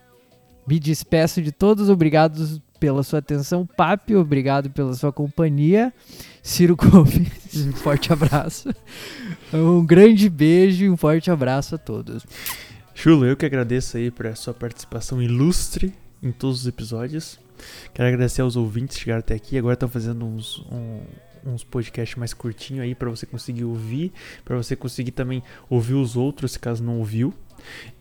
me 0.68 0.80
despeço 0.80 1.42
de 1.42 1.52
todos, 1.52 1.90
obrigados 1.90 2.62
pela 2.80 3.02
sua 3.04 3.20
atenção. 3.20 3.66
Papi, 3.66 4.16
obrigado 4.16 4.70
pela 4.70 4.94
sua 4.94 5.12
companhia. 5.12 5.92
Ciro 6.44 6.76
Gomes, 6.76 7.66
um 7.68 7.72
forte 7.78 8.14
abraço. 8.14 8.70
Um 9.54 9.86
grande 9.86 10.30
beijo 10.30 10.86
e 10.86 10.90
um 10.90 10.98
forte 10.98 11.30
abraço 11.32 11.76
a 11.76 11.78
todos. 11.78 12.26
Chulo, 12.94 13.26
eu 13.26 13.36
que 13.36 13.46
agradeço 13.46 13.98
aí 13.98 14.12
por 14.12 14.36
sua 14.36 14.54
participação 14.54 15.22
ilustre 15.22 15.94
em 16.22 16.32
todos 16.32 16.62
os 16.62 16.68
episódios. 16.68 17.40
Quero 17.94 18.08
agradecer 18.10 18.42
aos 18.42 18.56
ouvintes 18.56 18.98
que 18.98 19.04
chegaram 19.04 19.20
até 19.20 19.34
aqui. 19.36 19.58
Agora 19.58 19.74
estão 19.74 19.90
fazendo 19.90 20.26
uns, 20.26 20.60
um- 20.72 21.02
uns 21.46 21.64
podcasts 21.64 22.18
mais 22.18 22.34
curtinhos 22.34 22.84
aí 22.84 22.96
para 22.96 23.10
você 23.10 23.26
conseguir 23.26 23.64
ouvir, 23.64 24.12
para 24.44 24.58
você 24.58 24.76
conseguir 24.76 25.12
também 25.12 25.44
ouvir 25.70 25.94
os 25.94 26.16
outros, 26.16 26.58
caso 26.58 26.84
não 26.84 27.00
ouviu. 27.00 27.34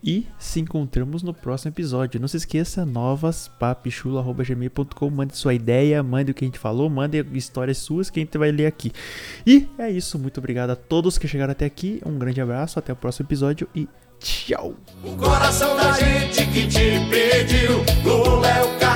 E 0.03 0.25
se 0.39 0.59
encontramos 0.59 1.21
no 1.23 1.33
próximo 1.33 1.71
episódio. 1.71 2.19
Não 2.19 2.27
se 2.27 2.35
esqueça, 2.37 2.83
novaspapichulo.gmail.com. 2.85 5.09
Mande 5.09 5.37
sua 5.37 5.53
ideia, 5.53 6.01
mande 6.01 6.31
o 6.31 6.33
que 6.33 6.43
a 6.43 6.47
gente 6.47 6.57
falou, 6.57 6.89
mande 6.89 7.23
histórias 7.33 7.77
suas 7.77 8.09
que 8.09 8.19
a 8.19 8.23
gente 8.23 8.35
vai 8.37 8.51
ler 8.51 8.65
aqui. 8.65 8.91
E 9.45 9.67
é 9.77 9.89
isso. 9.89 10.17
Muito 10.17 10.39
obrigado 10.39 10.71
a 10.71 10.75
todos 10.75 11.17
que 11.17 11.27
chegaram 11.27 11.51
até 11.51 11.65
aqui. 11.65 12.01
Um 12.05 12.17
grande 12.17 12.39
abraço, 12.41 12.79
até 12.79 12.91
o 12.91 12.95
próximo 12.95 13.27
episódio 13.27 13.69
e 13.75 13.87
tchau! 14.19 14.73
O 15.03 15.15
coração 15.15 15.75
da 15.75 15.91
gente 15.93 16.45
que 16.47 16.67
te 16.67 16.99
pediu. 17.09 17.83
Lula 18.03 18.47
é 18.47 18.63
o 18.63 18.79
cara, 18.79 18.91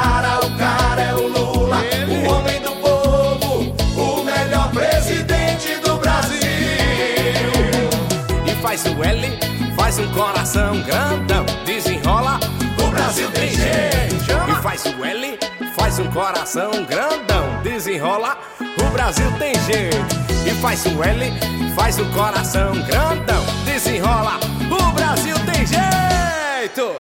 o 8.97 9.03
L 9.03 9.39
faz 9.75 9.99
um 9.99 10.11
coração 10.13 10.81
grandão. 10.83 11.45
Desenrola, 11.65 12.39
o 12.81 12.87
Brasil 12.89 13.29
tem 13.31 13.49
jeito. 13.49 14.15
E 14.49 14.61
faz 14.61 14.85
o 14.85 15.03
L, 15.03 15.39
faz 15.75 15.99
um 15.99 16.09
coração 16.11 16.71
grandão. 16.85 17.61
Desenrola, 17.63 18.37
o 18.59 18.89
Brasil 18.91 19.31
tem 19.37 19.53
jeito. 19.63 19.97
E 20.45 20.51
faz 20.61 20.85
o 20.85 21.03
L, 21.03 21.33
faz 21.75 21.99
um 21.99 22.11
coração 22.11 22.73
grandão. 22.83 23.43
Desenrola, 23.65 24.39
o 24.69 24.91
Brasil 24.93 25.35
tem 25.45 25.65
jeito. 25.65 27.04